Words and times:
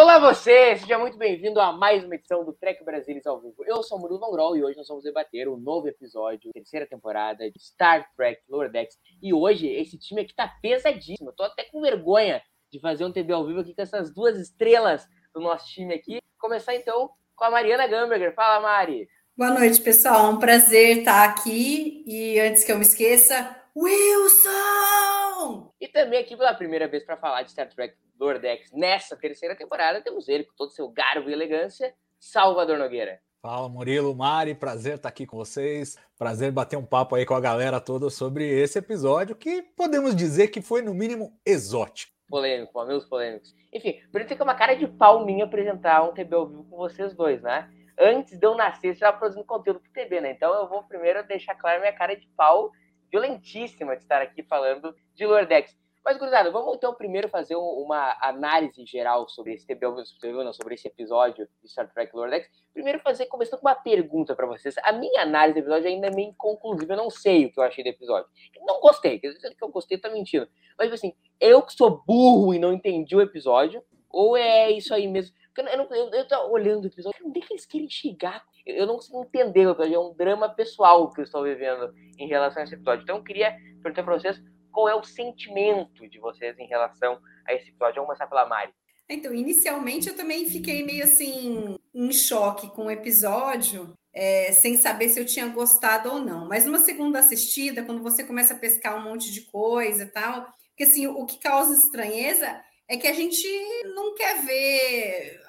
Olá 0.00 0.16
você, 0.20 0.76
seja 0.76 0.96
muito 0.96 1.18
bem-vindo 1.18 1.60
a 1.60 1.72
mais 1.72 2.04
uma 2.04 2.14
edição 2.14 2.44
do 2.44 2.52
Trek 2.52 2.84
Brasilis 2.84 3.26
ao 3.26 3.40
vivo. 3.40 3.64
Eu 3.66 3.82
sou 3.82 3.98
o 3.98 4.00
Murilo 4.00 4.20
Van 4.20 4.30
Grol 4.30 4.56
e 4.56 4.62
hoje 4.62 4.76
nós 4.76 4.86
vamos 4.86 5.02
debater 5.02 5.48
o 5.48 5.56
novo 5.56 5.88
episódio, 5.88 6.52
terceira 6.52 6.86
temporada 6.86 7.50
de 7.50 7.58
Star 7.58 8.08
Trek 8.16 8.40
Lower 8.48 8.70
Decks. 8.70 8.96
E 9.20 9.34
hoje 9.34 9.66
esse 9.66 9.98
time 9.98 10.20
aqui 10.20 10.32
tá 10.32 10.46
pesadíssimo, 10.62 11.30
eu 11.30 11.34
tô 11.34 11.42
até 11.42 11.64
com 11.64 11.80
vergonha 11.80 12.40
de 12.72 12.78
fazer 12.78 13.04
um 13.04 13.10
TB 13.10 13.32
ao 13.32 13.44
vivo 13.44 13.58
aqui 13.58 13.74
com 13.74 13.82
essas 13.82 14.14
duas 14.14 14.38
estrelas 14.38 15.04
do 15.34 15.40
nosso 15.40 15.66
time 15.66 15.92
aqui. 15.92 16.20
Começar 16.38 16.76
então 16.76 17.10
com 17.34 17.44
a 17.46 17.50
Mariana 17.50 17.88
Gamberger. 17.88 18.32
Fala, 18.36 18.60
Mari! 18.60 19.08
Boa 19.36 19.50
noite, 19.50 19.80
pessoal. 19.80 20.26
É 20.26 20.28
um 20.28 20.38
prazer 20.38 20.98
estar 20.98 21.28
aqui. 21.28 22.04
E 22.06 22.38
antes 22.38 22.62
que 22.62 22.70
eu 22.70 22.76
me 22.76 22.84
esqueça, 22.84 23.52
Wilson! 23.80 25.72
E 25.80 25.86
também 25.86 26.18
aqui 26.18 26.36
pela 26.36 26.52
primeira 26.52 26.88
vez 26.88 27.04
para 27.04 27.16
falar 27.16 27.42
de 27.42 27.52
Star 27.52 27.68
Trek 27.68 27.94
Lower 28.18 28.40
Decks 28.40 28.72
nessa 28.72 29.16
terceira 29.16 29.54
temporada, 29.54 30.02
temos 30.02 30.26
ele 30.28 30.42
com 30.42 30.54
todo 30.56 30.70
o 30.70 30.72
seu 30.72 30.88
garbo 30.88 31.30
e 31.30 31.32
elegância, 31.32 31.94
Salvador 32.18 32.76
Nogueira. 32.76 33.20
Fala 33.40 33.68
Murilo, 33.68 34.16
Mari, 34.16 34.56
prazer 34.56 34.96
estar 34.96 35.08
aqui 35.08 35.24
com 35.24 35.36
vocês. 35.36 35.96
Prazer 36.18 36.50
bater 36.50 36.76
um 36.76 36.84
papo 36.84 37.14
aí 37.14 37.24
com 37.24 37.34
a 37.34 37.40
galera 37.40 37.80
toda 37.80 38.10
sobre 38.10 38.48
esse 38.50 38.80
episódio 38.80 39.36
que 39.36 39.62
podemos 39.62 40.16
dizer 40.16 40.48
que 40.48 40.60
foi 40.60 40.82
no 40.82 40.92
mínimo 40.92 41.38
exótico. 41.46 42.12
Polêmico, 42.28 42.80
amigos 42.80 43.04
polêmicos. 43.04 43.54
Enfim, 43.72 44.00
por 44.10 44.20
isso 44.20 44.34
que 44.34 44.42
é 44.42 44.44
uma 44.44 44.56
cara 44.56 44.74
de 44.74 44.88
pau 44.88 45.24
minha 45.24 45.44
apresentar 45.44 46.02
um 46.02 46.12
TB 46.12 46.34
ao 46.34 46.48
vivo 46.48 46.64
com 46.64 46.76
vocês 46.78 47.14
dois, 47.14 47.40
né? 47.42 47.70
Antes 47.96 48.36
de 48.36 48.44
eu 48.44 48.56
nascer, 48.56 48.94
você 48.94 49.00
já 49.00 49.12
produzindo 49.12 49.46
conteúdo 49.46 49.78
pro 49.78 49.92
TB, 49.92 50.20
né? 50.20 50.32
Então 50.32 50.52
eu 50.52 50.68
vou 50.68 50.82
primeiro 50.82 51.24
deixar 51.28 51.54
claro 51.54 51.80
minha 51.80 51.92
cara 51.92 52.16
de 52.16 52.26
pau 52.36 52.72
violentíssima 53.10 53.96
de 53.96 54.02
estar 54.02 54.20
aqui 54.22 54.42
falando 54.42 54.94
de 55.14 55.26
Lower 55.26 55.46
Decks. 55.46 55.76
Mas, 56.08 56.16
gurizada, 56.16 56.50
vamos 56.50 56.74
então 56.74 56.94
primeiro 56.94 57.28
fazer 57.28 57.54
uma 57.54 58.16
análise 58.22 58.82
geral 58.86 59.28
sobre 59.28 59.52
esse 59.52 59.66
TB, 59.66 59.86
não, 60.22 60.54
sobre 60.54 60.74
esse 60.74 60.88
episódio 60.88 61.46
de 61.62 61.68
Star 61.70 61.92
Trek 61.92 62.14
Lower 62.16 62.30
Decks. 62.30 62.50
Primeiro 62.72 62.98
fazer, 63.00 63.26
começando 63.26 63.60
com 63.60 63.66
uma 63.66 63.74
pergunta 63.74 64.34
para 64.34 64.46
vocês. 64.46 64.74
A 64.84 64.92
minha 64.92 65.20
análise 65.20 65.60
do 65.60 65.64
episódio 65.64 65.88
ainda 65.88 66.06
é 66.06 66.10
meio 66.10 66.30
inconclusiva, 66.30 66.94
eu 66.94 66.96
não 66.96 67.10
sei 67.10 67.44
o 67.44 67.52
que 67.52 67.60
eu 67.60 67.64
achei 67.64 67.84
do 67.84 67.88
episódio. 67.88 68.26
Não 68.66 68.80
gostei, 68.80 69.18
quer 69.18 69.32
dizer 69.32 69.54
que 69.54 69.62
eu 69.62 69.68
gostei, 69.68 69.98
tá 69.98 70.08
mentindo. 70.08 70.48
Mas, 70.78 70.90
assim, 70.90 71.12
eu 71.38 71.60
que 71.60 71.74
sou 71.74 72.02
burro 72.06 72.54
e 72.54 72.58
não 72.58 72.72
entendi 72.72 73.14
o 73.14 73.20
episódio, 73.20 73.84
ou 74.08 74.34
é 74.34 74.70
isso 74.70 74.94
aí 74.94 75.06
mesmo? 75.06 75.36
Eu, 75.58 75.76
não, 75.76 75.88
eu, 75.90 76.10
eu 76.10 76.26
tô 76.26 76.50
olhando 76.50 76.84
o 76.84 76.86
episódio, 76.86 77.26
onde 77.26 77.40
é 77.40 77.42
que 77.42 77.52
eles 77.52 77.66
querem 77.66 77.90
chegar? 77.90 78.42
Eu, 78.68 78.86
não 78.86 78.96
consigo 78.96 79.22
entender 79.22 79.64
é 79.64 79.98
um 79.98 80.14
drama 80.14 80.48
pessoal 80.48 81.10
que 81.10 81.20
eu 81.20 81.24
estou 81.24 81.42
vivendo 81.42 81.92
em 82.18 82.28
relação 82.28 82.60
a 82.60 82.64
esse 82.64 82.74
episódio. 82.74 83.02
Então, 83.02 83.16
eu 83.16 83.24
queria 83.24 83.56
perguntar 83.82 84.02
para 84.02 84.18
vocês 84.18 84.42
qual 84.70 84.88
é 84.88 84.94
o 84.94 85.02
sentimento 85.02 86.06
de 86.06 86.20
vocês 86.20 86.58
em 86.58 86.66
relação 86.66 87.18
a 87.46 87.54
esse 87.54 87.70
episódio? 87.70 87.94
Vamos 87.94 88.08
começar 88.08 88.26
pela 88.26 88.46
Mari. 88.46 88.72
Então, 89.08 89.32
inicialmente 89.32 90.08
eu 90.08 90.16
também 90.16 90.46
fiquei 90.46 90.84
meio 90.84 91.04
assim 91.04 91.78
em 91.94 92.12
choque 92.12 92.68
com 92.70 92.86
o 92.86 92.90
episódio, 92.90 93.94
é, 94.12 94.52
sem 94.52 94.76
saber 94.76 95.08
se 95.08 95.18
eu 95.18 95.24
tinha 95.24 95.48
gostado 95.48 96.10
ou 96.10 96.20
não. 96.20 96.46
Mas 96.46 96.66
numa 96.66 96.78
segunda 96.78 97.20
assistida, 97.20 97.82
quando 97.82 98.02
você 98.02 98.22
começa 98.22 98.52
a 98.52 98.58
pescar 98.58 98.98
um 98.98 99.10
monte 99.10 99.32
de 99.32 99.42
coisa 99.46 100.02
e 100.02 100.12
tal, 100.12 100.46
porque 100.68 100.84
assim, 100.84 101.06
o 101.06 101.24
que 101.24 101.38
causa 101.38 101.74
estranheza 101.74 102.62
é 102.86 102.96
que 102.96 103.06
a 103.06 103.12
gente 103.12 103.46
não 103.94 104.14
quer 104.14 104.42
ver 104.42 105.40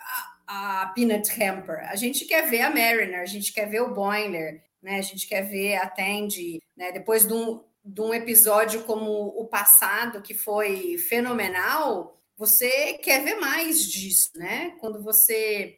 a, 0.50 0.88
Peanut 0.96 1.30
Hamper, 1.32 1.88
a 1.88 1.96
gente 1.96 2.26
quer 2.26 2.50
ver 2.50 2.62
a 2.62 2.72
Mariner, 2.72 3.22
a 3.22 3.26
gente 3.26 3.54
quer 3.54 3.70
ver 3.70 3.82
o 3.82 3.94
Boiler, 3.94 4.64
né? 4.82 4.98
A 4.98 5.02
gente 5.02 5.28
quer 5.28 5.44
ver 5.44 5.76
a 5.76 5.88
Tandy, 5.88 6.60
né? 6.76 6.92
Depois 6.92 7.28
de 7.28 7.34
um, 7.34 7.64
de 7.86 8.02
um 8.02 8.12
episódio 8.12 8.84
como 8.84 9.28
o 9.28 9.46
passado, 9.46 10.24
que 10.24 10.34
foi 10.34 10.98
fenomenal, 10.98 12.20
você 12.36 12.94
quer 12.94 13.24
ver 13.24 13.36
mais 13.36 13.84
disso, 13.84 14.32
né? 14.36 14.76
Quando 14.80 15.04
você 15.04 15.78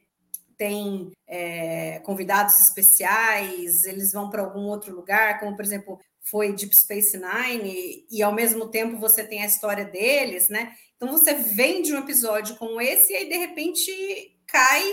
tem 0.58 1.12
é, 1.28 2.00
convidados 2.06 2.58
especiais, 2.60 3.84
eles 3.84 4.14
vão 4.14 4.30
para 4.30 4.44
algum 4.44 4.68
outro 4.68 4.96
lugar, 4.96 5.40
como 5.40 5.56
por 5.56 5.66
exemplo 5.66 6.00
foi 6.22 6.54
Deep 6.54 6.74
Space 6.78 7.18
Nine, 7.18 7.68
e, 7.68 8.08
e, 8.10 8.24
ao 8.24 8.32
mesmo 8.32 8.70
tempo 8.70 8.98
você 8.98 9.24
tem 9.24 9.42
a 9.42 9.48
história 9.48 9.84
deles, 9.84 10.48
né? 10.48 10.72
Então 10.96 11.12
você 11.12 11.34
vem 11.34 11.82
de 11.82 11.94
um 11.94 11.98
episódio 11.98 12.56
como 12.58 12.80
esse 12.80 13.12
e 13.12 13.16
aí 13.18 13.28
de 13.28 13.38
repente 13.38 14.40
cai, 14.52 14.84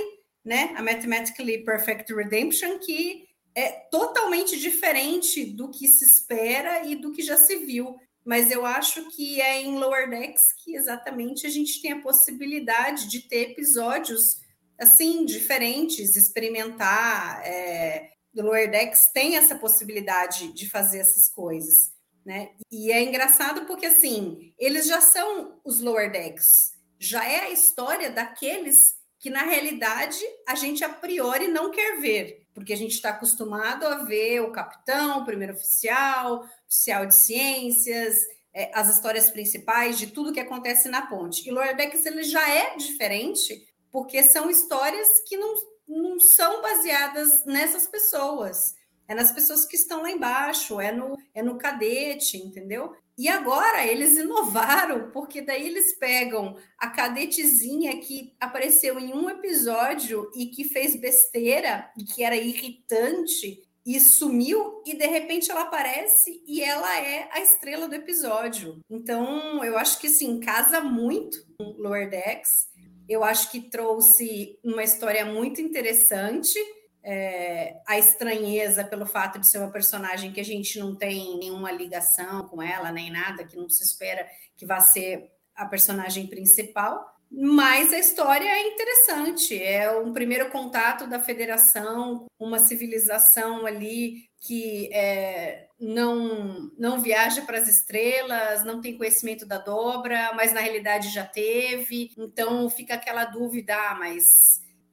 né? 0.45 0.73
A 0.77 0.83
Mathematically 0.83 1.65
Perfect 1.65 2.15
Redemption, 2.15 2.79
que 2.79 3.27
é 3.55 3.71
totalmente 3.91 4.59
diferente 4.59 5.45
do 5.45 5.71
que 5.71 5.89
se 5.89 6.05
espera 6.05 6.87
e 6.87 6.95
do 6.95 7.13
que 7.13 7.23
já 7.23 7.37
se 7.37 7.57
viu. 7.57 7.97
Mas 8.25 8.51
eu 8.51 8.65
acho 8.65 9.09
que 9.11 9.41
é 9.41 9.63
em 9.63 9.79
Lower 9.79 10.09
Decks 10.09 10.43
que 10.63 10.77
exatamente 10.77 11.47
a 11.47 11.51
gente 11.51 11.81
tem 11.83 11.93
a 11.93 12.03
possibilidade 12.03 13.09
de 13.09 13.21
ter 13.29 13.51
episódios 13.51 14.41
assim 14.79 15.25
diferentes, 15.25 16.15
experimentar. 16.15 17.45
É, 17.45 18.11
Lower 18.37 18.71
Decks 18.71 19.11
tem 19.13 19.37
essa 19.37 19.57
possibilidade 19.57 20.53
de 20.53 20.71
fazer 20.71 20.99
essas 20.99 21.29
coisas, 21.29 21.93
né? 22.25 22.51
E 22.71 22.93
é 22.93 23.03
engraçado 23.03 23.67
porque 23.67 23.87
assim 23.87 24.53
eles 24.59 24.87
já 24.87 25.01
são 25.01 25.61
os 25.65 25.81
Lower 25.81 26.13
Decks, 26.13 26.73
já 26.99 27.25
é 27.25 27.41
a 27.41 27.51
história 27.51 28.11
daqueles 28.11 28.98
que 29.19 29.31
na 29.31 29.43
realidade 29.43 30.19
a 30.47 30.55
gente 30.55 30.85
a 30.85 30.89
priori 30.89 31.49
não 31.49 31.71
quer 31.71 32.01
ver 32.01 32.49
porque 32.59 32.73
a 32.73 32.77
gente 32.77 32.95
está 32.95 33.11
acostumado 33.11 33.87
a 33.87 34.03
ver 34.03 34.41
o 34.41 34.51
capitão, 34.51 35.21
o 35.21 35.25
primeiro 35.25 35.55
oficial, 35.55 36.45
oficial 36.67 37.07
de 37.07 37.15
ciências, 37.15 38.17
é, 38.53 38.73
as 38.75 38.93
histórias 38.93 39.31
principais 39.31 39.97
de 39.97 40.09
tudo 40.09 40.33
que 40.33 40.41
acontece 40.41 40.89
na 40.89 41.07
ponte. 41.07 41.49
E 41.49 41.53
Lower 41.53 41.77
Decks 41.77 42.05
ele 42.05 42.25
já 42.25 42.51
é 42.51 42.75
diferente, 42.77 43.65
porque 43.93 44.25
são 44.25 44.51
histórias 44.51 45.21
que 45.27 45.37
não, 45.37 45.55
não 45.87 46.19
são 46.19 46.61
baseadas 46.61 47.45
nessas 47.45 47.87
pessoas. 47.87 48.75
É 49.07 49.15
nas 49.15 49.31
pessoas 49.31 49.65
que 49.65 49.77
estão 49.77 50.03
lá 50.03 50.11
embaixo, 50.11 50.81
é 50.81 50.91
no, 50.91 51.17
é 51.33 51.43
no 51.43 51.59
cadete, 51.59 52.39
entendeu? 52.39 52.93
E 53.19 53.29
agora 53.29 53.85
eles 53.85 54.17
inovaram, 54.17 55.11
porque 55.11 55.43
daí 55.43 55.67
eles 55.67 55.99
pegam 55.99 56.57
a 56.79 56.89
cadetezinha 56.89 57.99
que 57.99 58.33
apareceu 58.39 58.97
em 59.01 59.13
um 59.13 59.29
episódio 59.29 60.31
e 60.37 60.47
que 60.47 60.63
fez 60.63 60.95
besteira, 60.95 61.91
que 62.15 62.23
era 62.23 62.37
irritante, 62.37 63.61
e 63.85 63.99
sumiu, 63.99 64.83
e 64.87 64.95
de 64.95 65.07
repente 65.07 65.51
ela 65.51 65.63
aparece 65.63 66.43
e 66.47 66.63
ela 66.63 67.01
é 67.01 67.29
a 67.33 67.41
estrela 67.41 67.89
do 67.89 67.95
episódio. 67.95 68.79
Então, 68.89 69.65
eu 69.65 69.79
acho 69.79 69.99
que 69.99 70.11
sim, 70.11 70.39
casa 70.41 70.81
muito 70.81 71.45
com 71.57 71.75
Lower 71.79 72.09
Decks. 72.11 72.69
Eu 73.09 73.25
acho 73.25 73.51
que 73.51 73.63
trouxe 73.63 74.59
uma 74.63 74.85
história 74.85 75.25
muito 75.25 75.63
interessante 75.63 76.59
é, 77.11 77.81
a 77.87 77.99
estranheza 77.99 78.85
pelo 78.85 79.07
fato 79.07 79.39
de 79.39 79.49
ser 79.49 79.57
uma 79.57 79.73
personagem 79.73 80.31
que 80.31 80.41
a 80.41 80.45
gente 80.45 80.79
não 80.79 80.95
tem 80.95 81.39
nenhuma 81.39 81.73
ligação 81.73 82.47
com 82.49 82.61
ela, 82.61 82.93
nem 82.93 83.11
nada, 83.11 83.47
que 83.47 83.57
não 83.57 83.71
se 83.71 83.83
espera 83.83 84.29
que 84.59 84.67
vá 84.67 84.79
ser 84.81 85.31
a 85.57 85.65
personagem 85.65 86.27
principal. 86.27 87.03
Mas 87.31 87.95
a 87.95 87.99
história 87.99 88.47
é 88.47 88.69
interessante, 88.69 89.63
é 89.63 89.91
um 89.91 90.13
primeiro 90.13 90.51
contato 90.51 91.07
da 91.07 91.19
federação, 91.19 92.27
uma 92.39 92.59
civilização 92.59 93.65
ali 93.65 94.29
que 94.41 94.93
é, 94.93 95.67
não, 95.81 96.71
não 96.79 97.01
viaja 97.01 97.41
para 97.41 97.57
as 97.57 97.69
estrelas, 97.69 98.65
não 98.65 98.83
tem 98.83 98.99
conhecimento 98.99 99.47
da 99.47 99.57
dobra, 99.57 100.33
mas 100.35 100.53
na 100.53 100.61
realidade 100.61 101.09
já 101.09 101.25
teve. 101.25 102.11
Então 102.19 102.69
fica 102.69 102.95
aquela 102.95 103.25
dúvida, 103.25 103.75
ah, 103.75 103.95
mas 103.95 104.25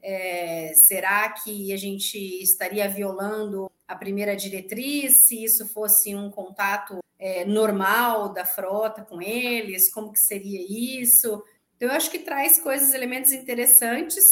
é, 0.07 0.71
será 0.75 1.27
que 1.29 1.73
a 1.73 1.77
gente 1.77 2.15
estaria 2.15 2.87
violando 2.87 3.71
a 3.87 3.95
primeira 3.95 4.35
diretriz 4.35 5.25
se 5.25 5.43
isso 5.43 5.67
fosse 5.73 6.15
um 6.15 6.29
contato 6.29 6.99
é, 7.17 7.43
normal 7.43 8.31
da 8.31 8.45
frota 8.45 9.03
com 9.03 9.19
eles? 9.19 9.91
Como 9.91 10.13
que 10.13 10.19
seria 10.19 10.61
isso? 11.01 11.43
Então, 11.75 11.89
eu 11.89 11.95
acho 11.95 12.11
que 12.11 12.19
traz 12.19 12.59
coisas, 12.59 12.93
elementos 12.93 13.31
interessantes. 13.31 14.23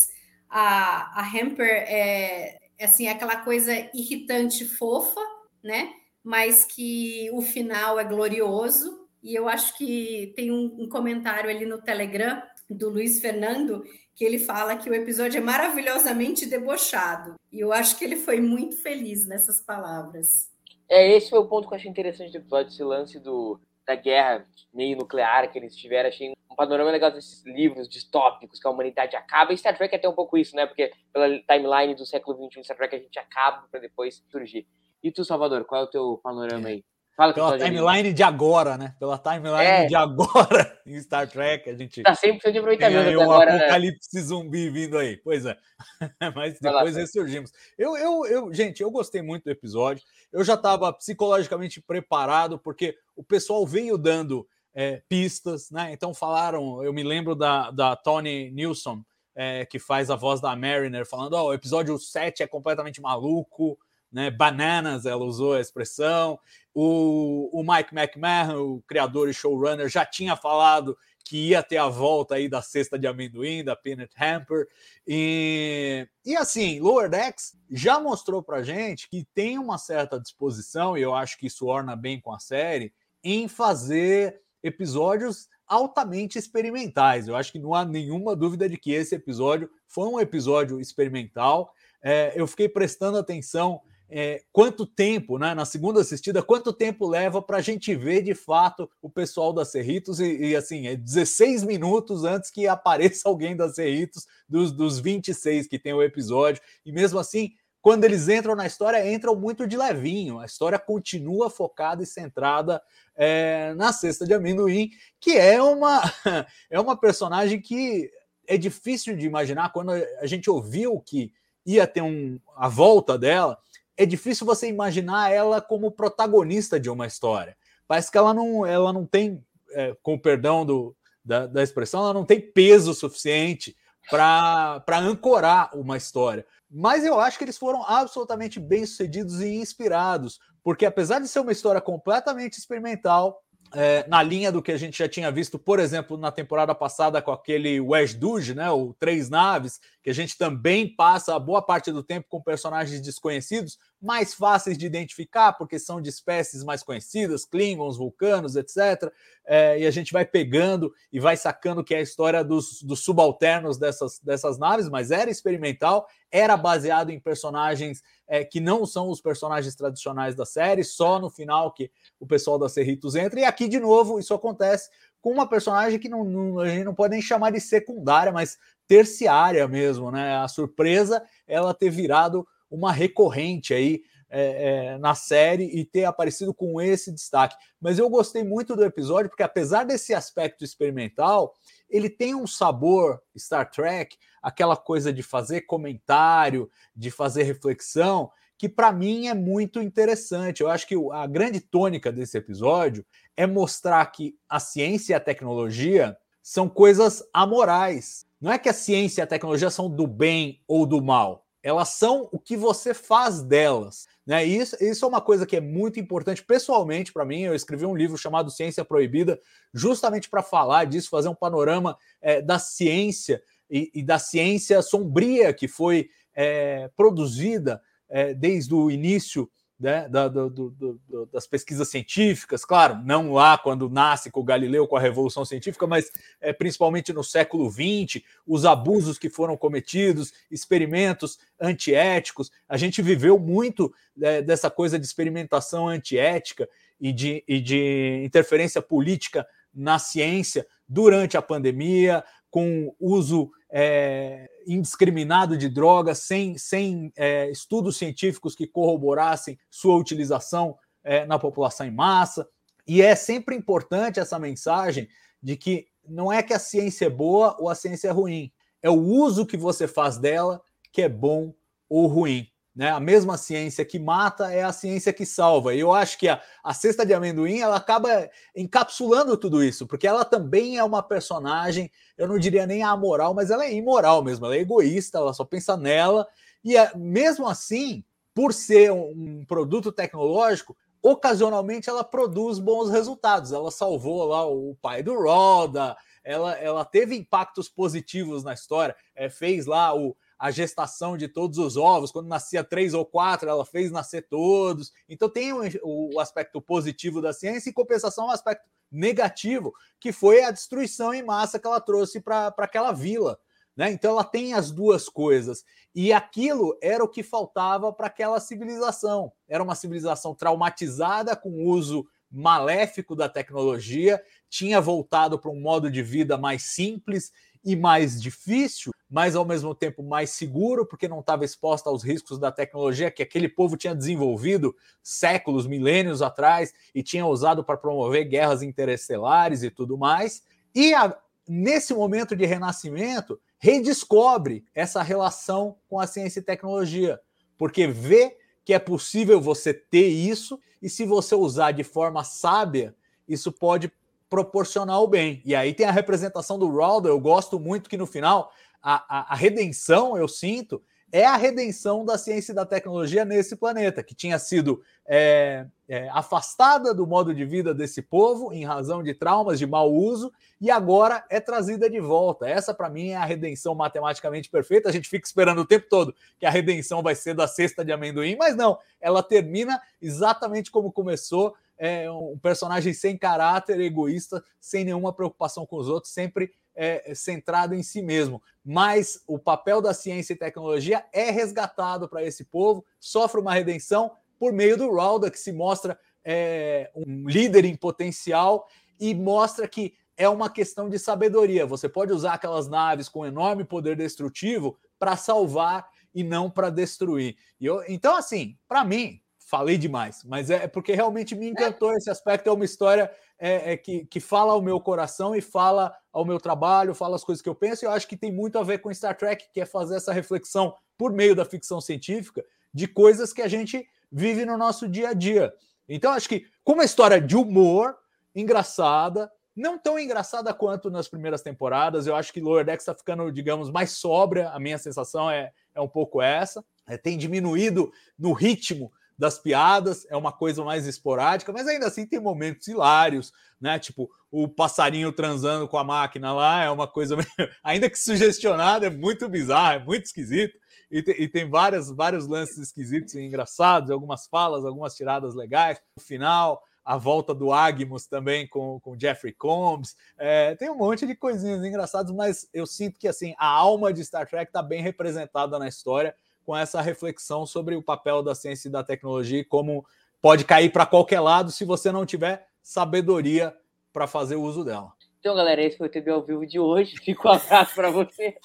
a, 0.47 1.19
a 1.19 1.27
Hamper 1.27 1.67
é 1.67 2.59
assim 2.79 3.07
aquela 3.07 3.37
coisa 3.37 3.73
irritante, 3.95 4.65
fofa, 4.65 5.21
né? 5.63 5.91
Mas 6.23 6.65
que 6.65 7.31
o 7.33 7.41
final 7.41 7.99
é 7.99 8.03
glorioso. 8.03 9.07
E 9.23 9.33
eu 9.33 9.49
acho 9.49 9.75
que 9.75 10.33
tem 10.35 10.51
um, 10.51 10.83
um 10.83 10.87
comentário 10.87 11.49
ali 11.49 11.65
no 11.65 11.81
Telegram 11.81 12.43
do 12.69 12.89
Luiz 12.89 13.19
Fernando 13.19 13.83
que 14.15 14.23
ele 14.23 14.39
fala 14.39 14.75
que 14.75 14.89
o 14.89 14.93
episódio 14.93 15.37
é 15.37 15.41
maravilhosamente 15.41 16.45
debochado. 16.45 17.35
E 17.51 17.59
eu 17.59 17.73
acho 17.73 17.97
que 17.97 18.05
ele 18.05 18.15
foi 18.15 18.39
muito 18.39 18.77
feliz 18.77 19.25
nessas 19.25 19.59
palavras. 19.59 20.51
É, 20.89 21.15
esse 21.15 21.29
foi 21.29 21.39
o 21.39 21.47
ponto 21.47 21.67
que 21.67 21.73
eu 21.73 21.77
achei 21.77 21.89
interessante 21.89 22.31
do 22.31 22.37
episódio, 22.37 22.69
esse 22.69 22.83
lance 22.83 23.19
do, 23.19 23.59
da 23.85 23.95
guerra 23.95 24.45
meio 24.73 24.97
nuclear 24.97 25.51
que 25.51 25.57
eles 25.57 25.75
tiveram. 25.75 26.09
Achei 26.09 26.31
um 26.51 26.55
panorama 26.55 26.91
legal 26.91 27.11
desses 27.11 27.43
livros 27.45 27.89
distópicos 27.89 28.59
que 28.59 28.67
a 28.67 28.71
humanidade 28.71 29.15
acaba. 29.15 29.53
E 29.53 29.57
Star 29.57 29.75
Trek 29.75 29.93
é 29.93 29.97
até 29.97 30.07
um 30.07 30.13
pouco 30.13 30.37
isso, 30.37 30.55
né? 30.55 30.65
Porque 30.65 30.91
pela 31.11 31.27
timeline 31.39 31.95
do 31.95 32.05
século 32.05 32.49
XXI, 32.49 32.63
Star 32.63 32.77
Trek 32.77 32.95
a 32.95 32.99
gente 32.99 33.17
acaba 33.17 33.67
para 33.71 33.79
depois 33.79 34.23
surgir. 34.29 34.67
E 35.01 35.11
tu, 35.11 35.25
Salvador, 35.25 35.65
qual 35.65 35.81
é 35.81 35.83
o 35.83 35.89
teu 35.89 36.19
panorama 36.23 36.69
aí? 36.69 36.83
Fala 37.15 37.31
Pela 37.31 37.59
timeline 37.59 38.11
de 38.11 38.23
agora, 38.23 38.75
né? 38.75 38.95
Pela 38.97 39.19
timeline 39.19 39.55
é. 39.55 39.85
de 39.85 39.95
agora 39.95 40.81
em 40.85 40.99
Star 40.99 41.29
Trek, 41.29 41.69
a 41.69 41.75
gente. 41.75 42.01
Tá 42.01 42.15
sempre 42.15 42.51
de 42.51 42.57
aproveitamento 42.57 43.03
tem 43.03 43.09
aí 43.09 43.17
um 43.17 43.21
agora, 43.21 43.53
né? 43.53 43.59
apocalipse 43.59 44.15
né? 44.15 44.21
zumbi 44.21 44.69
vindo 44.71 44.97
aí. 44.97 45.17
Pois 45.17 45.45
é. 45.45 45.55
Mas 46.35 46.59
depois 46.59 46.95
ressurgimos. 46.95 47.51
Eu, 47.77 47.95
eu, 47.95 48.25
eu, 48.25 48.53
gente, 48.53 48.81
eu 48.81 48.89
gostei 48.89 49.21
muito 49.21 49.43
do 49.43 49.51
episódio. 49.51 50.03
Eu 50.31 50.43
já 50.43 50.55
estava 50.55 50.91
psicologicamente 50.91 51.79
preparado, 51.79 52.57
porque 52.57 52.95
o 53.15 53.23
pessoal 53.23 53.63
veio 53.67 53.95
dando 53.95 54.47
é, 54.73 55.03
pistas, 55.07 55.69
né? 55.69 55.93
Então 55.93 56.15
falaram, 56.15 56.83
eu 56.83 56.91
me 56.91 57.03
lembro 57.03 57.35
da, 57.35 57.69
da 57.69 57.95
Tony 57.95 58.49
Nilsson, 58.49 59.03
é, 59.35 59.65
que 59.67 59.77
faz 59.77 60.09
a 60.09 60.15
voz 60.15 60.41
da 60.41 60.55
Mariner, 60.55 61.05
falando: 61.05 61.33
Ó, 61.33 61.43
oh, 61.43 61.47
o 61.49 61.53
episódio 61.53 61.95
7 61.99 62.41
é 62.41 62.47
completamente 62.47 62.99
maluco 62.99 63.77
né? 64.13 64.29
Bananas, 64.29 65.05
ela 65.05 65.25
usou 65.25 65.53
a 65.53 65.59
expressão. 65.59 66.39
O, 66.73 67.49
o 67.51 67.63
Mike 67.63 67.93
McMahon, 67.93 68.75
o 68.75 68.81
criador 68.83 69.29
e 69.29 69.33
showrunner, 69.33 69.89
já 69.89 70.05
tinha 70.05 70.35
falado 70.35 70.97
que 71.25 71.49
ia 71.49 71.63
ter 71.63 71.77
a 71.77 71.87
volta 71.87 72.35
aí 72.35 72.47
da 72.47 72.61
cesta 72.61 72.99
de 72.99 73.07
amendoim, 73.07 73.63
da 73.63 73.75
Peanut 73.75 74.13
Hamper. 74.19 74.67
E, 75.07 76.07
e 76.23 76.35
assim, 76.35 76.79
Lower 76.79 77.09
Decks 77.09 77.57
já 77.71 77.99
mostrou 77.99 78.43
pra 78.43 78.61
gente 78.61 79.09
que 79.09 79.25
tem 79.33 79.57
uma 79.57 79.77
certa 79.77 80.19
disposição, 80.19 80.97
e 80.97 81.01
eu 81.01 81.15
acho 81.15 81.37
que 81.37 81.47
isso 81.47 81.65
orna 81.65 81.95
bem 81.95 82.19
com 82.19 82.33
a 82.33 82.39
série, 82.39 82.93
em 83.23 83.47
fazer 83.47 84.41
episódios 84.61 85.47
altamente 85.65 86.37
experimentais. 86.37 87.27
Eu 87.27 87.35
acho 87.35 87.51
que 87.51 87.59
não 87.59 87.73
há 87.73 87.85
nenhuma 87.85 88.35
dúvida 88.35 88.67
de 88.69 88.77
que 88.77 88.91
esse 88.91 89.15
episódio 89.15 89.69
foi 89.87 90.07
um 90.07 90.19
episódio 90.19 90.79
experimental. 90.79 91.73
É, 92.01 92.33
eu 92.35 92.45
fiquei 92.45 92.67
prestando 92.67 93.17
atenção 93.17 93.81
é, 94.09 94.43
quanto 94.51 94.85
tempo, 94.85 95.37
né, 95.37 95.55
na 95.55 95.65
segunda 95.65 96.01
assistida, 96.01 96.43
quanto 96.43 96.71
tempo 96.71 97.07
leva 97.07 97.41
para 97.41 97.57
a 97.57 97.61
gente 97.61 97.95
ver 97.95 98.21
de 98.21 98.35
fato 98.35 98.89
o 99.01 99.09
pessoal 99.09 99.51
da 99.51 99.65
Cerritos? 99.65 100.19
E, 100.19 100.49
e, 100.49 100.55
assim, 100.55 100.87
é 100.87 100.95
16 100.95 101.63
minutos 101.63 102.23
antes 102.23 102.51
que 102.51 102.67
apareça 102.67 103.27
alguém 103.29 103.55
da 103.55 103.69
Cerritos 103.69 104.27
dos, 104.47 104.71
dos 104.71 104.99
26 104.99 105.67
que 105.67 105.79
tem 105.79 105.93
o 105.93 106.03
episódio, 106.03 106.61
e 106.85 106.91
mesmo 106.91 107.19
assim, 107.19 107.51
quando 107.81 108.05
eles 108.05 108.29
entram 108.29 108.55
na 108.55 108.65
história, 108.65 109.13
entram 109.13 109.35
muito 109.35 109.67
de 109.67 109.75
levinho, 109.75 110.39
a 110.39 110.45
história 110.45 110.79
continua 110.79 111.49
focada 111.49 112.01
e 112.01 112.05
centrada 112.05 112.81
é, 113.15 113.73
na 113.75 113.91
cesta 113.91 114.25
de 114.25 114.33
amendoim, 114.33 114.89
que 115.19 115.31
é 115.31 115.61
uma, 115.61 116.01
é 116.69 116.79
uma 116.79 116.97
personagem 116.97 117.59
que 117.59 118.09
é 118.47 118.57
difícil 118.57 119.17
de 119.17 119.25
imaginar. 119.25 119.73
Quando 119.73 119.91
a 119.91 120.25
gente 120.25 120.49
ouviu 120.49 120.99
que 120.99 121.33
ia 121.65 121.87
ter 121.87 122.01
um, 122.01 122.39
a 122.55 122.67
volta 122.67 123.17
dela 123.17 123.57
é 123.97 124.05
difícil 124.05 124.45
você 124.45 124.67
imaginar 124.67 125.31
ela 125.31 125.61
como 125.61 125.91
protagonista 125.91 126.79
de 126.79 126.89
uma 126.89 127.07
história. 127.07 127.55
Parece 127.87 128.11
que 128.11 128.17
ela 128.17 128.33
não, 128.33 128.65
ela 128.65 128.91
não 128.91 129.05
tem, 129.05 129.43
é, 129.71 129.95
com 130.01 130.15
o 130.15 130.19
perdão 130.19 130.65
do, 130.65 130.95
da, 131.23 131.45
da 131.47 131.63
expressão, 131.63 132.01
ela 132.01 132.13
não 132.13 132.25
tem 132.25 132.39
peso 132.39 132.93
suficiente 132.93 133.75
para 134.09 134.83
ancorar 134.99 135.69
uma 135.75 135.95
história. 135.97 136.45
Mas 136.69 137.05
eu 137.05 137.19
acho 137.19 137.37
que 137.37 137.43
eles 137.43 137.57
foram 137.57 137.83
absolutamente 137.83 138.59
bem 138.59 138.85
sucedidos 138.85 139.41
e 139.41 139.55
inspirados, 139.55 140.39
porque 140.63 140.85
apesar 140.85 141.19
de 141.19 141.27
ser 141.27 141.39
uma 141.39 141.51
história 141.51 141.79
completamente 141.79 142.57
experimental, 142.57 143.41
é, 143.73 144.05
na 144.07 144.21
linha 144.21 144.51
do 144.51 144.61
que 144.61 144.71
a 144.71 144.77
gente 144.77 144.97
já 144.97 145.09
tinha 145.09 145.31
visto, 145.31 145.57
por 145.57 145.79
exemplo, 145.79 146.17
na 146.17 146.31
temporada 146.31 146.75
passada 146.75 147.21
com 147.21 147.31
aquele 147.31 147.79
West 147.79 148.17
Duge, 148.17 148.53
né, 148.53 148.69
o 148.69 148.93
Três 148.99 149.29
Naves, 149.29 149.79
que 150.03 150.09
a 150.09 150.13
gente 150.13 150.37
também 150.37 150.87
passa 150.87 151.37
boa 151.39 151.61
parte 151.61 151.91
do 151.91 152.03
tempo 152.03 152.27
com 152.29 152.41
personagens 152.41 153.01
desconhecidos, 153.01 153.79
mais 154.03 154.33
fáceis 154.33 154.77
de 154.77 154.85
identificar, 154.85 155.53
porque 155.53 155.79
são 155.79 156.01
de 156.01 156.09
espécies 156.09 156.61
mais 156.61 156.83
conhecidas, 156.83 157.45
Klingons, 157.45 157.97
Vulcanos, 157.97 158.57
etc. 158.57 159.09
É, 159.45 159.79
e 159.79 159.87
a 159.87 159.91
gente 159.91 160.11
vai 160.11 160.25
pegando 160.25 160.93
e 161.09 161.21
vai 161.21 161.37
sacando 161.37 161.83
que 161.83 161.95
é 161.95 161.99
a 161.99 162.01
história 162.01 162.43
dos, 162.43 162.83
dos 162.83 162.99
subalternos 162.99 163.77
dessas, 163.77 164.19
dessas 164.19 164.59
naves, 164.59 164.89
mas 164.89 165.09
era 165.09 165.31
experimental, 165.31 166.05
era 166.29 166.57
baseado 166.57 167.11
em 167.11 167.19
personagens 167.19 168.03
é, 168.27 168.43
que 168.43 168.59
não 168.59 168.85
são 168.85 169.09
os 169.09 169.21
personagens 169.21 169.73
tradicionais 169.73 170.35
da 170.35 170.45
série, 170.45 170.83
só 170.83 171.17
no 171.17 171.29
final 171.29 171.71
que 171.71 171.89
o 172.19 172.27
pessoal 172.27 172.59
da 172.59 172.67
Cerritos 172.67 173.15
entra. 173.15 173.39
E 173.39 173.45
aqui, 173.45 173.69
de 173.69 173.79
novo, 173.79 174.19
isso 174.19 174.33
acontece 174.33 174.89
com 175.21 175.31
uma 175.31 175.47
personagem 175.47 175.97
que 175.97 176.09
não, 176.09 176.25
não, 176.25 176.59
a 176.59 176.67
gente 176.67 176.83
não 176.83 176.93
pode 176.93 177.13
nem 177.13 177.21
chamar 177.21 177.51
de 177.51 177.61
secundária, 177.61 178.33
mas 178.33 178.57
terciária 178.85 179.65
mesmo, 179.67 180.11
né? 180.11 180.35
A 180.35 180.47
surpresa 180.49 181.23
ela 181.47 181.73
ter 181.73 181.89
virado 181.89 182.45
uma 182.73 182.91
recorrente 182.91 183.73
aí 183.73 184.01
é, 184.27 184.93
é, 184.95 184.97
na 184.97 185.13
série 185.13 185.65
e 185.65 185.85
ter 185.85 186.05
aparecido 186.05 186.51
com 186.55 186.81
esse 186.81 187.11
destaque. 187.11 187.55
Mas 187.79 187.99
eu 187.99 188.09
gostei 188.09 188.43
muito 188.43 188.75
do 188.75 188.83
episódio 188.83 189.29
porque, 189.29 189.43
apesar 189.43 189.83
desse 189.83 190.11
aspecto 190.11 190.63
experimental, 190.63 191.53
ele 191.87 192.09
tem 192.09 192.33
um 192.33 192.47
sabor 192.47 193.21
Star 193.37 193.69
Trek, 193.69 194.17
aquela 194.41 194.75
coisa 194.75 195.13
de 195.13 195.21
fazer 195.21 195.61
comentário, 195.61 196.67
de 196.95 197.11
fazer 197.11 197.43
reflexão, 197.43 198.31
que 198.57 198.67
para 198.67 198.91
mim 198.91 199.27
é 199.27 199.35
muito 199.35 199.79
interessante. 199.79 200.61
Eu 200.61 200.69
acho 200.69 200.87
que 200.87 200.95
a 201.11 201.27
grande 201.27 201.59
tônica 201.59 202.11
desse 202.11 202.35
episódio 202.35 203.05
é 203.37 203.45
mostrar 203.45 204.03
que 204.07 204.35
a 204.49 204.59
ciência 204.59 205.13
e 205.13 205.15
a 205.15 205.19
tecnologia 205.19 206.17
são 206.41 206.67
coisas 206.67 207.23
amorais. 207.31 208.25
Não 208.41 208.51
é 208.51 208.57
que 208.57 208.67
a 208.67 208.73
ciência 208.73 209.21
e 209.21 209.23
a 209.23 209.27
tecnologia 209.27 209.69
são 209.69 209.87
do 209.87 210.07
bem 210.07 210.59
ou 210.67 210.87
do 210.87 211.03
mal. 211.03 211.42
Elas 211.63 211.89
são 211.89 212.27
o 212.31 212.37
que 212.37 212.57
você 212.57 212.93
faz 212.93 213.41
delas. 213.41 214.05
Né? 214.25 214.45
E 214.45 214.57
isso, 214.57 214.75
isso 214.83 215.05
é 215.05 215.07
uma 215.07 215.21
coisa 215.21 215.45
que 215.45 215.55
é 215.55 215.61
muito 215.61 215.99
importante 215.99 216.43
pessoalmente 216.43 217.13
para 217.13 217.25
mim. 217.25 217.41
Eu 217.41 217.55
escrevi 217.55 217.85
um 217.85 217.95
livro 217.95 218.17
chamado 218.17 218.51
Ciência 218.51 218.83
Proibida, 218.83 219.39
justamente 219.73 220.29
para 220.29 220.43
falar 220.43 220.85
disso, 220.85 221.09
fazer 221.09 221.29
um 221.29 221.35
panorama 221.35 221.97
é, 222.21 222.41
da 222.41 222.59
ciência 222.59 223.41
e, 223.69 223.89
e, 223.95 224.03
da 224.03 224.19
ciência 224.19 224.81
sombria 224.81 225.53
que 225.53 225.67
foi 225.67 226.09
é, 226.35 226.89
produzida 226.95 227.81
é, 228.09 228.33
desde 228.33 228.73
o 228.75 228.91
início 228.91 229.49
né, 229.83 230.07
da, 230.07 230.29
do, 230.29 230.49
do, 230.49 230.69
do, 230.69 231.25
das 231.25 231.45
pesquisas 231.45 231.89
científicas, 231.89 232.63
claro, 232.63 233.01
não 233.03 233.33
lá 233.33 233.57
quando 233.57 233.89
nasce 233.89 234.31
com 234.31 234.39
o 234.39 234.43
Galileu, 234.43 234.87
com 234.87 234.95
a 234.95 234.99
Revolução 235.01 235.43
Científica, 235.43 235.85
mas 235.85 236.09
é, 236.39 236.53
principalmente 236.53 237.11
no 237.11 237.21
século 237.21 237.69
XX, 237.69 238.23
os 238.47 238.63
abusos 238.63 239.17
que 239.17 239.29
foram 239.29 239.57
cometidos, 239.57 240.31
experimentos 240.49 241.37
antiéticos. 241.59 242.49
A 242.69 242.77
gente 242.77 243.01
viveu 243.01 243.37
muito 243.37 243.93
é, 244.21 244.41
dessa 244.41 244.69
coisa 244.69 244.97
de 244.97 245.05
experimentação 245.05 245.89
antiética 245.89 246.69
e 246.97 247.11
de, 247.11 247.43
e 247.45 247.59
de 247.59 248.21
interferência 248.23 248.81
política 248.81 249.45
na 249.73 249.99
ciência 249.99 250.65
durante 250.87 251.35
a 251.35 251.41
pandemia, 251.41 252.23
com 252.53 252.95
uso 252.99 253.49
é, 253.67 254.47
indiscriminado 254.67 255.57
de 255.57 255.67
drogas, 255.67 256.19
sem, 256.19 256.55
sem 256.55 257.11
é, 257.17 257.49
estudos 257.49 257.97
científicos 257.97 258.53
que 258.55 258.67
corroborassem 258.67 259.57
sua 259.71 259.97
utilização 259.97 260.77
é, 261.03 261.25
na 261.25 261.39
população 261.39 261.87
em 261.87 261.91
massa. 261.91 262.47
E 262.85 263.01
é 263.01 263.15
sempre 263.15 263.55
importante 263.55 264.19
essa 264.19 264.37
mensagem 264.37 265.09
de 265.41 265.57
que 265.57 265.87
não 266.07 266.31
é 266.31 266.43
que 266.43 266.53
a 266.53 266.59
ciência 266.59 267.07
é 267.07 267.09
boa 267.09 267.57
ou 267.59 267.69
a 267.69 267.73
ciência 267.73 268.09
é 268.09 268.11
ruim, 268.11 268.51
é 268.83 268.89
o 268.89 269.01
uso 269.01 269.47
que 269.47 269.57
você 269.57 269.87
faz 269.87 270.19
dela 270.19 270.61
que 270.91 271.01
é 271.01 271.09
bom 271.09 271.55
ou 271.89 272.05
ruim. 272.05 272.47
Né? 272.75 272.89
A 272.89 272.99
mesma 272.99 273.37
ciência 273.37 273.85
que 273.85 273.99
mata 273.99 274.51
é 274.51 274.63
a 274.63 274.73
ciência 274.73 275.13
que 275.13 275.25
salva. 275.25 275.75
E 275.75 275.79
eu 275.79 275.93
acho 275.93 276.17
que 276.17 276.27
a, 276.27 276.41
a 276.63 276.73
cesta 276.73 277.05
de 277.05 277.13
amendoim 277.13 277.59
ela 277.59 277.75
acaba 277.75 278.29
encapsulando 278.55 279.37
tudo 279.37 279.63
isso, 279.63 279.85
porque 279.85 280.07
ela 280.07 280.25
também 280.25 280.77
é 280.77 280.83
uma 280.83 281.03
personagem, 281.03 281.91
eu 282.17 282.27
não 282.27 282.39
diria 282.39 282.65
nem 282.65 282.81
amoral, 282.81 283.33
mas 283.33 283.51
ela 283.51 283.63
é 283.63 283.73
imoral 283.73 284.23
mesmo, 284.23 284.45
ela 284.45 284.55
é 284.55 284.59
egoísta, 284.59 285.19
ela 285.19 285.33
só 285.33 285.45
pensa 285.45 285.77
nela. 285.77 286.27
E 286.63 286.75
é, 286.75 286.91
mesmo 286.95 287.47
assim, 287.47 288.03
por 288.33 288.53
ser 288.53 288.91
um, 288.91 289.11
um 289.15 289.45
produto 289.45 289.91
tecnológico, 289.91 290.75
ocasionalmente 291.01 291.89
ela 291.89 292.03
produz 292.03 292.57
bons 292.57 292.89
resultados. 292.89 293.51
Ela 293.51 293.69
salvou 293.69 294.25
lá 294.25 294.47
o 294.47 294.75
pai 294.81 295.03
do 295.03 295.13
Roda, 295.13 295.95
ela, 296.23 296.53
ela 296.53 296.85
teve 296.85 297.15
impactos 297.15 297.69
positivos 297.69 298.43
na 298.43 298.53
história, 298.53 298.95
é, 299.13 299.29
fez 299.29 299.65
lá 299.65 299.95
o, 299.95 300.15
a 300.43 300.51
gestação 300.51 301.15
de 301.15 301.29
todos 301.29 301.57
os 301.57 301.77
ovos, 301.77 302.11
quando 302.11 302.27
nascia 302.27 302.65
três 302.65 302.93
ou 302.93 303.05
quatro, 303.05 303.47
ela 303.47 303.65
fez 303.65 303.89
nascer 303.89 304.27
todos. 304.27 304.91
Então 305.07 305.29
tem 305.29 305.53
o, 305.81 306.19
aspecto 306.19 306.61
positivo 306.61 307.21
da 307.21 307.31
ciência, 307.31 307.69
e 307.69 307.73
compensação, 307.73 308.27
o 308.27 308.29
aspecto 308.29 308.69
negativo, 308.91 309.73
que 310.01 310.11
foi 310.11 310.43
a 310.43 310.51
destruição 310.51 311.13
em 311.13 311.23
massa 311.23 311.57
que 311.57 311.65
ela 311.65 311.79
trouxe 311.79 312.19
para 312.19 312.53
aquela 312.57 312.91
vila. 312.91 313.39
Né? 313.73 313.93
Então 313.93 314.11
ela 314.11 314.23
tem 314.25 314.53
as 314.53 314.69
duas 314.69 315.07
coisas. 315.07 315.63
E 315.95 316.11
aquilo 316.11 316.77
era 316.81 317.01
o 317.01 317.07
que 317.07 317.23
faltava 317.23 317.93
para 317.93 318.07
aquela 318.07 318.41
civilização. 318.41 319.31
Era 319.47 319.63
uma 319.63 319.75
civilização 319.75 320.35
traumatizada 320.35 321.37
com 321.37 321.51
o 321.51 321.69
uso 321.69 322.05
maléfico 322.29 323.15
da 323.15 323.29
tecnologia, 323.29 324.21
tinha 324.49 324.81
voltado 324.81 325.39
para 325.39 325.51
um 325.51 325.61
modo 325.61 325.89
de 325.89 326.03
vida 326.03 326.37
mais 326.37 326.63
simples 326.63 327.31
e 327.63 327.75
mais 327.75 328.21
difícil, 328.21 328.91
mas 329.09 329.35
ao 329.35 329.45
mesmo 329.45 329.73
tempo 329.73 330.03
mais 330.03 330.31
seguro, 330.31 330.85
porque 330.85 331.07
não 331.07 331.19
estava 331.19 331.45
exposta 331.45 331.89
aos 331.89 332.03
riscos 332.03 332.37
da 332.37 332.51
tecnologia 332.51 333.11
que 333.11 333.23
aquele 333.23 333.47
povo 333.47 333.77
tinha 333.77 333.95
desenvolvido 333.95 334.75
séculos, 335.01 335.65
milênios 335.67 336.21
atrás 336.21 336.73
e 336.93 337.01
tinha 337.01 337.25
usado 337.25 337.63
para 337.63 337.77
promover 337.77 338.25
guerras 338.25 338.61
interestelares 338.61 339.63
e 339.63 339.69
tudo 339.69 339.97
mais. 339.97 340.43
E 340.75 340.93
a, 340.93 341.15
nesse 341.47 341.93
momento 341.93 342.35
de 342.35 342.45
renascimento, 342.45 343.39
redescobre 343.57 344.65
essa 344.75 345.01
relação 345.01 345.77
com 345.87 345.99
a 345.99 346.07
ciência 346.07 346.39
e 346.39 346.43
tecnologia, 346.43 347.19
porque 347.57 347.87
vê 347.87 348.35
que 348.65 348.73
é 348.73 348.79
possível 348.79 349.39
você 349.39 349.73
ter 349.73 350.07
isso 350.07 350.59
e 350.81 350.89
se 350.89 351.05
você 351.05 351.33
usar 351.35 351.71
de 351.71 351.83
forma 351.83 352.23
sábia, 352.23 352.95
isso 353.27 353.51
pode 353.51 353.91
proporcionar 354.33 354.99
o 354.99 355.07
bem. 355.07 355.43
E 355.45 355.53
aí 355.53 355.75
tem 355.75 355.85
a 355.85 355.91
representação 355.91 356.57
do 356.57 356.67
Ronaldo, 356.67 357.07
eu 357.07 357.19
gosto 357.19 357.59
muito 357.59 357.87
que 357.87 357.95
no 357.95 358.07
final 358.07 358.51
a, 358.81 358.95
a, 359.07 359.33
a 359.33 359.35
redenção, 359.35 360.17
eu 360.17 360.27
sinto, 360.27 360.81
é 361.11 361.23
a 361.23 361.35
redenção 361.35 362.03
da 362.03 362.17
ciência 362.17 362.51
e 362.51 362.55
da 362.55 362.65
tecnologia 362.65 363.23
nesse 363.23 363.55
planeta, 363.55 364.01
que 364.01 364.15
tinha 364.15 364.39
sido 364.39 364.81
é, 365.05 365.67
é, 365.87 366.09
afastada 366.09 366.95
do 366.95 367.05
modo 367.05 367.31
de 367.35 367.45
vida 367.45 367.75
desse 367.75 368.01
povo 368.01 368.51
em 368.51 368.65
razão 368.65 369.03
de 369.03 369.13
traumas, 369.13 369.59
de 369.59 369.67
mau 369.67 369.93
uso, 369.93 370.33
e 370.59 370.71
agora 370.71 371.23
é 371.29 371.39
trazida 371.39 371.87
de 371.87 371.99
volta. 371.99 372.49
Essa, 372.49 372.73
para 372.73 372.89
mim, 372.89 373.09
é 373.09 373.15
a 373.15 373.25
redenção 373.25 373.75
matematicamente 373.75 374.49
perfeita. 374.49 374.89
A 374.89 374.91
gente 374.91 375.07
fica 375.07 375.27
esperando 375.27 375.61
o 375.61 375.67
tempo 375.67 375.85
todo 375.87 376.15
que 376.39 376.47
a 376.47 376.49
redenção 376.49 377.03
vai 377.03 377.13
ser 377.13 377.35
da 377.35 377.47
cesta 377.47 377.85
de 377.85 377.91
amendoim, 377.91 378.35
mas 378.35 378.55
não, 378.55 378.79
ela 378.99 379.21
termina 379.21 379.79
exatamente 380.01 380.71
como 380.71 380.91
começou, 380.91 381.53
é 381.85 382.09
um 382.09 382.39
personagem 382.41 382.93
sem 382.93 383.17
caráter, 383.17 383.77
egoísta, 383.81 384.41
sem 384.57 384.85
nenhuma 384.85 385.11
preocupação 385.11 385.65
com 385.65 385.75
os 385.75 385.89
outros, 385.89 386.13
sempre 386.13 386.49
é, 386.73 387.13
centrado 387.13 387.75
em 387.75 387.83
si 387.83 388.01
mesmo. 388.01 388.41
Mas 388.63 389.21
o 389.27 389.37
papel 389.37 389.81
da 389.81 389.93
ciência 389.93 390.31
e 390.31 390.37
tecnologia 390.37 391.05
é 391.11 391.29
resgatado 391.29 392.07
para 392.07 392.23
esse 392.23 392.45
povo, 392.45 392.85
sofre 393.01 393.41
uma 393.41 393.53
redenção 393.53 394.13
por 394.39 394.53
meio 394.53 394.77
do 394.77 394.95
Rauda, 394.95 395.29
que 395.29 395.37
se 395.37 395.51
mostra 395.51 395.99
é, 396.23 396.89
um 396.95 397.27
líder 397.27 397.65
em 397.65 397.75
potencial 397.75 398.65
e 398.97 399.13
mostra 399.13 399.67
que 399.67 399.93
é 400.15 400.29
uma 400.29 400.49
questão 400.49 400.87
de 400.87 400.97
sabedoria. 400.97 401.65
Você 401.65 401.89
pode 401.89 402.13
usar 402.13 402.35
aquelas 402.35 402.69
naves 402.69 403.09
com 403.09 403.25
enorme 403.25 403.65
poder 403.65 403.97
destrutivo 403.97 404.79
para 404.97 405.17
salvar 405.17 405.85
e 406.15 406.23
não 406.23 406.49
para 406.49 406.69
destruir. 406.69 407.35
Eu, 407.59 407.83
então, 407.89 408.15
assim, 408.15 408.57
para 408.69 408.85
mim, 408.85 409.19
falei 409.47 409.77
demais, 409.77 410.23
mas 410.23 410.49
é 410.49 410.67
porque 410.67 410.93
realmente 410.93 411.35
me 411.35 411.49
encantou 411.49 411.93
esse 411.93 412.09
aspecto. 412.09 412.47
É 412.47 412.51
uma 412.51 412.65
história 412.65 413.11
é, 413.37 413.73
é, 413.73 413.77
que, 413.77 414.05
que 414.05 414.19
fala 414.19 414.53
ao 414.53 414.61
meu 414.61 414.79
coração 414.79 415.35
e 415.35 415.41
fala 415.41 415.93
ao 416.11 416.25
meu 416.25 416.39
trabalho, 416.39 416.95
fala 416.95 417.15
as 417.15 417.23
coisas 417.23 417.41
que 417.41 417.49
eu 417.49 417.55
penso. 417.55 417.83
E 417.83 417.87
eu 417.87 417.91
acho 417.91 418.07
que 418.07 418.17
tem 418.17 418.31
muito 418.31 418.57
a 418.57 418.63
ver 418.63 418.79
com 418.79 418.93
Star 418.93 419.17
Trek, 419.17 419.47
que 419.53 419.61
é 419.61 419.65
fazer 419.65 419.97
essa 419.97 420.13
reflexão 420.13 420.75
por 420.97 421.11
meio 421.11 421.35
da 421.35 421.45
ficção 421.45 421.81
científica 421.81 422.43
de 422.73 422.87
coisas 422.87 423.33
que 423.33 423.41
a 423.41 423.47
gente 423.47 423.87
vive 424.11 424.45
no 424.45 424.57
nosso 424.57 424.87
dia 424.87 425.09
a 425.09 425.13
dia. 425.13 425.53
Então, 425.87 426.11
acho 426.11 426.29
que, 426.29 426.45
como 426.63 426.79
uma 426.79 426.85
história 426.85 427.19
de 427.19 427.35
humor, 427.35 427.95
engraçada, 428.35 429.31
não 429.55 429.77
tão 429.77 429.99
engraçada 429.99 430.53
quanto 430.53 430.89
nas 430.89 431.07
primeiras 431.07 431.41
temporadas, 431.41 432.07
eu 432.07 432.15
acho 432.15 432.33
que 432.33 432.41
Lower 432.41 432.65
Decks 432.65 432.83
está 432.83 432.95
ficando, 432.95 433.31
digamos, 433.31 433.69
mais 433.69 433.91
sóbria. 433.91 434.49
A 434.49 434.59
minha 434.59 434.77
sensação 434.77 435.29
é, 435.29 435.51
é 435.75 435.81
um 435.81 435.87
pouco 435.87 436.21
essa. 436.21 436.63
É, 436.87 436.97
tem 436.97 437.17
diminuído 437.17 437.91
no 438.17 438.33
ritmo 438.33 438.91
das 439.17 439.37
piadas, 439.37 440.05
é 440.09 440.17
uma 440.17 440.31
coisa 440.31 440.63
mais 440.63 440.87
esporádica, 440.87 441.51
mas 441.51 441.67
ainda 441.67 441.87
assim 441.87 442.05
tem 442.05 442.19
momentos 442.19 442.67
hilários, 442.67 443.31
né? 443.59 443.77
Tipo, 443.79 444.09
o 444.31 444.47
passarinho 444.47 445.11
transando 445.11 445.67
com 445.67 445.77
a 445.77 445.83
máquina 445.83 446.33
lá 446.33 446.63
é 446.63 446.69
uma 446.69 446.87
coisa, 446.87 447.15
ainda 447.63 447.89
que 447.89 447.99
sugestionada, 447.99 448.87
é 448.87 448.89
muito 448.89 449.29
bizarro, 449.29 449.81
é 449.81 449.83
muito 449.83 450.05
esquisito. 450.05 450.57
E 450.89 451.01
tem, 451.01 451.21
e 451.21 451.27
tem 451.27 451.49
várias, 451.49 451.89
vários 451.89 452.27
lances 452.27 452.57
esquisitos 452.57 453.15
e 453.15 453.21
engraçados, 453.21 453.89
algumas 453.89 454.27
falas, 454.27 454.63
algumas 454.63 454.95
tiradas 454.95 455.33
legais. 455.33 455.81
No 455.97 456.03
final, 456.03 456.61
a 456.83 456.97
volta 456.97 457.33
do 457.33 457.51
Agmus 457.51 458.05
também 458.05 458.47
com, 458.47 458.79
com 458.79 458.99
Jeffrey 458.99 459.33
Combs. 459.33 459.95
É, 460.17 460.55
tem 460.55 460.69
um 460.69 460.75
monte 460.75 461.07
de 461.07 461.15
coisinhas 461.15 461.63
engraçadas, 461.63 462.11
mas 462.11 462.47
eu 462.53 462.67
sinto 462.67 462.99
que 462.99 463.07
assim 463.07 463.33
a 463.37 463.47
alma 463.47 463.93
de 463.93 464.03
Star 464.03 464.27
Trek 464.27 464.49
está 464.49 464.61
bem 464.61 464.81
representada 464.81 465.57
na 465.57 465.67
história 465.67 466.13
com 466.45 466.55
essa 466.55 466.81
reflexão 466.81 467.45
sobre 467.45 467.75
o 467.75 467.83
papel 467.83 468.21
da 468.21 468.35
ciência 468.35 468.67
e 468.67 468.71
da 468.71 468.83
tecnologia 468.83 469.39
e 469.39 469.45
como 469.45 469.85
pode 470.21 470.45
cair 470.45 470.71
para 470.71 470.85
qualquer 470.85 471.19
lado 471.19 471.51
se 471.51 471.65
você 471.65 471.91
não 471.91 472.05
tiver 472.05 472.47
sabedoria 472.61 473.55
para 473.91 474.07
fazer 474.07 474.35
uso 474.35 474.63
dela. 474.63 474.93
Então, 475.19 475.35
galera, 475.35 475.61
esse 475.61 475.77
foi 475.77 475.87
o 475.87 475.89
TV 475.89 476.11
ao 476.11 476.21
vivo 476.21 476.45
de 476.45 476.59
hoje. 476.59 476.97
Fica 476.97 477.29
um 477.29 477.31
abraço 477.31 477.73
para 477.73 477.89
você. 477.89 478.37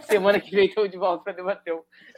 Semana 0.00 0.40
que 0.40 0.50
vem 0.50 0.66
estamos 0.66 0.90
de 0.90 0.96
volta 0.96 1.22
para 1.22 1.32
debater. 1.32 1.72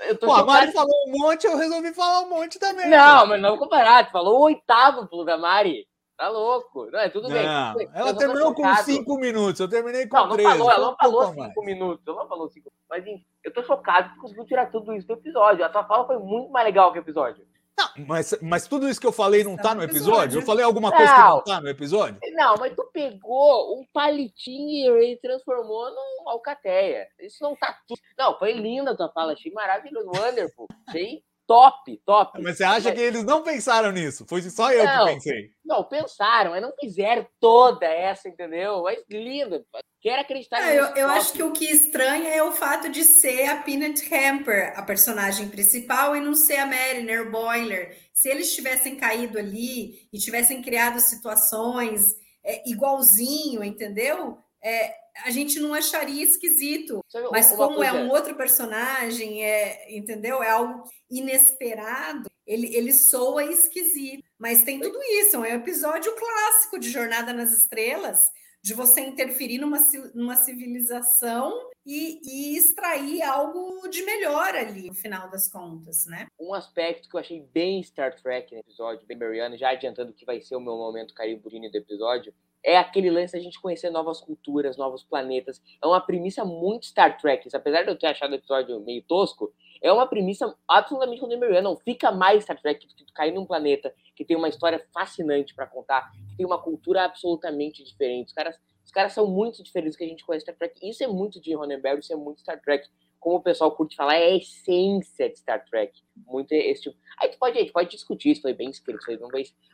Eu 0.09 0.19
tô 0.19 0.27
Pô, 0.27 0.33
a 0.33 0.43
Mari 0.43 0.73
falou 0.73 0.95
um 1.07 1.13
monte, 1.19 1.47
eu 1.47 1.57
resolvi 1.59 1.93
falar 1.93 2.21
um 2.21 2.31
monte 2.31 2.59
também. 2.59 2.89
Não, 2.89 3.21
pô. 3.21 3.27
mas 3.27 3.43
não 3.43 3.59
comparar. 3.59 4.07
Tu 4.07 4.13
falou 4.13 4.39
o 4.39 4.45
oitavo 4.45 5.07
pulo 5.07 5.25
da 5.25 5.37
Mari. 5.37 5.87
Tá 6.17 6.29
louco. 6.29 6.91
Não, 6.91 6.99
é 6.99 7.11
tudo 7.11 7.29
não, 7.29 7.75
bem. 7.75 7.89
Ela 7.95 8.15
terminou 8.17 8.55
com 8.55 8.75
cinco 8.77 9.19
minutos, 9.19 9.61
eu 9.61 9.69
terminei 9.69 10.07
com 10.07 10.17
não, 10.17 10.31
três. 10.31 10.49
Não, 10.49 10.57
falou, 10.57 10.73
ela 10.73 10.87
não 10.87 10.97
falou 10.97 11.27
cinco 11.27 11.41
mais. 11.41 11.55
minutos. 11.57 12.07
Ela 12.07 12.17
não 12.17 12.29
falou 12.29 12.49
cinco 12.49 12.73
Mas 12.89 13.07
enfim, 13.07 13.25
eu 13.45 13.53
tô 13.53 13.63
chocado 13.63 14.15
que 14.15 14.21
conseguiu 14.21 14.47
tirar 14.47 14.71
tudo 14.71 14.95
isso 14.95 15.07
do 15.07 15.13
episódio. 15.15 15.65
A 15.65 15.69
tua 15.69 15.85
fala 15.85 16.07
foi 16.07 16.19
muito 16.19 16.51
mais 16.51 16.65
legal 16.65 16.91
que 16.93 16.99
o 16.99 17.03
episódio. 17.03 17.47
Não, 17.79 18.07
mas, 18.07 18.35
mas 18.41 18.67
tudo 18.67 18.89
isso 18.89 18.99
que 18.99 19.07
eu 19.07 19.13
falei 19.13 19.45
não 19.45 19.55
tá 19.55 19.75
no 19.75 19.83
episódio? 19.83 20.39
Eu 20.39 20.47
falei 20.47 20.65
alguma 20.65 20.91
coisa 20.91 21.13
que 21.13 21.21
não 21.21 21.45
tá 21.45 21.61
no 21.61 21.69
episódio? 21.69 22.19
Não, 22.33 22.57
mas 22.59 22.75
tu 22.75 22.89
pegou 22.91 23.79
um 23.79 23.85
palitinho 23.93 24.99
e 24.99 25.19
transformou 25.19 25.91
num 25.91 26.31
alcateia. 26.31 27.07
Isso 27.21 27.43
não 27.43 27.55
tá 27.55 27.79
tudo. 27.87 28.01
Não, 28.19 28.39
foi 28.39 28.55
linda 28.55 28.93
a 28.93 28.97
tua 28.97 29.13
fala, 29.13 29.35
achei 29.35 29.53
maravilhoso. 29.53 30.09
Wonderful. 30.09 30.67
Achei 30.89 31.23
top, 31.47 32.01
top. 32.05 32.43
Mas 32.43 32.57
você 32.57 32.65
acha 32.65 32.89
mas... 32.89 32.99
que 32.99 33.05
eles 33.05 33.25
não 33.25 33.43
pensaram 33.43 33.93
nisso? 33.93 34.27
Foi 34.29 34.43
só 34.43 34.73
eu 34.73 34.85
não, 34.85 35.07
que 35.07 35.15
pensei. 35.15 35.51
Não, 35.65 35.85
pensaram, 35.85 36.51
mas 36.51 36.63
não 36.63 36.73
fizeram 36.79 37.27
toda 37.41 37.87
essa, 37.87 38.29
entendeu? 38.29 38.83
Mas 38.83 38.99
lindo. 39.11 39.65
Quero 40.01 40.23
acreditar 40.23 40.61
é, 40.61 40.79
Eu, 40.79 40.87
eu 40.95 41.09
acho 41.09 41.33
que 41.33 41.43
o 41.43 41.53
que 41.53 41.65
estranha 41.65 42.29
é 42.29 42.43
o 42.43 42.53
fato 42.53 42.89
de 42.89 43.03
ser 43.03 43.49
a 43.49 43.63
Peanut 43.63 44.03
Hamper, 44.15 44.73
a 44.77 44.83
personagem 44.83 45.49
principal, 45.49 46.15
e 46.15 46.21
não 46.21 46.35
ser 46.35 46.57
a 46.57 46.67
Mariner 46.67 47.31
Boiler. 47.31 47.97
Se 48.13 48.29
eles 48.29 48.55
tivessem 48.55 48.97
caído 48.97 49.39
ali 49.39 50.09
e 50.13 50.19
tivessem 50.19 50.63
criado 50.63 51.01
situações 51.01 52.03
é, 52.45 52.69
igualzinho, 52.69 53.65
entendeu? 53.65 54.39
É, 54.63 55.06
a 55.25 55.31
gente 55.31 55.59
não 55.59 55.75
acharia 55.75 56.25
esquisito. 56.25 57.05
Mas 57.31 57.53
como 57.53 57.83
é 57.83 57.93
um 57.93 58.11
outro 58.11 58.35
personagem, 58.35 59.45
é, 59.45 59.97
entendeu? 59.97 60.43
É 60.43 60.51
algo 60.51 60.85
inesperado, 61.11 62.29
ele, 62.47 62.75
ele 62.75 62.93
soa 62.93 63.45
esquisito. 63.45 64.23
Mas 64.39 64.63
tem 64.63 64.81
tudo 64.81 64.99
isso, 65.03 65.37
é 65.37 65.39
um 65.39 65.45
episódio 65.45 66.15
clássico 66.15 66.79
de 66.79 66.91
Jornada 66.91 67.33
nas 67.33 67.53
Estrelas, 67.53 68.21
de 68.63 68.75
você 68.75 69.01
interferir 69.01 69.59
numa, 69.59 69.79
numa 70.15 70.37
civilização 70.37 71.71
e, 71.87 72.21
e, 72.25 72.57
extrair 72.57 73.23
algo 73.23 73.89
de 73.89 74.03
melhor 74.03 74.57
ali, 74.57 74.89
no 74.89 74.95
final 74.95 75.31
das 75.31 75.49
contas, 75.49 76.05
né? 76.07 76.27
Um 76.39 76.53
aspecto 76.53 77.09
que 77.09 77.15
eu 77.15 77.21
achei 77.21 77.41
bem 77.41 77.81
Star 77.85 78.21
Trek 78.21 78.53
no 78.53 78.61
episódio, 78.61 79.07
bem 79.07 79.17
Mariana, 79.17 79.57
já 79.57 79.71
adiantando 79.71 80.13
que 80.13 80.25
vai 80.25 80.41
ser 80.41 80.57
o 80.57 80.61
meu 80.61 80.77
momento 80.77 81.15
cariburini 81.15 81.71
do 81.71 81.79
episódio, 81.79 82.35
é 82.67 82.77
aquele 82.77 83.09
lance 83.09 83.33
da 83.33 83.39
gente 83.39 83.61
conhecer 83.61 83.91
novas 83.91 84.21
culturas, 84.21 84.77
novos 84.77 85.05
planetas. 85.05 85.63
É 85.81 85.87
uma 85.87 86.01
premissa 86.01 86.45
muito 86.45 86.87
Star 86.87 87.17
Trek. 87.17 87.49
Apesar 87.55 87.85
de 87.85 87.91
eu 87.91 87.97
ter 87.97 88.09
achado 88.09 88.33
o 88.33 88.35
episódio 88.35 88.81
meio 88.81 89.05
tosco, 89.05 89.55
é 89.81 89.93
uma 89.93 90.05
premissa 90.05 90.53
absolutamente 90.67 91.21
contemporânea. 91.21 91.63
Não 91.63 91.77
fica 91.77 92.11
mais 92.11 92.43
Star 92.43 92.61
Trek 92.61 92.85
do 92.85 92.93
que 92.93 93.05
tu 93.05 93.13
cair 93.13 93.33
num 93.33 93.47
planeta 93.47 93.95
que 94.17 94.25
tem 94.25 94.37
uma 94.37 94.49
história 94.49 94.85
fascinante 94.93 95.55
para 95.55 95.65
contar, 95.69 96.11
que 96.11 96.37
tem 96.39 96.45
uma 96.45 96.61
cultura 96.61 97.05
absolutamente 97.05 97.85
diferente. 97.85 98.27
Os 98.27 98.33
caras, 98.33 98.59
os 98.85 98.91
caras 98.91 99.13
são 99.13 99.29
muito 99.29 99.63
diferentes 99.63 99.95
do 99.95 99.99
que 99.99 100.05
a 100.05 100.09
gente 100.09 100.27
conhece 100.27 100.43
Star 100.43 100.57
Trek. 100.57 100.81
Isso 100.83 101.05
é 101.05 101.07
muito 101.07 101.41
de 101.41 101.55
Ronenberg, 101.55 102.01
isso 102.01 102.13
é 102.13 102.17
muito 102.17 102.41
Star 102.41 102.61
Trek 102.61 102.89
como 103.21 103.39
o 103.39 103.43
pessoal 103.43 103.73
curte 103.73 103.97
falar, 103.97 104.15
é 104.15 104.25
a 104.25 104.37
essência 104.37 105.29
de 105.29 105.39
Star 105.39 105.65
Trek. 105.65 106.01
Muito 106.27 106.53
esse 106.53 106.83
tipo. 106.83 106.97
Aí 107.21 107.29
tu 107.29 107.39
pode, 107.39 107.59
gente 107.59 107.73
pode 107.73 107.91
discutir 107.91 108.37
se 108.37 108.43
foi 108.43 108.55
bem 108.55 108.71
escrito, 108.71 109.01
se 109.01 109.07
foi 109.07 109.17
não 109.17 109.29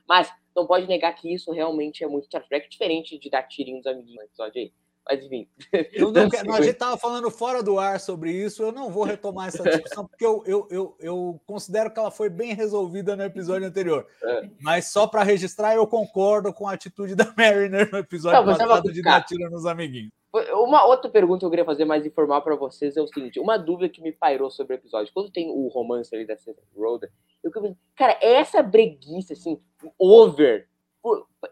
mas 0.09 0.33
não 0.55 0.67
pode 0.67 0.87
negar 0.87 1.13
que 1.15 1.33
isso 1.33 1.51
realmente 1.53 2.05
é 2.05 2.07
muito 2.07 2.27
Star 2.27 2.47
Trek, 2.47 2.69
diferente 2.69 3.19
de 3.19 3.31
dar 3.31 3.43
tirinho 3.45 3.79
dos 3.79 3.87
amiguinhos 3.87 4.19
no 4.19 4.25
episódio 4.25 4.61
aí. 4.61 4.73
Mas 5.09 5.25
enfim. 5.25 5.49
Eu 5.93 6.13
não 6.13 6.29
quero, 6.29 6.53
a 6.53 6.61
gente 6.61 6.75
estava 6.75 6.97
falando 6.97 7.31
fora 7.31 7.63
do 7.63 7.79
ar 7.79 7.99
sobre 7.99 8.31
isso, 8.31 8.63
eu 8.63 8.71
não 8.71 8.91
vou 8.91 9.03
retomar 9.03 9.49
essa 9.49 9.63
discussão, 9.65 10.07
porque 10.07 10.25
eu, 10.25 10.45
eu, 10.47 10.69
eu, 10.71 10.97
eu 11.01 11.41
considero 11.45 11.91
que 11.91 11.99
ela 11.99 12.11
foi 12.11 12.31
bem 12.31 12.55
resolvida 12.55 13.17
no 13.17 13.25
episódio 13.25 13.67
anterior. 13.67 14.07
É. 14.23 14.49
Mas 14.61 14.93
só 14.93 15.07
para 15.07 15.25
registrar, 15.25 15.75
eu 15.75 15.87
concordo 15.87 16.53
com 16.53 16.69
a 16.69 16.73
atitude 16.73 17.17
da 17.17 17.33
Mariner 17.37 17.91
no 17.91 17.99
episódio 17.99 18.47
não, 18.47 18.57
passado 18.57 18.93
de 18.93 19.03
dar 19.03 19.25
tiro 19.25 19.51
nos 19.51 19.67
amiguinhos. 19.67 20.13
Uma 20.33 20.87
outra 20.87 21.11
pergunta 21.11 21.41
que 21.41 21.45
eu 21.45 21.51
queria 21.51 21.65
fazer 21.65 21.85
mais 21.85 22.07
informal 22.07 22.41
para 22.41 22.57
vocês 22.57 22.97
é 22.97 23.03
o 23.03 23.07
seguinte: 23.07 23.39
uma 23.39 23.59
dúvida 23.59 23.89
que 23.89 24.01
me 24.01 24.13
pairou 24.13 24.51
sobre 24.51 24.75
o 24.75 24.79
episódio. 24.79 25.13
Quando 25.13 25.31
tem 25.31 25.51
o 25.51 25.69
romance 25.69 26.15
ali 26.15 26.27
da 26.27 26.37
Roda, 26.75 27.11
eu 27.45 27.51
cara, 27.95 28.17
é 28.21 28.35
essa 28.35 28.63
breguice, 28.63 29.35
assim, 29.35 29.61
over, 29.99 30.69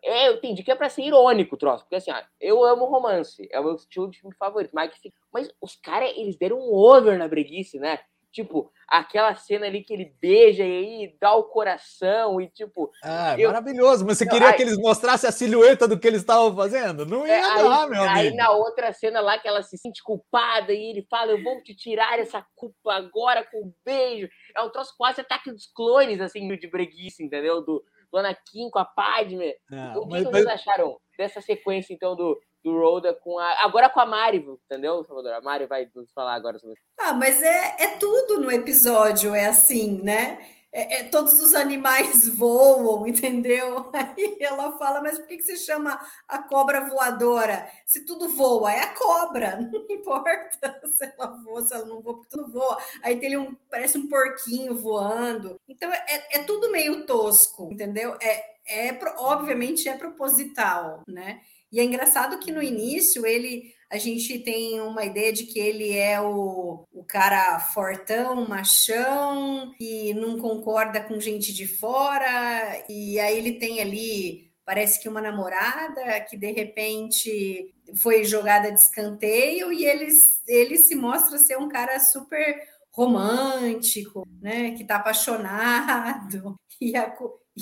é, 0.03 0.29
eu 0.29 0.35
entendi 0.35 0.63
que 0.63 0.71
é 0.71 0.77
pra 0.77 0.89
ser 0.89 1.03
irônico 1.03 1.57
o 1.57 1.59
troço, 1.59 1.83
porque 1.85 1.97
assim, 1.97 2.13
ó, 2.13 2.23
eu 2.41 2.65
amo 2.65 2.87
romance, 2.87 3.49
é 3.51 3.59
o 3.59 3.65
meu 3.65 3.75
estilo 3.75 4.09
de 4.09 4.21
filme 4.21 4.35
favorito, 4.37 4.71
mas, 4.73 4.93
mas 5.33 5.53
os 5.61 5.75
caras, 5.75 6.13
eles 6.17 6.37
deram 6.37 6.59
um 6.59 6.73
over 6.73 7.19
na 7.19 7.27
breguice, 7.27 7.79
né? 7.79 7.99
Tipo, 8.33 8.71
aquela 8.87 9.35
cena 9.35 9.67
ali 9.67 9.83
que 9.83 9.93
ele 9.93 10.15
beija 10.21 10.65
e 10.65 10.67
aí 10.67 11.17
dá 11.21 11.35
o 11.35 11.45
coração 11.45 12.41
e 12.41 12.49
tipo. 12.49 12.91
Ah, 13.03 13.35
eu... 13.39 13.49
maravilhoso. 13.49 14.05
Mas 14.07 14.19
você 14.19 14.27
queria 14.27 14.49
aí... 14.49 14.55
que 14.55 14.63
eles 14.63 14.77
mostrassem 14.77 15.29
a 15.29 15.33
silhueta 15.33 15.89
do 15.89 15.99
que 15.99 16.07
eles 16.07 16.21
estavam 16.21 16.55
fazendo? 16.55 17.05
Não 17.05 17.27
ia 17.27 17.35
é, 17.35 17.41
dar, 17.41 17.83
aí, 17.83 17.91
meu 17.91 18.03
amigo. 18.03 18.19
Aí 18.19 18.35
na 18.35 18.51
outra 18.53 18.93
cena 18.93 19.21
lá 19.21 19.39
que 19.39 19.49
ela 19.49 19.63
se 19.63 19.77
sente 19.79 20.03
culpada 20.03 20.73
e 20.73 20.91
ele 20.91 21.07
fala: 21.11 21.33
Eu 21.33 21.43
vou 21.43 21.61
te 21.63 21.75
tirar 21.75 22.19
essa 22.21 22.45
culpa 22.55 22.95
agora 22.95 23.45
com 23.51 23.59
um 23.59 23.73
beijo. 23.85 24.29
É 24.57 24.63
um 24.63 24.71
troço 24.71 24.95
quase 24.97 25.21
ataque 25.21 25.51
dos 25.51 25.67
clones, 25.75 26.21
assim, 26.21 26.47
de 26.57 26.69
breguice, 26.69 27.25
entendeu? 27.25 27.63
Do, 27.63 27.83
do 28.13 28.19
Anakin 28.19 28.71
com 28.71 28.79
a 28.79 28.85
Padme. 28.85 29.55
Não, 29.69 29.99
o 29.99 30.03
que, 30.03 30.11
mas, 30.11 30.25
vocês 30.25 30.45
mas... 30.45 30.55
acharam 30.55 30.97
dessa 31.21 31.41
sequência, 31.43 31.93
então, 31.93 32.17
do, 32.17 32.41
do 32.65 32.73
Rhoda 32.73 33.13
com 33.13 33.39
a. 33.39 33.63
Agora 33.63 33.91
com 33.91 34.01
a 34.01 34.07
Mari, 34.07 34.39
entendeu, 34.39 35.05
Salvador? 35.05 35.35
A 35.35 35.41
Mari 35.43 35.67
vai 35.67 35.87
nos 35.95 36.11
falar 36.13 36.35
agora 36.35 36.59
sobre 36.59 36.75
isso. 36.75 36.83
Ah, 36.99 37.13
mas 37.13 37.43
é, 37.43 37.77
é 37.79 37.87
tudo 37.99 38.41
no 38.41 38.51
episódio, 38.51 39.35
é 39.35 39.47
assim, 39.47 40.01
né? 40.03 40.39
É, 40.73 41.01
é, 41.01 41.05
todos 41.05 41.33
os 41.41 41.53
animais 41.53 42.29
voam, 42.39 43.07
entendeu? 43.07 43.91
Aí 43.93 44.37
ela 44.41 44.79
fala, 44.79 45.03
mas 45.03 45.19
por 45.19 45.27
que, 45.27 45.37
que 45.37 45.43
se 45.43 45.57
chama 45.57 46.01
a 46.29 46.39
cobra 46.39 46.89
voadora? 46.89 47.69
Se 47.85 48.05
tudo 48.07 48.29
voa, 48.29 48.73
é 48.73 48.81
a 48.81 48.95
cobra, 48.95 49.57
não 49.61 49.85
importa 49.91 50.81
se 50.87 51.05
ela 51.05 51.27
voa, 51.43 51.63
se 51.63 51.75
ela 51.75 51.85
não 51.85 52.01
voa, 52.01 52.15
porque 52.15 52.31
tudo 52.31 52.53
voa. 52.53 52.79
Aí 53.03 53.19
tem 53.19 53.37
um, 53.37 53.55
parece 53.69 53.99
um 53.99 54.09
porquinho 54.09 54.77
voando. 54.77 55.61
Então 55.69 55.93
é, 55.93 56.27
é 56.33 56.39
tudo 56.45 56.71
meio 56.71 57.05
tosco, 57.05 57.69
entendeu? 57.73 58.17
É, 58.23 58.60
é 58.71 58.99
obviamente 59.19 59.89
é 59.89 59.97
proposital, 59.97 61.03
né? 61.07 61.41
E 61.73 61.79
é 61.79 61.85
engraçado 61.85 62.39
que 62.39 62.51
no 62.53 62.63
início 62.63 63.27
ele 63.27 63.73
a 63.91 63.99
gente 63.99 64.39
tem 64.39 64.81
uma 64.81 65.05
ideia 65.05 65.33
de 65.33 65.45
que 65.45 65.59
ele 65.59 65.97
é 65.97 66.21
o, 66.21 66.87
o 66.93 67.05
cara 67.05 67.59
fortão, 67.59 68.47
machão, 68.49 69.73
e 69.81 70.15
não 70.15 70.39
concorda 70.39 71.01
com 71.01 71.19
gente 71.19 71.53
de 71.53 71.67
fora, 71.67 72.85
e 72.89 73.19
aí 73.19 73.37
ele 73.37 73.59
tem 73.59 73.81
ali, 73.81 74.53
parece 74.65 75.03
que 75.03 75.09
uma 75.09 75.21
namorada 75.21 76.21
que 76.21 76.37
de 76.37 76.53
repente 76.53 77.75
foi 77.97 78.23
jogada 78.23 78.71
de 78.71 78.79
escanteio, 78.79 79.73
e 79.73 79.85
ele, 79.85 80.07
ele 80.47 80.77
se 80.77 80.95
mostra 80.95 81.37
ser 81.39 81.59
um 81.59 81.69
cara 81.69 81.99
super 81.99 82.63
romântico, 82.93 84.25
né, 84.41 84.71
que 84.71 84.85
tá 84.85 84.97
apaixonado, 84.97 86.55
e 86.81 86.97
a, 86.97 87.13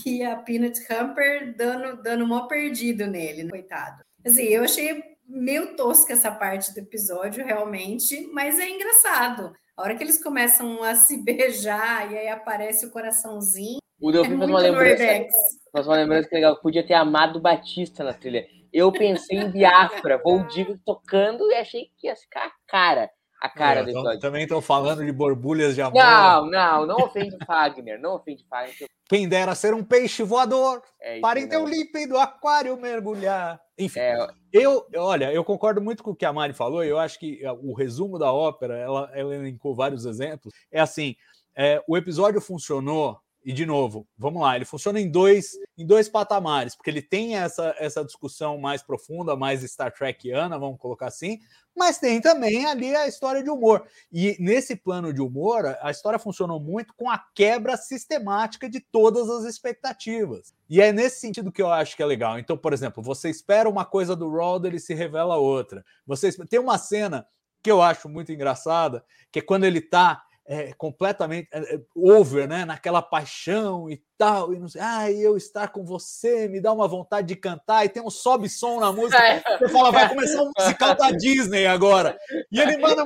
e 0.06 0.22
a 0.22 0.36
Peanut 0.36 0.80
Hamper 0.90 1.54
dando, 1.56 2.02
dando 2.02 2.24
uma 2.24 2.48
perdido 2.48 3.06
nele, 3.06 3.48
coitado. 3.48 4.02
Assim, 4.26 4.44
eu 4.44 4.64
achei 4.64 5.02
meio 5.26 5.76
tosca 5.76 6.12
essa 6.12 6.30
parte 6.30 6.72
do 6.72 6.78
episódio, 6.78 7.44
realmente, 7.44 8.28
mas 8.32 8.58
é 8.58 8.68
engraçado. 8.68 9.52
A 9.76 9.82
hora 9.82 9.94
que 9.94 10.02
eles 10.02 10.22
começam 10.22 10.82
a 10.82 10.94
se 10.94 11.18
beijar 11.22 12.10
e 12.12 12.18
aí 12.18 12.28
aparece 12.28 12.86
o 12.86 12.90
coraçãozinho. 12.90 13.78
O 14.00 14.12
Delfim 14.12 14.34
é 14.34 14.38
faz 14.38 14.50
uma 14.50 14.60
lembrança. 14.60 15.28
Faz 15.72 15.86
uma 15.86 15.96
lembrança 15.96 16.28
que 16.28 16.34
legal. 16.34 16.60
Podia 16.60 16.86
ter 16.86 16.94
amado 16.94 17.40
Batista 17.40 18.04
na 18.04 18.12
trilha. 18.12 18.46
Eu 18.72 18.92
pensei 18.92 19.38
em 19.38 19.50
Biafra, 19.50 20.20
Vou 20.22 20.46
Digo 20.48 20.78
tocando 20.84 21.50
e 21.50 21.54
achei 21.54 21.90
que 21.96 22.06
ia 22.06 22.16
ficar 22.16 22.46
a 22.46 22.52
cara. 22.66 23.10
A 23.40 23.48
cara 23.48 23.80
é, 23.80 23.84
do 23.84 23.90
episódio. 23.90 24.20
Também 24.20 24.42
estão 24.42 24.60
falando 24.60 25.04
de 25.04 25.12
borbulhas 25.12 25.74
de 25.74 25.82
amor. 25.82 26.02
Não, 26.02 26.50
não, 26.50 26.86
não 26.86 26.96
ofende 26.96 27.36
Fagner, 27.46 28.00
não 28.00 28.16
ofende 28.16 28.44
Fagner. 28.48 28.88
Quem 29.08 29.28
dera 29.28 29.54
ser 29.54 29.72
um 29.74 29.82
peixe 29.82 30.22
voador 30.22 30.82
é 31.00 31.20
para 31.20 31.40
em 31.40 31.48
teu 31.48 31.64
límpido 31.64 32.18
aquário 32.18 32.76
mergulhar. 32.76 33.60
Enfim, 33.78 34.00
é... 34.00 34.26
eu, 34.52 34.86
olha, 34.96 35.32
eu 35.32 35.44
concordo 35.44 35.80
muito 35.80 36.02
com 36.02 36.10
o 36.10 36.16
que 36.16 36.26
a 36.26 36.32
Mari 36.32 36.52
falou. 36.52 36.84
Eu 36.84 36.98
acho 36.98 37.18
que 37.18 37.42
é, 37.42 37.50
o 37.50 37.72
resumo 37.72 38.18
da 38.18 38.32
ópera, 38.32 38.76
ela, 38.76 39.10
ela 39.14 39.34
elencou 39.34 39.74
vários 39.74 40.04
exemplos. 40.04 40.52
É 40.70 40.80
assim: 40.80 41.14
é, 41.56 41.82
o 41.88 41.96
episódio 41.96 42.40
funcionou 42.40 43.18
e 43.44 43.52
de 43.52 43.64
novo, 43.64 44.06
vamos 44.16 44.42
lá, 44.42 44.56
ele 44.56 44.64
funciona 44.64 45.00
em 45.00 45.10
dois, 45.10 45.52
em 45.76 45.86
dois 45.86 46.08
patamares, 46.08 46.74
porque 46.74 46.90
ele 46.90 47.00
tem 47.00 47.36
essa, 47.36 47.74
essa 47.78 48.04
discussão 48.04 48.58
mais 48.58 48.82
profunda, 48.82 49.36
mais 49.36 49.62
Star 49.62 49.92
Trekiana, 49.92 50.58
vamos 50.58 50.78
colocar 50.78 51.06
assim, 51.06 51.38
mas 51.74 51.98
tem 51.98 52.20
também 52.20 52.66
ali 52.66 52.94
a 52.94 53.06
história 53.06 53.42
de 53.42 53.48
humor. 53.48 53.86
E 54.12 54.36
nesse 54.40 54.74
plano 54.74 55.12
de 55.12 55.22
humor, 55.22 55.78
a 55.80 55.90
história 55.90 56.18
funcionou 56.18 56.58
muito 56.58 56.92
com 56.94 57.08
a 57.08 57.18
quebra 57.34 57.76
sistemática 57.76 58.68
de 58.68 58.80
todas 58.80 59.30
as 59.30 59.44
expectativas. 59.44 60.52
E 60.68 60.80
é 60.80 60.92
nesse 60.92 61.20
sentido 61.20 61.52
que 61.52 61.62
eu 61.62 61.70
acho 61.70 61.96
que 61.96 62.02
é 62.02 62.06
legal. 62.06 62.38
Então, 62.38 62.58
por 62.58 62.72
exemplo, 62.72 63.02
você 63.02 63.30
espera 63.30 63.68
uma 63.68 63.84
coisa 63.84 64.16
do 64.16 64.28
Roder 64.28 64.74
e 64.74 64.80
se 64.80 64.92
revela 64.92 65.36
outra. 65.36 65.84
Você 66.04 66.32
tem 66.46 66.58
uma 66.58 66.76
cena 66.76 67.26
que 67.62 67.70
eu 67.70 67.80
acho 67.80 68.08
muito 68.08 68.32
engraçada, 68.32 69.04
que 69.30 69.38
é 69.38 69.42
quando 69.42 69.64
ele 69.64 69.78
está 69.78 70.22
é, 70.48 70.72
completamente 70.72 71.46
é, 71.52 71.74
é, 71.74 71.80
over, 71.94 72.48
né? 72.48 72.64
Naquela 72.64 73.02
paixão 73.02 73.90
e 73.90 74.02
tal, 74.16 74.52
e 74.54 74.58
não 74.58 74.66
sei, 74.66 74.80
ah, 74.82 75.12
eu 75.12 75.36
estar 75.36 75.68
com 75.68 75.84
você 75.84 76.48
me 76.48 76.60
dá 76.60 76.72
uma 76.72 76.88
vontade 76.88 77.28
de 77.28 77.36
cantar, 77.36 77.84
e 77.84 77.88
tem 77.88 78.02
um 78.02 78.10
sobe-som 78.10 78.80
na 78.80 78.90
música. 78.90 79.18
É. 79.28 79.58
Você 79.58 79.68
fala, 79.68 79.92
vai 79.92 80.08
começar 80.08 80.42
um 80.42 80.50
musical 80.56 80.94
da 80.94 81.10
Disney 81.10 81.66
agora. 81.66 82.16
E 82.50 82.60
ele 82.60 82.78
manda. 82.78 83.04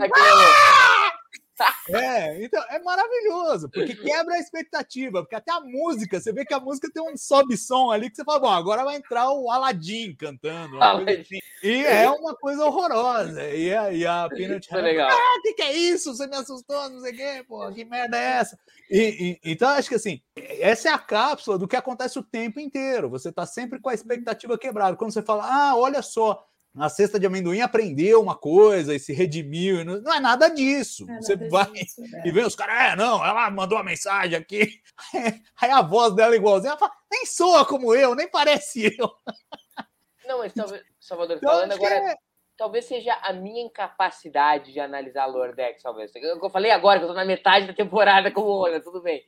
É, 1.92 2.42
então 2.42 2.62
é 2.70 2.78
maravilhoso, 2.78 3.68
porque 3.68 3.94
quebra 3.94 4.34
a 4.34 4.38
expectativa, 4.38 5.20
porque 5.22 5.34
até 5.34 5.52
a 5.52 5.60
música, 5.60 6.20
você 6.20 6.32
vê 6.32 6.44
que 6.44 6.54
a 6.54 6.60
música 6.60 6.88
tem 6.92 7.02
um 7.02 7.16
sobe-som 7.16 7.90
ali 7.90 8.08
que 8.08 8.16
você 8.16 8.24
fala, 8.24 8.38
bom, 8.38 8.50
agora 8.50 8.84
vai 8.84 8.96
entrar 8.96 9.30
o 9.30 9.50
Aladdin 9.50 10.14
cantando. 10.14 10.82
Assim. 10.82 11.38
E 11.62 11.84
é 11.84 12.08
uma 12.08 12.34
coisa 12.36 12.64
horrorosa. 12.64 13.48
E 13.50 13.74
a, 13.74 13.92
e 13.92 14.06
a 14.06 14.28
Peanut 14.28 14.72
é 14.72 14.80
legal. 14.80 15.10
ah, 15.10 15.38
o 15.38 15.42
que, 15.42 15.54
que, 15.54 15.62
é 15.62 15.72
isso? 15.72 16.14
Você 16.14 16.26
me 16.26 16.36
assustou, 16.36 16.88
não 16.88 17.00
sei 17.00 17.12
o 17.12 17.16
quê, 17.16 17.44
pô, 17.46 17.70
que 17.72 17.84
merda 17.84 18.16
é 18.16 18.38
essa? 18.38 18.58
E, 18.90 19.38
e, 19.44 19.52
então, 19.52 19.68
acho 19.70 19.88
que 19.88 19.96
assim, 19.96 20.20
essa 20.36 20.88
é 20.88 20.92
a 20.92 20.98
cápsula 20.98 21.58
do 21.58 21.68
que 21.68 21.76
acontece 21.76 22.18
o 22.18 22.22
tempo 22.22 22.60
inteiro. 22.60 23.10
Você 23.10 23.28
está 23.28 23.44
sempre 23.44 23.80
com 23.80 23.88
a 23.88 23.94
expectativa 23.94 24.56
quebrada. 24.56 24.96
Quando 24.96 25.12
você 25.12 25.22
fala, 25.22 25.44
ah, 25.44 25.76
olha 25.76 26.00
só, 26.00 26.46
na 26.74 26.88
cesta 26.88 27.20
de 27.20 27.26
amendoim 27.26 27.60
aprendeu 27.60 28.20
uma 28.20 28.34
coisa 28.34 28.94
e 28.94 28.98
se 28.98 29.12
redimiu. 29.12 29.84
Não 29.84 30.14
é 30.14 30.20
nada 30.20 30.48
disso. 30.48 31.06
É 31.10 31.16
Você 31.16 31.36
vai 31.36 31.70
disso, 31.72 32.02
é. 32.14 32.26
e 32.26 32.32
vê 32.32 32.42
os 32.42 32.54
caras, 32.54 32.92
é, 32.92 32.96
não, 32.96 33.24
ela 33.24 33.50
mandou 33.50 33.76
uma 33.76 33.84
mensagem 33.84 34.36
aqui. 34.36 34.80
Aí 35.60 35.70
a 35.70 35.82
voz 35.82 36.14
dela 36.14 36.34
é 36.34 36.38
igualzinha, 36.38 36.70
ela 36.70 36.78
fala, 36.78 36.92
nem 37.10 37.26
soa 37.26 37.66
como 37.66 37.94
eu, 37.94 38.14
nem 38.14 38.28
parece 38.28 38.96
eu. 38.98 39.10
Não, 40.24 40.38
mas 40.38 40.52
talvez, 40.52 40.82
Salvador, 41.00 41.36
então, 41.36 41.50
falando 41.50 41.72
agora, 41.72 41.94
é... 41.94 42.14
talvez 42.56 42.84
seja 42.84 43.12
a 43.22 43.32
minha 43.32 43.66
incapacidade 43.66 44.72
de 44.72 44.78
analisar 44.78 45.24
a 45.24 45.26
Lordex, 45.26 45.82
talvez. 45.82 46.12
Eu 46.14 46.48
falei 46.48 46.70
agora 46.70 47.00
que 47.00 47.04
eu 47.04 47.08
tô 47.08 47.14
na 47.14 47.24
metade 47.24 47.66
da 47.66 47.74
temporada 47.74 48.30
como 48.30 48.46
olha, 48.48 48.80
tudo 48.80 49.02
bem 49.02 49.22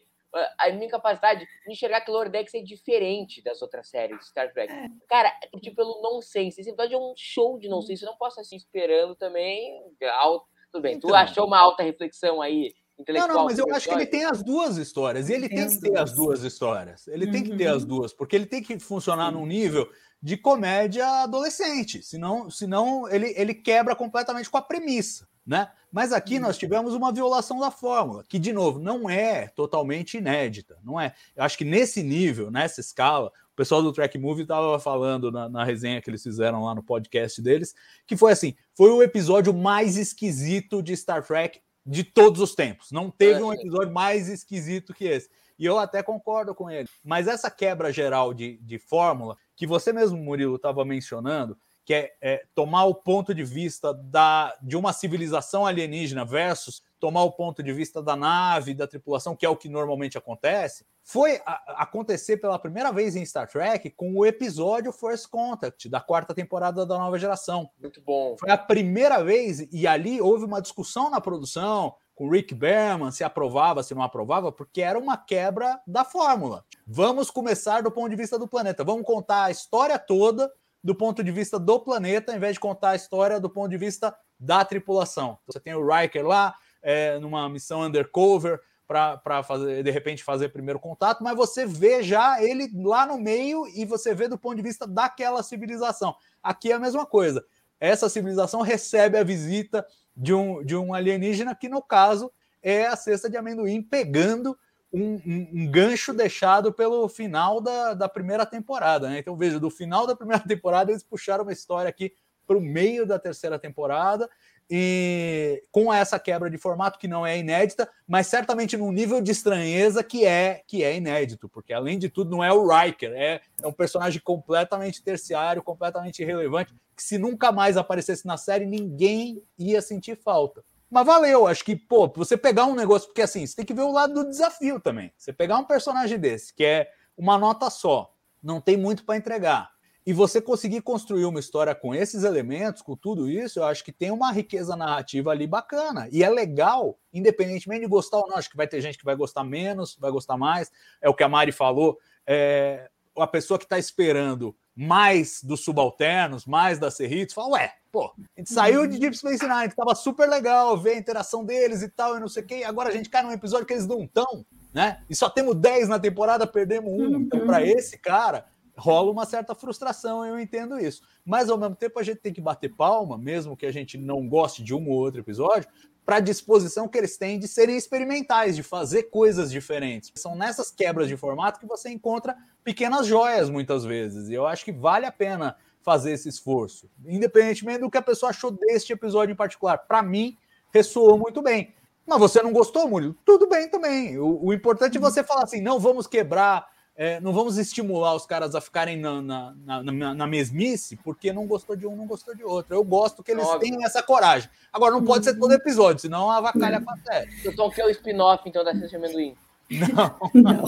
a 0.59 0.71
minha 0.71 0.91
capacidade 0.91 1.47
de 1.47 1.73
enxergar 1.73 2.01
que 2.01 2.11
Lordex 2.11 2.55
é 2.55 2.61
diferente 2.61 3.43
das 3.43 3.63
outras 3.63 3.89
séries 3.89 4.19
de 4.19 4.27
Star 4.27 4.53
Trek. 4.53 4.73
É. 4.73 4.89
Cara, 5.09 5.33
tipo, 5.61 5.77
pelo 5.77 6.03
nonsense. 6.03 6.61
Esse 6.61 6.71
episódio 6.71 6.97
é 6.97 6.99
um 6.99 7.15
show 7.17 7.59
de 7.59 7.69
nonsense. 7.69 8.03
Eu 8.03 8.11
não 8.11 8.17
posso 8.17 8.41
assim 8.41 8.57
esperando 8.57 9.15
também. 9.15 9.81
Alto. 10.21 10.47
Tudo 10.73 10.83
bem, 10.83 10.97
então, 10.97 11.09
tu 11.09 11.15
achou 11.15 11.47
uma 11.47 11.59
alta 11.59 11.85
reflexão 11.85 12.43
aí 12.43 12.75
não, 13.09 13.27
não, 13.27 13.45
mas 13.45 13.59
eu 13.59 13.67
acho 13.75 13.89
que 13.89 13.95
ele 13.95 14.07
tem 14.07 14.25
as 14.25 14.43
duas 14.43 14.77
histórias. 14.77 15.29
E 15.29 15.33
ele 15.33 15.49
tem, 15.49 15.67
tem 15.67 15.69
que 15.69 15.81
ter 15.81 15.99
as 15.99 16.13
duas 16.13 16.43
histórias. 16.45 17.09
Ele 17.09 17.27
uhum. 17.27 17.33
tem 17.33 17.43
que 17.43 17.57
ter 17.57 17.67
as 17.67 17.83
uhum. 17.83 17.89
duas, 17.89 18.13
porque 18.13 18.37
ele 18.37 18.47
tem 18.47 18.63
que 18.63 18.79
funcionar 18.79 19.33
Sim. 19.33 19.39
num 19.39 19.47
nível 19.47 19.89
de 20.23 20.37
comédia 20.37 21.07
adolescente. 21.23 22.03
Senão, 22.03 22.49
senão 22.49 23.09
ele, 23.09 23.35
ele 23.37 23.53
quebra 23.53 23.97
completamente 23.97 24.49
com 24.49 24.59
a 24.59 24.63
premissa. 24.63 25.29
Né? 25.47 25.69
Mas 25.93 26.11
aqui 26.13 26.39
nós 26.39 26.57
tivemos 26.57 26.95
uma 26.95 27.13
violação 27.13 27.61
da 27.61 27.71
fórmula, 27.71 28.25
que, 28.27 28.39
de 28.39 28.53
novo, 28.53 28.79
não 28.79 29.09
é 29.11 29.49
totalmente 29.49 30.17
inédita, 30.17 30.79
não 30.83 30.99
é? 30.99 31.15
Eu 31.37 31.45
acho 31.45 31.59
que 31.59 31.65
nesse 31.65 32.03
nível, 32.03 32.51
nessa 32.51 32.81
escala, 32.81 33.31
o 33.53 33.57
pessoal 33.57 33.83
do 33.83 33.93
Track 33.93 34.19
Movie 34.19 34.43
estava 34.43 34.79
falando 34.81 35.31
na, 35.31 35.49
na, 35.49 35.63
resenha 35.63 36.01
que 36.01 36.11
eles 36.11 36.23
fizeram 36.23 36.65
lá 36.65 36.75
no 36.75 36.83
podcast 36.83 37.41
deles, 37.43 37.75
que 38.07 38.17
foi 38.17 38.33
assim: 38.33 38.55
foi 38.75 38.91
o 38.91 39.03
episódio 39.03 39.53
mais 39.53 39.97
esquisito 39.97 40.83
de 40.83 40.97
Star 40.97 41.25
Trek 41.25 41.61
de 41.87 42.03
todos 42.03 42.41
os 42.41 42.55
tempos. 42.55 42.91
Não 42.91 43.11
teve 43.11 43.43
um 43.43 43.53
episódio 43.53 43.93
mais 43.93 44.29
esquisito 44.29 44.95
que 44.95 45.05
esse. 45.05 45.29
E 45.59 45.65
eu 45.65 45.79
até 45.79 46.03
concordo 46.03 46.55
com 46.55 46.69
ele. 46.71 46.89
Mas 47.05 47.29
essa 47.29 47.51
quebra 47.51 47.93
geral 47.93 48.35
de, 48.35 48.57
de 48.59 48.79
fórmula, 48.79 49.37
que 49.55 49.67
você 49.67 49.93
mesmo, 49.93 50.17
Murilo, 50.19 50.57
estava 50.57 50.85
mencionando, 50.85 51.57
que 51.85 51.93
é, 51.93 52.15
é, 52.21 52.45
tomar 52.55 52.85
o 52.85 52.95
ponto 52.95 53.35
de 53.35 53.45
vista 53.45 53.93
da, 53.93 54.57
de 54.63 54.77
uma 54.77 54.93
civilização 54.93 55.67
alienígena 55.67 56.25
versus 56.25 56.83
tomar 56.99 57.23
o 57.25 57.33
ponto 57.33 57.63
de 57.63 57.73
vista 57.73 58.03
da 58.03 58.17
nave, 58.17 58.73
da 58.73 58.87
tripulação, 58.87 59.37
que 59.37 59.45
é 59.45 59.49
o 59.49 59.57
que 59.57 59.69
normalmente 59.69 60.17
acontece, 60.17 60.87
foi 61.03 61.39
a, 61.45 61.83
acontecer 61.83 62.39
pela 62.39 62.59
primeira 62.59 62.91
vez 62.91 63.15
em 63.15 63.27
Star 63.27 63.47
Trek 63.47 63.91
com 63.91 64.15
o 64.17 64.25
episódio 64.25 64.91
First 64.91 65.29
Contact, 65.29 65.89
da 65.91 66.01
quarta 66.01 66.35
temporada 66.35 66.87
da 66.87 66.97
nova 66.97 67.19
geração. 67.19 67.69
Muito 67.79 68.01
bom. 68.01 68.37
Foi 68.39 68.51
a 68.51 68.57
primeira 68.57 69.23
vez, 69.23 69.69
e 69.71 69.87
ali 69.87 70.19
houve 70.21 70.47
uma 70.47 70.63
discussão 70.63 71.11
na 71.11 71.21
produção 71.21 71.95
com 72.15 72.31
Rick 72.31 72.55
Berman, 72.55 73.11
se 73.11 73.25
aprovava, 73.25 73.83
se 73.83 73.95
não 73.95 74.03
aprovava, 74.03 74.51
porque 74.51 74.81
era 74.81 74.99
uma 74.99 75.19
quebra 75.19 75.79
da 75.87 76.05
fórmula. 76.05 76.65
Vamos 76.87 77.31
começar 77.31 77.83
do 77.83 77.91
ponto 77.91 78.09
de 78.09 78.17
vista 78.17 78.39
do 78.39 78.49
planeta, 78.49 78.85
vamos 78.85 79.05
contar 79.05 79.45
a 79.45 79.51
história 79.51 79.99
toda 79.99 80.51
do 80.85 80.95
ponto 80.95 81.25
de 81.25 81.33
vista 81.33 81.59
do 81.59 81.81
planeta, 81.81 82.37
em 82.37 82.39
vez 82.39 82.53
de 82.53 82.61
contar 82.61 82.91
a 82.91 82.95
história 82.95 83.41
do 83.41 83.49
ponto 83.49 83.71
de 83.71 83.79
vista 83.79 84.15
da 84.39 84.63
tripulação. 84.63 85.39
Então, 85.43 85.53
você 85.55 85.59
tem 85.59 85.75
o 85.75 85.87
Riker 85.87 86.27
lá, 86.27 86.55
é, 86.83 87.19
numa 87.19 87.49
missão 87.49 87.81
undercover, 87.81 88.61
para 88.87 89.43
fazer 89.43 89.83
de 89.83 89.91
repente 89.91 90.23
fazer 90.23 90.51
primeiro 90.51 90.79
contato, 90.79 91.25
mas 91.25 91.35
você 91.35 91.65
vê 91.65 92.03
já 92.03 92.43
ele 92.43 92.71
lá 92.75 93.07
no 93.07 93.17
meio 93.17 93.67
e 93.69 93.87
você 93.87 94.15
vê 94.15 94.29
do 94.29 94.37
ponto 94.37 94.57
de 94.57 94.63
vista 94.63 94.87
daquela 94.87 95.43
civilização. 95.43 96.15
Aqui 96.43 96.71
é 96.71 96.75
a 96.75 96.79
mesma 96.79 97.07
coisa. 97.07 97.43
Essa 97.81 98.11
civilização 98.11 98.61
recebe 98.61 99.17
a 99.17 99.25
visita 99.25 99.87
de 100.15 100.35
um, 100.35 100.63
de 100.63 100.77
um 100.77 100.93
alienígena 100.93 101.55
que, 101.55 101.67
no 101.67 101.81
caso, 101.81 102.31
é 102.63 102.87
a 102.87 102.95
cesta 102.95 103.29
de 103.31 103.39
amendoim 103.39 103.83
pegando 103.83 104.57
um, 104.95 105.21
um, 105.27 105.49
um, 105.53 105.71
gancho 105.71 106.15
deixado 106.15 106.73
pelo 106.73 107.09
final 107.09 107.61
da, 107.61 107.95
da 107.95 108.09
primeira 108.09 108.47
temporada. 108.47 109.09
Né? 109.09 109.19
Então, 109.19 109.37
veja, 109.37 109.59
do 109.59 109.69
final 109.69 110.07
da 110.07 110.15
primeira 110.15 110.43
temporada, 110.47 110.93
eles 110.93 111.03
puxaram 111.03 111.43
uma 111.43 111.53
história 111.53 111.89
aqui 111.89 112.13
para 112.47 112.57
o 112.57 112.61
meio 112.61 113.07
da 113.07 113.19
terceira 113.19 113.59
temporada, 113.59 114.29
e 114.71 115.63
com 115.71 115.93
essa 115.93 116.19
quebra 116.19 116.49
de 116.49 116.57
formato 116.57 116.99
que 116.99 117.09
não 117.09 117.27
é 117.27 117.39
inédita, 117.39 117.89
mas 118.07 118.27
certamente 118.27 118.77
num 118.77 118.93
nível 118.93 119.21
de 119.21 119.31
estranheza 119.31 120.03
que 120.03 120.25
é 120.25 120.63
que 120.67 120.83
é 120.83 120.97
inédito, 120.97 121.49
porque 121.49 121.73
além 121.73 121.99
de 121.99 122.09
tudo 122.09 122.31
não 122.31 122.43
é 122.43 122.53
o 122.53 122.67
Riker, 122.67 123.13
é, 123.15 123.41
é 123.63 123.67
um 123.67 123.73
personagem 123.73 124.21
completamente 124.23 125.03
terciário, 125.03 125.63
completamente 125.63 126.23
irrelevante, 126.23 126.75
que 126.97 127.03
se 127.03 127.19
nunca 127.19 127.53
mais 127.53 127.77
aparecesse 127.77 128.27
na 128.27 128.37
série, 128.37 128.65
ninguém 128.65 129.43
ia 129.59 129.83
sentir 129.83 130.17
falta. 130.17 130.65
Mas 130.95 131.07
valeu, 131.07 131.49
acho 131.49 131.65
que, 131.65 131.75
pô, 131.75 132.07
você 132.15 132.37
pegar 132.37 132.67
um 132.67 132.75
negócio, 132.77 133.09
porque 133.09 133.23
assim, 133.23 133.45
você 133.45 133.57
tem 133.57 133.65
que 133.65 133.75
ver 133.75 133.83
o 133.83 133.91
lado 133.91 134.15
do 134.15 134.31
desafio 134.31 134.79
também. 134.79 135.13
Você 135.19 135.33
pegar 135.33 135.59
um 135.59 135.65
personagem 135.65 136.17
desse, 136.21 136.55
que 136.55 136.65
é 136.65 136.89
uma 137.17 137.37
nota 137.37 137.69
só, 137.69 138.15
não 138.41 138.61
tem 138.61 138.77
muito 138.77 139.05
para 139.05 139.17
entregar, 139.17 139.73
e 140.07 140.13
você 140.13 140.41
conseguir 140.41 140.83
construir 140.83 141.25
uma 141.25 141.41
história 141.41 141.75
com 141.75 141.93
esses 141.93 142.23
elementos, 142.23 142.81
com 142.81 142.95
tudo 142.95 143.29
isso, 143.29 143.59
eu 143.59 143.65
acho 143.65 143.83
que 143.83 143.91
tem 143.91 144.13
uma 144.13 144.31
riqueza 144.31 144.77
narrativa 144.77 145.33
ali 145.33 145.49
bacana. 145.49 146.09
E 146.13 146.23
é 146.23 146.31
legal, 146.31 146.97
independentemente 147.13 147.81
de 147.81 147.89
gostar 147.89 148.19
ou 148.19 148.29
não. 148.29 148.37
Acho 148.37 148.49
que 148.51 148.57
vai 148.57 148.69
ter 148.69 148.81
gente 148.81 148.97
que 148.97 149.05
vai 149.05 149.17
gostar 149.17 149.43
menos, 149.43 149.97
vai 149.99 150.13
gostar 150.13 150.37
mais. 150.37 150.71
É 151.03 151.09
o 151.09 151.15
que 151.15 151.25
a 151.25 151.29
Mari 151.29 151.51
falou. 151.51 151.99
É, 152.25 152.89
a 153.19 153.27
pessoa 153.27 153.59
que 153.59 153.65
está 153.65 153.81
esperando 153.81 154.55
mais 154.77 155.43
dos 155.43 155.65
subalternos, 155.65 156.47
mais 156.47 156.79
da 156.79 156.91
Serritos, 156.91 157.35
fala, 157.35 157.51
ué, 157.51 157.73
pô, 157.93 158.13
a 158.37 158.41
gente 158.41 158.53
saiu 158.53 158.87
de 158.87 158.99
Deep 158.99 159.17
Space 159.17 159.47
Nine, 159.47 159.69
que 159.69 159.77
tava 159.77 159.95
super 159.95 160.29
legal 160.29 160.77
ver 160.77 160.95
a 160.95 160.99
interação 160.99 161.45
deles 161.45 161.83
e 161.83 161.89
tal, 161.89 162.17
e 162.17 162.21
não 162.21 162.29
sei 162.29 162.43
o 162.43 162.47
quê, 162.47 162.59
e 162.59 162.65
agora 162.65 162.89
a 162.89 162.93
gente 162.93 163.09
cai 163.09 163.23
num 163.23 163.31
episódio 163.31 163.67
que 163.67 163.73
eles 163.73 163.87
não 163.87 164.03
estão, 164.03 164.45
né? 164.73 165.01
E 165.09 165.15
só 165.15 165.31
temos 165.31 165.55
10 165.55 165.89
na 165.89 165.99
temporada, 165.99 166.47
perdemos 166.47 166.93
um. 166.93 167.21
Então, 167.21 167.47
para 167.47 167.65
esse 167.65 167.97
cara, 167.97 168.47
rola 168.77 169.11
uma 169.11 169.25
certa 169.25 169.55
frustração, 169.55 170.27
eu 170.27 170.39
entendo 170.39 170.79
isso. 170.79 171.03
Mas 171.25 171.49
ao 171.49 171.57
mesmo 171.57 171.77
tempo 171.77 171.99
a 171.99 172.03
gente 172.03 172.19
tem 172.19 172.33
que 172.33 172.41
bater 172.41 172.75
palma, 172.75 173.17
mesmo 173.17 173.57
que 173.57 173.67
a 173.67 173.73
gente 173.73 173.97
não 173.97 174.29
goste 174.29 174.63
de 174.63 174.75
um 174.75 174.89
ou 174.89 174.97
outro 174.97 175.21
episódio, 175.21 175.69
para 176.05 176.17
a 176.17 176.21
disposição 176.21 176.87
que 176.87 176.99
eles 176.99 177.17
têm 177.17 177.39
de 177.39 177.49
serem 177.49 177.77
experimentais, 177.77 178.55
de 178.55 178.63
fazer 178.63 179.05
coisas 179.05 179.51
diferentes. 179.51 180.13
São 180.17 180.37
nessas 180.37 180.71
quebras 180.71 181.09
de 181.09 181.17
formato 181.17 181.59
que 181.59 181.67
você 181.67 181.91
encontra 181.91 182.37
pequenas 182.63 183.07
joias 183.07 183.49
muitas 183.49 183.85
vezes. 183.85 184.29
E 184.29 184.35
eu 184.35 184.47
acho 184.47 184.65
que 184.65 184.73
vale 184.73 185.07
a 185.07 185.13
pena 185.13 185.57
fazer 185.83 186.13
esse 186.13 186.29
esforço, 186.29 186.91
independentemente 187.07 187.81
do 187.81 187.91
que 187.91 187.99
a 187.99 188.03
pessoa 188.03 188.31
achou 188.31 188.51
deste 188.51 188.93
episódio 188.93 189.33
em 189.33 189.37
particular. 189.37 189.79
Para 189.79 190.03
mim, 190.03 190.37
ressoou 190.73 191.19
muito 191.19 191.43
bem. 191.43 191.75
Mas 192.07 192.19
você 192.19 192.43
não 192.43 192.53
gostou, 192.53 192.89
Murilo? 192.89 193.17
Tudo 193.25 193.49
bem 193.49 193.69
também. 193.69 194.19
O, 194.19 194.47
o 194.47 194.53
importante 194.53 194.97
é 194.99 195.01
você 195.01 195.23
falar 195.23 195.45
assim: 195.45 195.61
não 195.61 195.79
vamos 195.79 196.07
quebrar 196.07 196.67
é, 196.97 197.21
não 197.21 197.33
vamos 197.33 197.59
estimular 197.59 198.15
os 198.15 198.25
caras 198.25 198.55
a 198.55 198.61
ficarem 198.61 198.97
na, 198.97 199.21
na, 199.21 199.55
na, 199.83 200.15
na, 200.15 200.27
mesmice, 200.27 200.97
porque 200.97 201.33
não 201.33 201.45
gostou 201.45 201.75
de 201.75 201.87
um, 201.87 201.97
não 201.97 202.07
gostou 202.07 202.37
de 202.37 202.45
outro. 202.45 202.75
Eu 202.75 202.85
gosto 202.85 203.23
que 203.23 203.33
eles 203.33 203.45
Óbvio. 203.45 203.61
tenham 203.61 203.85
essa 203.85 204.01
coragem. 204.01 204.49
Agora, 204.73 204.93
não 204.93 205.05
pode 205.05 205.25
ser 205.25 205.37
todo 205.37 205.53
episódio, 205.53 206.01
senão 206.01 206.31
a 206.31 206.41
vacalha 206.41 206.81
com 206.81 206.91
a 206.91 206.97
série. 206.99 207.31
Então, 207.45 207.69
que 207.69 207.81
é 207.81 207.87
o 207.87 207.91
spin-off, 207.91 208.49
então, 208.49 208.63
da 208.63 208.73
Cesta 208.73 208.89
de 208.89 208.97
Amendoim? 208.97 209.35
Não. 209.71 210.15
não. 210.35 210.63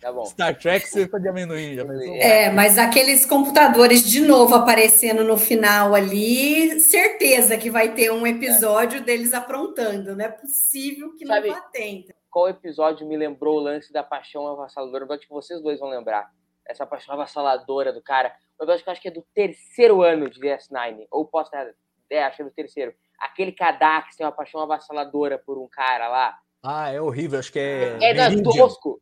tá 0.00 0.12
bom. 0.12 0.26
Star 0.26 0.58
Trek 0.58 0.86
Cesta 0.86 1.18
de 1.18 1.28
Amendoim. 1.28 1.74
Já 1.74 1.84
pensou? 1.86 2.14
É, 2.16 2.50
mas 2.50 2.76
aqueles 2.76 3.24
computadores 3.24 4.04
de 4.04 4.20
novo 4.20 4.54
aparecendo 4.54 5.24
no 5.24 5.38
final 5.38 5.94
ali, 5.94 6.78
certeza 6.80 7.56
que 7.56 7.70
vai 7.70 7.94
ter 7.94 8.12
um 8.12 8.26
episódio 8.26 8.98
é. 8.98 9.02
deles 9.02 9.32
aprontando. 9.32 10.14
Não 10.14 10.24
é 10.24 10.28
possível 10.28 11.14
que 11.16 11.26
Sabe, 11.26 11.48
não 11.48 11.70
ter 11.72 12.19
qual 12.30 12.48
episódio 12.48 13.06
me 13.06 13.16
lembrou 13.16 13.56
o 13.56 13.60
lance 13.60 13.92
da 13.92 14.02
paixão 14.02 14.46
avassaladora? 14.46 15.04
Eu 15.04 15.12
acho 15.12 15.26
que 15.26 15.32
vocês 15.32 15.60
dois 15.60 15.80
vão 15.80 15.88
lembrar. 15.88 16.30
Essa 16.66 16.86
paixão 16.86 17.14
avassaladora 17.14 17.92
do 17.92 18.02
cara. 18.02 18.32
Um 18.60 18.64
episódio 18.64 18.84
que 18.84 18.88
eu 18.88 18.92
acho 18.92 19.02
que 19.02 19.08
é 19.08 19.12
do 19.12 19.26
terceiro 19.34 20.02
ano 20.02 20.30
de 20.30 20.40
DS9. 20.40 21.06
Ou 21.10 21.26
posso 21.26 21.48
estar. 21.54 21.72
É, 22.08 22.24
acho 22.24 22.36
que 22.36 22.42
é 22.42 22.44
do 22.44 22.50
terceiro. 22.52 22.94
Aquele 23.18 23.52
Kadak 23.52 24.16
tem 24.16 24.24
uma 24.24 24.32
paixão 24.32 24.60
avassaladora 24.60 25.38
por 25.38 25.58
um 25.58 25.68
cara 25.68 26.08
lá. 26.08 26.38
Ah, 26.62 26.90
é 26.90 27.00
horrível, 27.00 27.38
acho 27.38 27.52
que 27.52 27.58
é. 27.58 27.98
É, 28.02 28.14
não, 28.14 28.24
é 28.24 28.42
tosco. 28.42 29.00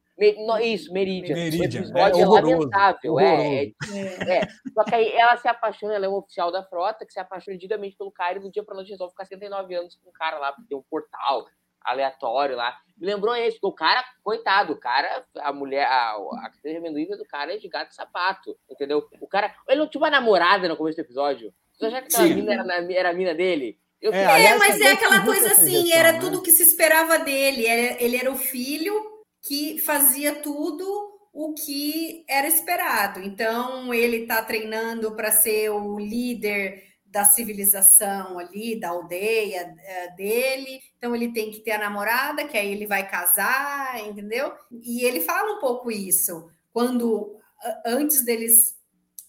Isso, 0.62 0.92
Meridian. 0.92 1.34
Meridian. 1.34 1.80
O 1.80 1.84
episódio 1.84 2.18
é, 2.18 2.22
é 2.22 2.26
lamentável. 2.26 3.20
É, 3.20 3.64
é, 3.64 4.38
é, 4.38 4.40
Só 4.74 4.84
que 4.84 4.94
aí 4.94 5.12
ela 5.12 5.36
se 5.36 5.46
apaixona, 5.46 5.94
ela 5.94 6.06
é 6.06 6.08
um 6.08 6.14
oficial 6.14 6.50
da 6.50 6.64
frota 6.64 7.06
que 7.06 7.12
se 7.12 7.20
apaixona 7.20 7.54
nitidamente 7.54 7.96
pelo 7.96 8.10
cara 8.10 8.38
e 8.38 8.40
do 8.40 8.50
dia 8.50 8.64
pra 8.64 8.74
noite 8.74 8.90
resolve 8.90 9.12
ficar 9.12 9.24
79 9.26 9.74
anos 9.74 9.96
com 9.96 10.10
um 10.10 10.12
cara 10.12 10.38
lá, 10.38 10.52
porque 10.52 10.68
tem 10.68 10.78
um 10.78 10.84
portal 10.90 11.46
aleatório 11.90 12.56
lá. 12.56 12.76
Me 12.96 13.06
lembrou 13.06 13.34
esse, 13.36 13.58
o 13.62 13.72
cara, 13.72 14.04
coitado, 14.24 14.72
o 14.72 14.76
cara, 14.76 15.24
a 15.36 15.52
mulher, 15.52 15.86
a, 15.86 16.12
a 16.12 16.52
de 16.62 16.76
amendoim 16.76 17.06
do 17.06 17.24
cara 17.24 17.54
é 17.54 17.56
de 17.56 17.68
gato 17.68 17.92
e 17.92 17.94
sapato, 17.94 18.56
entendeu? 18.68 19.08
O 19.20 19.26
cara, 19.28 19.54
ele 19.68 19.80
não 19.80 19.88
tinha 19.88 20.00
uma 20.00 20.10
namorada 20.10 20.68
no 20.68 20.76
começo 20.76 20.96
do 20.96 21.02
episódio. 21.02 21.52
Você 21.72 21.86
acha 21.86 22.02
que 22.02 22.08
aquela 22.08 22.34
mina 22.34 22.52
era, 22.52 22.92
era 22.92 23.10
a 23.10 23.14
mina 23.14 23.34
dele? 23.34 23.78
Eu, 24.00 24.12
é, 24.12 24.26
aliás, 24.26 24.56
é, 24.56 24.58
mas 24.58 24.80
é 24.80 24.92
aquela 24.92 25.24
coisa 25.24 25.52
assim, 25.52 25.92
era 25.92 26.12
né? 26.12 26.20
tudo 26.20 26.42
que 26.42 26.52
se 26.52 26.62
esperava 26.62 27.18
dele. 27.18 27.64
Ele 27.98 28.16
era 28.16 28.30
o 28.30 28.36
filho 28.36 28.94
que 29.42 29.78
fazia 29.78 30.36
tudo 30.36 30.84
o 31.32 31.54
que 31.54 32.24
era 32.28 32.48
esperado. 32.48 33.20
Então, 33.20 33.92
ele 33.92 34.18
está 34.18 34.42
treinando 34.42 35.14
para 35.14 35.30
ser 35.30 35.70
o 35.70 35.98
líder 35.98 36.87
da 37.18 37.24
civilização 37.24 38.38
ali, 38.38 38.78
da 38.78 38.90
aldeia 38.90 39.74
é, 39.76 40.10
dele. 40.14 40.80
Então 40.96 41.16
ele 41.16 41.32
tem 41.32 41.50
que 41.50 41.58
ter 41.58 41.72
a 41.72 41.78
namorada, 41.78 42.46
que 42.46 42.56
aí 42.56 42.70
ele 42.70 42.86
vai 42.86 43.10
casar, 43.10 43.98
entendeu? 44.06 44.52
E 44.70 45.04
ele 45.04 45.20
fala 45.20 45.56
um 45.56 45.58
pouco 45.58 45.90
isso. 45.90 46.48
Quando 46.72 47.36
antes 47.84 48.24
deles 48.24 48.76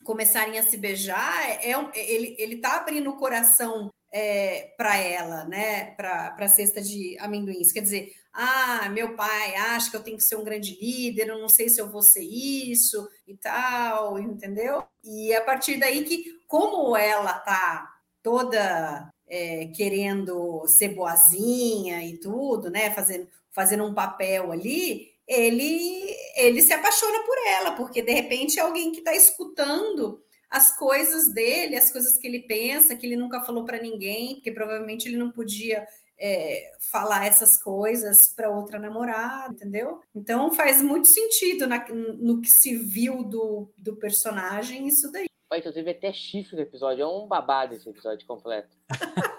começarem 0.03 0.59
a 0.59 0.63
se 0.63 0.77
beijar, 0.77 1.49
é, 1.49 1.71
ele, 1.95 2.35
ele 2.37 2.57
tá 2.57 2.77
abrindo 2.77 3.09
o 3.09 3.17
coração 3.17 3.89
é, 4.13 4.71
para 4.77 4.95
ela, 4.97 5.45
né? 5.45 5.85
Para 5.95 6.35
a 6.37 6.47
cesta 6.47 6.79
de 6.79 7.17
amendoins. 7.17 7.71
Quer 7.71 7.81
dizer, 7.81 8.13
ah, 8.33 8.89
meu 8.89 9.15
pai 9.15 9.55
acha 9.55 9.89
que 9.89 9.97
eu 9.97 10.03
tenho 10.03 10.17
que 10.17 10.23
ser 10.23 10.35
um 10.35 10.43
grande 10.43 10.77
líder, 10.79 11.29
eu 11.29 11.39
não 11.39 11.49
sei 11.49 11.69
se 11.69 11.81
eu 11.81 11.89
vou 11.89 12.01
ser 12.01 12.23
isso 12.23 13.09
e 13.27 13.35
tal, 13.35 14.19
entendeu? 14.19 14.83
E 15.03 15.31
é 15.31 15.37
a 15.37 15.43
partir 15.43 15.77
daí 15.77 16.03
que 16.03 16.39
como 16.47 16.95
ela 16.95 17.33
tá 17.33 17.89
toda 18.21 19.11
é, 19.27 19.67
querendo 19.75 20.65
ser 20.67 20.89
boazinha 20.89 22.03
e 22.03 22.17
tudo, 22.17 22.69
né? 22.69 22.91
Fazendo, 22.91 23.27
fazendo 23.51 23.83
um 23.85 23.93
papel 23.93 24.51
ali, 24.51 25.07
ele, 25.27 26.15
ele 26.35 26.61
se 26.61 26.73
apaixona 26.73 27.23
por 27.23 27.37
ela, 27.47 27.71
porque 27.73 28.01
de 28.01 28.11
repente 28.11 28.59
é 28.59 28.63
alguém 28.63 28.91
que 28.91 28.99
está 28.99 29.13
escutando 29.13 30.21
as 30.49 30.75
coisas 30.75 31.31
dele, 31.31 31.75
as 31.75 31.91
coisas 31.91 32.17
que 32.17 32.27
ele 32.27 32.39
pensa, 32.39 32.95
que 32.95 33.05
ele 33.05 33.15
nunca 33.15 33.43
falou 33.43 33.63
para 33.63 33.79
ninguém, 33.79 34.35
porque 34.35 34.51
provavelmente 34.51 35.07
ele 35.07 35.17
não 35.17 35.31
podia 35.31 35.87
é, 36.19 36.71
falar 36.91 37.25
essas 37.25 37.61
coisas 37.61 38.17
para 38.35 38.49
outra 38.49 38.77
namorada, 38.77 39.53
entendeu? 39.53 40.01
Então 40.13 40.51
faz 40.51 40.81
muito 40.81 41.07
sentido 41.07 41.67
na, 41.67 41.87
no 41.87 42.41
que 42.41 42.49
se 42.49 42.75
viu 42.75 43.23
do, 43.23 43.71
do 43.77 43.95
personagem 43.95 44.87
isso 44.87 45.11
daí. 45.11 45.27
Então 45.51 45.73
teve 45.73 45.91
até 45.91 46.13
chifre 46.13 46.55
no 46.55 46.61
episódio. 46.61 47.03
É 47.03 47.07
um 47.07 47.27
babado 47.27 47.73
esse 47.73 47.89
episódio 47.89 48.27
completo. 48.27 48.77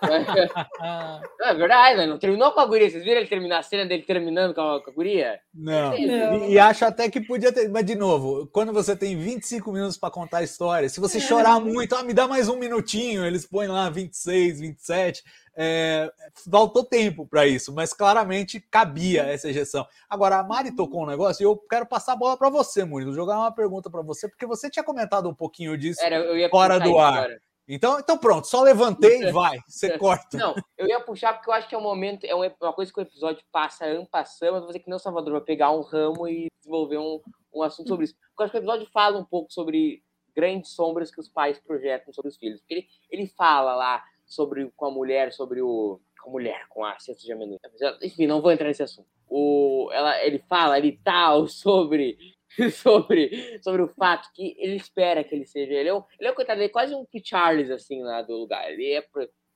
Não, 0.01 1.21
é 1.49 1.55
verdade, 1.55 1.97
né? 1.99 2.07
Não 2.07 2.19
terminou 2.19 2.53
com 2.53 2.61
a 2.61 2.67
guria. 2.67 2.89
Vocês 2.89 3.03
viram 3.03 3.19
ele 3.19 3.29
terminar 3.29 3.59
a 3.59 3.63
cena 3.63 3.85
dele 3.85 4.03
terminando 4.03 4.55
com 4.55 4.61
a, 4.61 4.83
com 4.83 4.91
a 4.91 4.95
guria? 4.95 5.41
Não. 5.53 5.91
não. 5.91 6.49
E, 6.49 6.53
e, 6.53 6.59
acho 6.59 6.85
até 6.85 7.11
que 7.11 7.21
podia 7.21 7.53
ter. 7.53 7.69
Mas, 7.69 7.85
de 7.85 7.95
novo, 7.95 8.47
quando 8.53 8.73
você 8.73 8.95
tem 8.95 9.17
25 9.17 9.73
minutos 9.73 9.99
para 9.99 10.11
contar 10.11 10.39
a 10.39 10.43
história, 10.43 10.89
se 10.89 11.01
você 11.01 11.19
chorar 11.21 11.61
muito, 11.61 11.95
ah, 11.95 12.03
me 12.03 12.15
dá 12.15 12.29
mais 12.29 12.49
um 12.49 12.57
minutinho, 12.57 13.25
eles 13.25 13.47
põem 13.47 13.69
lá 13.69 13.91
26, 13.91 14.61
27. 14.61 15.25
É, 15.57 16.11
faltou 16.51 16.85
tempo 16.85 17.27
para 17.27 17.47
isso, 17.47 17.75
mas 17.75 17.93
claramente 17.93 18.61
cabia 18.71 19.25
essa 19.25 19.49
ejeção. 19.49 19.87
Agora, 20.09 20.39
a 20.39 20.45
Mari 20.45 20.75
tocou 20.75 21.03
um 21.03 21.07
negócio 21.07 21.43
e 21.43 21.45
eu 21.45 21.57
quero 21.57 21.85
passar 21.85 22.13
a 22.13 22.17
bola 22.17 22.37
para 22.37 22.49
você, 22.49 22.85
Murilo, 22.85 23.13
jogar 23.13 23.37
uma 23.37 23.53
pergunta 23.53 23.91
para 23.91 24.01
você, 24.01 24.29
porque 24.29 24.47
você 24.47 24.71
tinha 24.71 24.85
comentado 24.85 25.29
um 25.29 25.35
pouquinho 25.35 25.77
disso 25.77 26.01
Era, 26.03 26.25
fora 26.51 26.79
do 26.79 26.99
ar. 26.99 27.13
Agora. 27.13 27.50
Então, 27.73 28.01
então 28.01 28.19
pronto, 28.19 28.49
só 28.49 28.63
levantei 28.63 29.23
e 29.23 29.31
vai, 29.33 29.59
você 29.67 29.97
corta. 29.97 30.37
Não, 30.37 30.57
eu 30.77 30.89
ia 30.89 31.01
puxar 31.01 31.35
porque 31.35 31.49
eu 31.49 31.55
acho 31.55 31.69
que 31.69 31.75
é 31.75 31.79
um 31.79 31.83
momento, 31.83 32.25
é 32.25 32.35
uma 32.35 32.73
coisa 32.73 32.93
que 32.93 32.99
o 32.99 33.03
episódio 33.03 33.45
passa 33.53 33.87
ampassando, 33.87 34.55
mas 34.55 34.67
fazer 34.67 34.81
que 34.81 34.91
não 34.91 34.99
Salvador 34.99 35.35
vai 35.35 35.43
pegar 35.43 35.71
um 35.71 35.83
ramo 35.83 36.27
e 36.27 36.49
desenvolver 36.59 36.99
um, 36.99 37.21
um 37.55 37.63
assunto 37.63 37.89
sobre 37.89 38.07
isso. 38.07 38.15
Porque 38.15 38.43
eu 38.43 38.45
acho 38.45 38.53
que 38.53 38.59
o 38.59 38.61
episódio 38.61 38.91
fala 38.93 39.19
um 39.19 39.25
pouco 39.25 39.53
sobre 39.53 40.03
grandes 40.35 40.73
sombras 40.73 41.13
que 41.13 41.21
os 41.21 41.29
pais 41.29 41.61
projetam 41.61 42.13
sobre 42.13 42.31
os 42.31 42.37
filhos. 42.37 42.61
Porque 42.61 42.75
ele, 42.75 42.89
ele 43.09 43.27
fala 43.29 43.77
lá 43.77 44.03
sobre 44.27 44.69
com 44.77 44.87
a 44.87 44.91
mulher, 44.91 45.33
sobre 45.33 45.63
o 45.63 46.01
com 46.21 46.31
a 46.31 46.33
mulher, 46.33 46.67
com 46.69 46.85
a 46.85 46.99
cesta 46.99 47.25
de 47.25 47.33
amendoim. 47.33 47.59
Enfim, 48.03 48.27
não 48.27 48.43
vou 48.43 48.53
entrar 48.53 48.67
nesse 48.67 48.83
assunto. 48.83 49.09
O, 49.27 49.89
ela, 49.93 50.23
ele 50.23 50.39
fala 50.49 50.75
ali 50.75 50.99
tal 51.03 51.47
sobre 51.49 52.19
sobre, 52.73 53.61
sobre 53.63 53.83
o 53.83 53.89
fato 53.89 54.29
que 54.35 54.57
ele 54.59 54.77
espera 54.77 55.23
que 55.23 55.35
ele 55.35 55.47
seja. 55.47 55.73
Ele 55.73 55.89
é 55.89 55.95
um, 55.95 56.03
ele 56.19 56.29
é 56.29 56.33
um 56.33 56.35
coitado, 56.35 56.61
ele 56.61 56.67
é 56.67 56.73
quase 56.73 56.95
um 56.95 57.05
P. 57.05 57.23
Charles, 57.25 57.71
assim, 57.71 58.03
lá 58.03 58.23
do 58.23 58.37
lugar. 58.37 58.71
Ele 58.73 58.93
é, 58.93 59.05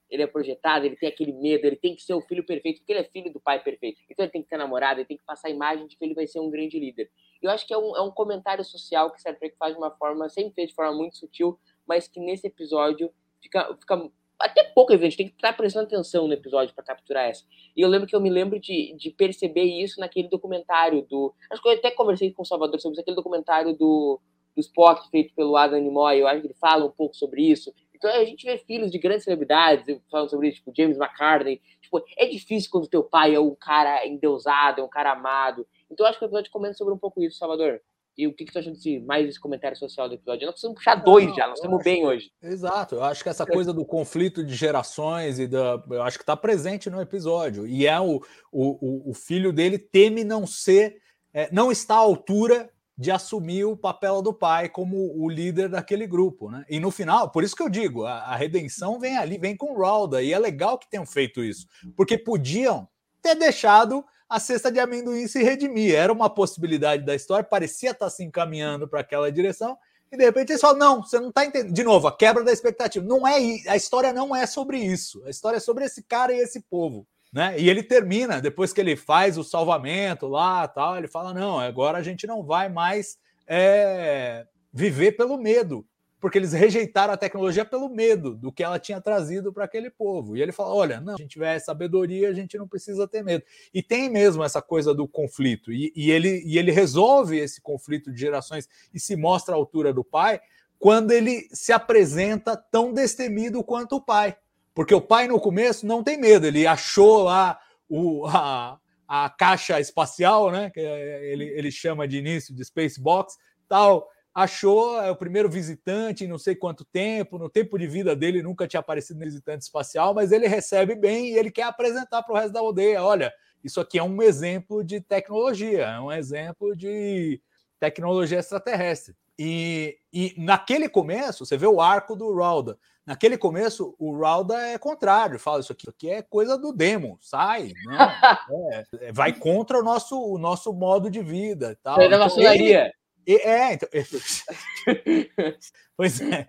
ele 0.09 0.23
é 0.23 0.27
projetado, 0.27 0.87
ele 0.87 0.97
tem 0.97 1.09
aquele 1.09 1.33
medo, 1.33 1.67
ele 1.67 1.77
tem 1.77 1.95
que 1.95 2.03
ser 2.03 2.15
o 2.15 2.21
filho 2.21 2.45
perfeito, 2.45 2.79
porque 2.79 2.93
ele 2.93 3.01
é 3.01 3.05
filho 3.05 3.33
do 3.33 3.41
pai 3.41 3.63
perfeito. 3.63 4.01
Então 4.09 4.25
ele 4.25 4.33
tem 4.33 4.43
que 4.43 4.49
ter 4.49 4.57
namorado, 4.57 5.01
ele 5.01 5.07
tem 5.07 5.17
que 5.17 5.25
passar 5.25 5.49
a 5.49 5.51
imagem 5.51 5.87
de 5.87 5.97
que 5.97 6.05
ele 6.05 6.15
vai 6.15 6.27
ser 6.27 6.41
um 6.41 6.51
grande 6.51 6.79
líder. 6.79 7.11
Eu 7.43 7.51
acho 7.51 7.67
que 7.67 7.75
é 7.75 7.79
um, 7.79 7.97
é 7.97 8.01
um 8.01 8.11
comentário 8.11 8.65
social 8.65 9.11
que 9.11 9.21
Star 9.21 9.37
Trek 9.37 9.57
faz 9.59 9.75
de 9.75 9.79
uma 9.79 9.91
forma, 9.91 10.29
sempre 10.29 10.55
fez 10.55 10.69
de 10.69 10.75
forma 10.75 10.97
muito 10.97 11.17
sutil, 11.17 11.59
mas 11.87 12.07
que 12.07 12.21
nesse 12.21 12.47
episódio 12.47 13.13
fica, 13.43 13.75
fica 13.77 14.11
até 14.39 14.65
pouco 14.65 14.93
evidente, 14.93 15.17
tem 15.17 15.29
que 15.29 15.35
estar 15.35 15.53
prestando 15.53 15.87
atenção 15.87 16.27
no 16.27 16.35
episódio 16.35 16.75
para 16.75 16.85
capturar 16.85 17.29
essa. 17.29 17.45
E 17.77 17.81
eu 17.81 17.89
lembro 17.89 18.07
que 18.07 18.15
eu 18.15 18.21
me 18.21 18.31
lembro 18.31 18.59
de, 18.59 18.95
de 18.97 19.11
perceber 19.11 19.65
isso 19.65 20.01
naquele 20.01 20.29
documentário 20.29 21.03
do. 21.03 21.35
Acho 21.51 21.63
que 21.63 21.69
eu 21.69 21.73
até 21.73 21.91
conversei 21.91 22.33
com 22.33 22.43
o 22.43 22.47
Salvador 22.47 22.81
sobre 22.81 22.95
isso, 22.95 23.01
aquele 23.01 23.17
documentário 23.17 23.77
do, 23.77 24.21
do 24.55 24.61
Spock 24.61 25.09
feito 25.11 25.35
pelo 25.35 25.57
Adam 25.57 25.81
Nimoy. 25.81 26.19
Eu 26.19 26.27
acho 26.27 26.41
que 26.41 26.47
ele 26.49 26.55
fala 26.55 26.85
um 26.85 26.91
pouco 26.91 27.15
sobre 27.17 27.43
isso. 27.43 27.73
Então 27.95 28.11
a 28.11 28.25
gente 28.25 28.45
vê 28.45 28.59
filhos 28.59 28.91
de 28.91 28.99
grandes 28.99 29.25
celebridades 29.25 29.99
falando 30.11 30.29
sobre 30.29 30.49
isso, 30.49 30.59
tipo 30.59 30.73
James 30.77 30.99
McCartney. 30.99 31.61
Tipo, 31.81 32.05
é 32.19 32.27
difícil 32.27 32.71
quando 32.71 32.89
teu 32.89 33.03
pai 33.03 33.35
é 33.35 33.41
um 33.41 33.55
cara 33.55 34.07
endeusado, 34.07 34.81
é 34.81 34.85
um 34.85 34.89
cara 34.89 35.13
amado. 35.13 35.67
Então 35.91 36.05
acho 36.07 36.19
que 36.19 36.25
o 36.25 36.27
episódio 36.27 36.51
comenta 36.51 36.75
sobre 36.75 36.93
um 36.93 36.99
pouco 36.99 37.23
isso, 37.23 37.39
Salvador. 37.39 37.81
E 38.17 38.27
o 38.27 38.33
que, 38.33 38.45
que 38.45 38.53
tu 38.53 38.59
acha 38.59 38.71
desse, 38.71 39.01
mais 39.01 39.27
desse 39.27 39.41
comentário 39.41 39.77
social 39.77 40.09
do 40.09 40.15
episódio? 40.15 40.47
Nós 40.47 40.55
precisamos 40.55 40.79
puxar 40.79 40.95
dois 40.97 41.27
não, 41.27 41.35
já, 41.35 41.49
nós 41.49 41.59
estamos 41.59 41.83
bem 41.83 42.07
hoje. 42.07 42.31
Exato, 42.41 42.95
eu 42.95 43.05
acho 43.05 43.23
que 43.23 43.29
essa 43.29 43.45
coisa 43.45 43.73
do 43.73 43.85
conflito 43.85 44.45
de 44.45 44.55
gerações 44.55 45.39
e 45.39 45.47
da. 45.47 45.83
Eu 45.91 46.03
acho 46.03 46.17
que 46.17 46.23
está 46.23 46.37
presente 46.37 46.89
no 46.89 47.01
episódio. 47.01 47.67
E 47.67 47.87
é 47.87 48.01
o, 48.01 48.21
o, 48.53 49.11
o 49.11 49.15
filho 49.15 49.53
dele 49.53 49.79
teme 49.79 50.23
não 50.23 50.47
ser, 50.47 50.97
é, 51.33 51.49
não 51.53 51.73
está 51.73 51.97
à 51.97 51.99
altura 51.99 52.71
de 52.97 53.11
assumir 53.11 53.65
o 53.65 53.77
papel 53.77 54.23
do 54.23 54.33
pai 54.33 54.69
como 54.69 55.13
o 55.21 55.29
líder 55.29 55.69
daquele 55.69 56.07
grupo, 56.07 56.49
né? 56.51 56.65
E 56.69 56.79
no 56.79 56.93
final, 56.93 57.31
por 57.31 57.43
isso 57.43 57.57
que 57.57 57.63
eu 57.63 57.69
digo, 57.69 58.05
a, 58.05 58.21
a 58.21 58.37
redenção 58.37 59.01
vem 59.01 59.17
ali, 59.17 59.37
vem 59.37 59.57
com 59.57 59.73
o 59.73 59.81
Ralda, 59.81 60.23
e 60.23 60.33
é 60.33 60.39
legal 60.39 60.79
que 60.79 60.89
tenham 60.89 61.05
feito 61.05 61.43
isso, 61.43 61.67
porque 61.97 62.17
podiam 62.17 62.89
ter 63.21 63.35
deixado 63.35 64.05
a 64.35 64.41
cesta 64.41 64.71
de 64.71 64.81
amendoim 64.81 65.29
se 65.29 65.43
redimir. 65.45 65.95
Era 65.95 66.13
uma 66.13 66.29
possibilidade 66.29 67.05
da 67.05 67.15
história, 67.15 67.45
parecia 67.45 67.93
estar 67.93 68.11
se 68.11 68.25
encaminhando 68.25 68.89
para 68.89 68.99
aquela 68.99 69.31
direção, 69.31 69.79
e 70.11 70.17
de 70.17 70.25
repente 70.25 70.51
eles 70.51 70.61
falam: 70.61 70.79
não, 70.79 71.03
você 71.03 71.21
não 71.21 71.29
está 71.29 71.45
entendendo. 71.45 71.73
De 71.73 71.85
novo, 71.85 72.09
a 72.09 72.17
quebra 72.17 72.43
da 72.43 72.53
expectativa. 72.53 73.07
Não 73.07 73.27
é 73.27 73.37
a 73.69 73.77
história 73.77 74.13
não 74.13 74.35
é 74.35 74.45
sobre 74.45 74.79
isso. 74.79 75.23
A 75.25 75.31
história 75.31 75.59
é 75.59 75.61
sobre 75.61 75.85
esse 75.85 76.03
cara 76.03 76.33
e 76.33 76.39
esse 76.39 76.61
povo. 76.61 77.07
Né? 77.33 77.55
E 77.59 77.71
ele 77.71 77.83
termina, 77.83 78.41
depois 78.41 78.73
que 78.73 78.81
ele 78.81 78.97
faz 78.97 79.39
o 79.39 79.45
salvamento 79.45 80.27
lá, 80.27 80.67
tal, 80.67 80.99
ele 80.99 81.09
fala: 81.09 81.33
não, 81.33 81.61
agora 81.61 81.99
a 81.99 82.03
gente 82.03 82.27
não 82.27 82.43
vai 82.43 82.69
mais 82.69 83.17
é, 83.47 84.47
viver 84.73 85.13
pelo 85.13 85.39
medo 85.39 85.87
porque 86.25 86.39
eles 86.39 86.55
rejeitaram 86.55 87.13
a 87.13 87.19
tecnologia 87.19 87.67
pelo 87.67 87.87
medo 87.87 88.35
do 88.35 88.51
que 88.51 88.65
ela 88.65 88.79
tinha 88.79 88.99
trazido 88.99 89.53
para 89.53 89.67
aquele 89.67 89.91
povo. 89.91 90.35
E 90.35 90.41
ele 90.41 90.53
fala: 90.53 90.75
olha, 90.75 90.99
não, 90.99 91.13
a 91.13 91.17
gente 91.19 91.33
tiver 91.33 91.59
sabedoria, 91.59 92.31
a 92.31 92.33
gente 92.33 92.57
não 92.57 92.67
precisa 92.67 93.07
ter 93.07 93.23
medo. 93.23 93.45
E 93.75 93.83
tem 93.83 94.09
mesmo 94.09 94.43
essa 94.43 94.63
coisa 94.63 94.95
do 94.95 95.07
conflito. 95.07 95.71
E, 95.71 95.93
e, 95.95 96.11
ele, 96.11 96.43
e 96.47 96.57
ele 96.57 96.73
resolve 96.73 97.37
esse 97.37 97.61
conflito 97.61 98.11
de 98.11 98.19
gerações 98.19 98.67
e 98.95 98.99
se 98.99 99.15
mostra 99.17 99.55
à 99.55 99.59
altura 99.59 99.93
do 99.93 100.03
pai 100.03 100.41
quando 100.79 101.11
ele 101.11 101.47
se 101.53 101.75
apresenta 101.75 102.57
tão 102.57 102.91
destemido 102.91 103.63
quanto 103.63 103.97
o 103.97 104.01
pai. 104.01 104.35
Porque 104.75 104.95
o 104.95 105.03
pai, 105.03 105.29
no 105.29 105.39
começo, 105.39 105.85
não 105.87 106.03
tem 106.03 106.17
medo, 106.17 106.47
ele 106.47 106.67
achou 106.67 107.25
lá 107.25 107.61
o, 107.87 108.27
a, 108.29 108.79
a 109.07 109.29
caixa 109.29 109.79
espacial, 109.79 110.51
né? 110.51 110.71
Que 110.71 110.81
ele, 110.81 111.45
ele 111.45 111.71
chama 111.71 112.09
de 112.09 112.17
início 112.17 112.55
de 112.55 112.65
Space 112.65 112.99
Box, 112.99 113.37
tal 113.69 114.09
achou 114.35 115.01
é 115.01 115.11
o 115.11 115.17
primeiro 115.17 115.49
visitante 115.49 116.25
em 116.25 116.29
não 116.29 116.39
sei 116.39 116.57
quanto 116.57 116.85
tempo, 116.85 117.39
no 117.39 117.49
tempo 117.49 117.79
de 117.79 117.87
vida 117.87 118.17
dele 118.17 118.43
nunca 118.43 118.67
tinha 118.67 118.81
aparecido 118.81 119.21
no 119.21 119.25
visitante 119.25 119.63
espacial, 119.63 120.13
mas 120.13 120.33
ele 120.33 120.49
recebe 120.49 120.97
bem 120.97 121.29
e 121.29 121.39
ele 121.39 121.51
quer 121.51 121.63
apresentar 121.63 122.23
para 122.23 122.33
o 122.33 122.37
resto 122.37 122.53
da 122.53 122.61
aldeia. 122.61 123.03
Olha, 123.03 123.33
isso 123.63 123.81
aqui 123.81 123.99
é 123.99 124.03
um 124.03 124.21
exemplo 124.21 124.83
de 124.83 125.01
tecnologia, 125.01 125.87
é 125.87 126.01
um 126.01 126.11
exemplo 126.11 126.77
de 126.77 127.41
tecnologia 127.79 128.41
extraterrestre. 128.41 129.15
E, 129.39 129.97
e 130.13 130.35
naquele 130.37 130.89
começo, 130.89 131.47
você 131.47 131.57
vê 131.57 131.67
o 131.67 131.81
arco 131.81 132.17
do 132.17 132.35
Rauda. 132.35 132.77
Naquele 133.07 133.37
começo, 133.37 133.95
o 133.99 134.19
Rauda 134.19 134.57
é 134.61 134.79
contrário, 134.79 135.39
fala 135.39 135.61
isso 135.61 135.73
aqui, 135.73 135.83
isso 135.83 135.91
aqui 135.91 136.11
é 136.11 136.23
coisa 136.23 136.57
do 136.57 136.73
demo, 136.73 137.19
sai, 137.21 137.73
não, 137.85 137.93
é, 139.01 139.13
vai 139.13 139.33
contra 139.33 139.79
o 139.79 139.83
nosso, 139.83 140.19
o 140.19 140.39
nosso 140.39 140.73
modo 140.73 141.11
de 141.11 141.23
vida. 141.23 141.79
Tal. 141.83 142.01
É 142.01 142.09
da 142.09 142.19
maçonaria. 142.19 142.93
É, 143.27 143.75
então. 143.75 143.89
pois 145.97 146.21
é. 146.21 146.49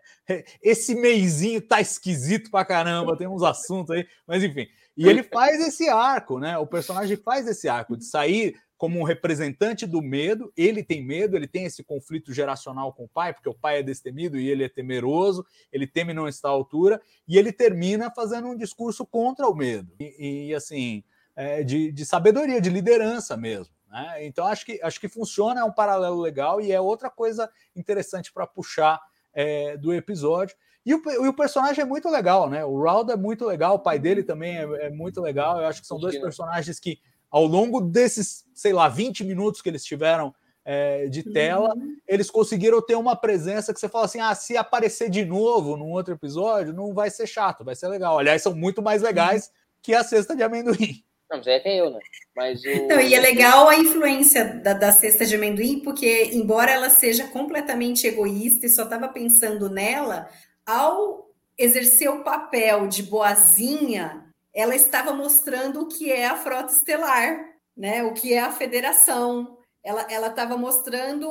Esse 0.61 0.95
meizinho 0.95 1.61
tá 1.61 1.79
esquisito 1.79 2.49
pra 2.51 2.65
caramba, 2.65 3.17
tem 3.17 3.27
uns 3.27 3.43
assuntos 3.43 3.95
aí, 3.95 4.07
mas 4.27 4.43
enfim. 4.43 4.67
E 4.97 5.07
ele 5.07 5.23
faz 5.23 5.59
esse 5.65 5.89
arco, 5.89 6.39
né? 6.39 6.57
O 6.57 6.65
personagem 6.65 7.17
faz 7.17 7.47
esse 7.47 7.67
arco 7.67 7.97
de 7.97 8.05
sair 8.05 8.55
como 8.77 8.99
um 8.99 9.03
representante 9.03 9.85
do 9.85 10.01
medo. 10.01 10.51
Ele 10.55 10.83
tem 10.83 11.03
medo, 11.03 11.35
ele 11.35 11.47
tem 11.47 11.65
esse 11.65 11.83
conflito 11.83 12.33
geracional 12.33 12.93
com 12.93 13.05
o 13.05 13.09
pai, 13.09 13.33
porque 13.33 13.49
o 13.49 13.53
pai 13.53 13.79
é 13.79 13.83
destemido 13.83 14.37
e 14.37 14.49
ele 14.49 14.63
é 14.63 14.69
temeroso, 14.69 15.45
ele 15.71 15.85
teme 15.87 16.13
não 16.13 16.27
estar 16.27 16.49
à 16.49 16.51
altura, 16.51 17.01
e 17.27 17.37
ele 17.37 17.51
termina 17.51 18.11
fazendo 18.11 18.47
um 18.47 18.57
discurso 18.57 19.05
contra 19.05 19.47
o 19.47 19.55
medo. 19.55 19.93
E, 19.99 20.47
e 20.47 20.55
assim, 20.55 21.03
é, 21.35 21.63
de, 21.63 21.91
de 21.91 22.05
sabedoria, 22.05 22.61
de 22.61 22.69
liderança 22.69 23.35
mesmo. 23.35 23.74
Né? 23.95 24.25
Então, 24.25 24.45
acho 24.45 24.65
que, 24.65 24.77
acho 24.83 24.99
que 24.99 25.07
funciona, 25.07 25.61
é 25.61 25.63
um 25.63 25.71
paralelo 25.71 26.19
legal 26.19 26.59
e 26.59 26.69
é 26.69 26.81
outra 26.81 27.09
coisa 27.09 27.49
interessante 27.73 28.31
para 28.33 28.45
puxar 28.45 28.99
é, 29.33 29.77
do 29.77 29.93
episódio. 29.93 30.53
E 30.85 30.93
o, 30.93 31.01
e 31.09 31.27
o, 31.29 31.33
personagem 31.33 31.81
é 31.81 31.85
muito 31.85 32.09
legal, 32.09 32.49
né? 32.49 32.63
O 32.65 32.83
Raldo 32.83 33.13
é 33.13 33.15
muito 33.15 33.45
legal, 33.45 33.75
o 33.75 33.79
pai 33.79 33.97
dele 33.97 34.21
também 34.21 34.57
é, 34.57 34.87
é 34.87 34.89
muito 34.89 35.21
legal. 35.21 35.59
Eu 35.59 35.65
acho 35.65 35.81
que 35.81 35.87
são 35.87 35.97
dois 35.97 36.17
personagens 36.19 36.77
que, 36.77 36.99
ao 37.31 37.45
longo 37.45 37.79
desses, 37.79 38.45
sei 38.53 38.73
lá, 38.73 38.89
20 38.89 39.23
minutos 39.23 39.61
que 39.61 39.69
eles 39.69 39.83
tiveram 39.83 40.35
é, 40.63 41.07
de 41.07 41.23
tela, 41.23 41.73
uhum. 41.75 41.95
eles 42.07 42.29
conseguiram 42.29 42.81
ter 42.81 42.95
uma 42.95 43.15
presença 43.15 43.73
que 43.73 43.79
você 43.79 43.87
fala 43.87 44.05
assim: 44.05 44.19
ah, 44.19 44.35
se 44.35 44.57
aparecer 44.57 45.09
de 45.09 45.23
novo 45.23 45.77
num 45.77 45.91
outro 45.91 46.13
episódio, 46.13 46.73
não 46.73 46.93
vai 46.93 47.09
ser 47.09 47.25
chato, 47.25 47.63
vai 47.63 47.75
ser 47.75 47.87
legal. 47.87 48.19
Aliás, 48.19 48.41
são 48.41 48.53
muito 48.53 48.81
mais 48.81 49.01
legais 49.01 49.47
uhum. 49.47 49.51
que 49.81 49.93
a 49.93 50.03
cesta 50.03 50.35
de 50.35 50.43
amendoim. 50.43 51.03
Não, 51.29 51.37
mas 51.37 51.47
é 51.47 51.55
até 51.55 51.75
eu, 51.75 51.89
né? 51.89 51.99
Mas 52.35 52.63
o... 52.63 52.87
Não, 52.87 52.99
e 52.99 53.13
é 53.15 53.19
legal 53.19 53.67
a 53.67 53.75
influência 53.75 54.45
da, 54.45 54.73
da 54.73 54.91
cesta 54.91 55.25
de 55.25 55.35
amendoim, 55.35 55.79
porque, 55.79 56.29
embora 56.33 56.71
ela 56.71 56.89
seja 56.89 57.27
completamente 57.27 58.05
egoísta 58.05 58.65
e 58.65 58.69
só 58.69 58.83
estava 58.83 59.07
pensando 59.07 59.69
nela, 59.69 60.29
ao 60.65 61.31
exercer 61.57 62.09
o 62.09 62.23
papel 62.23 62.87
de 62.87 63.03
boazinha, 63.03 64.25
ela 64.53 64.75
estava 64.75 65.13
mostrando 65.13 65.81
o 65.81 65.87
que 65.87 66.11
é 66.11 66.27
a 66.27 66.37
frota 66.37 66.73
estelar, 66.73 67.55
né? 67.75 68.03
O 68.03 68.13
que 68.13 68.33
é 68.33 68.39
a 68.39 68.51
federação. 68.51 69.57
Ela 69.83 70.27
estava 70.27 70.57
mostrando 70.57 71.27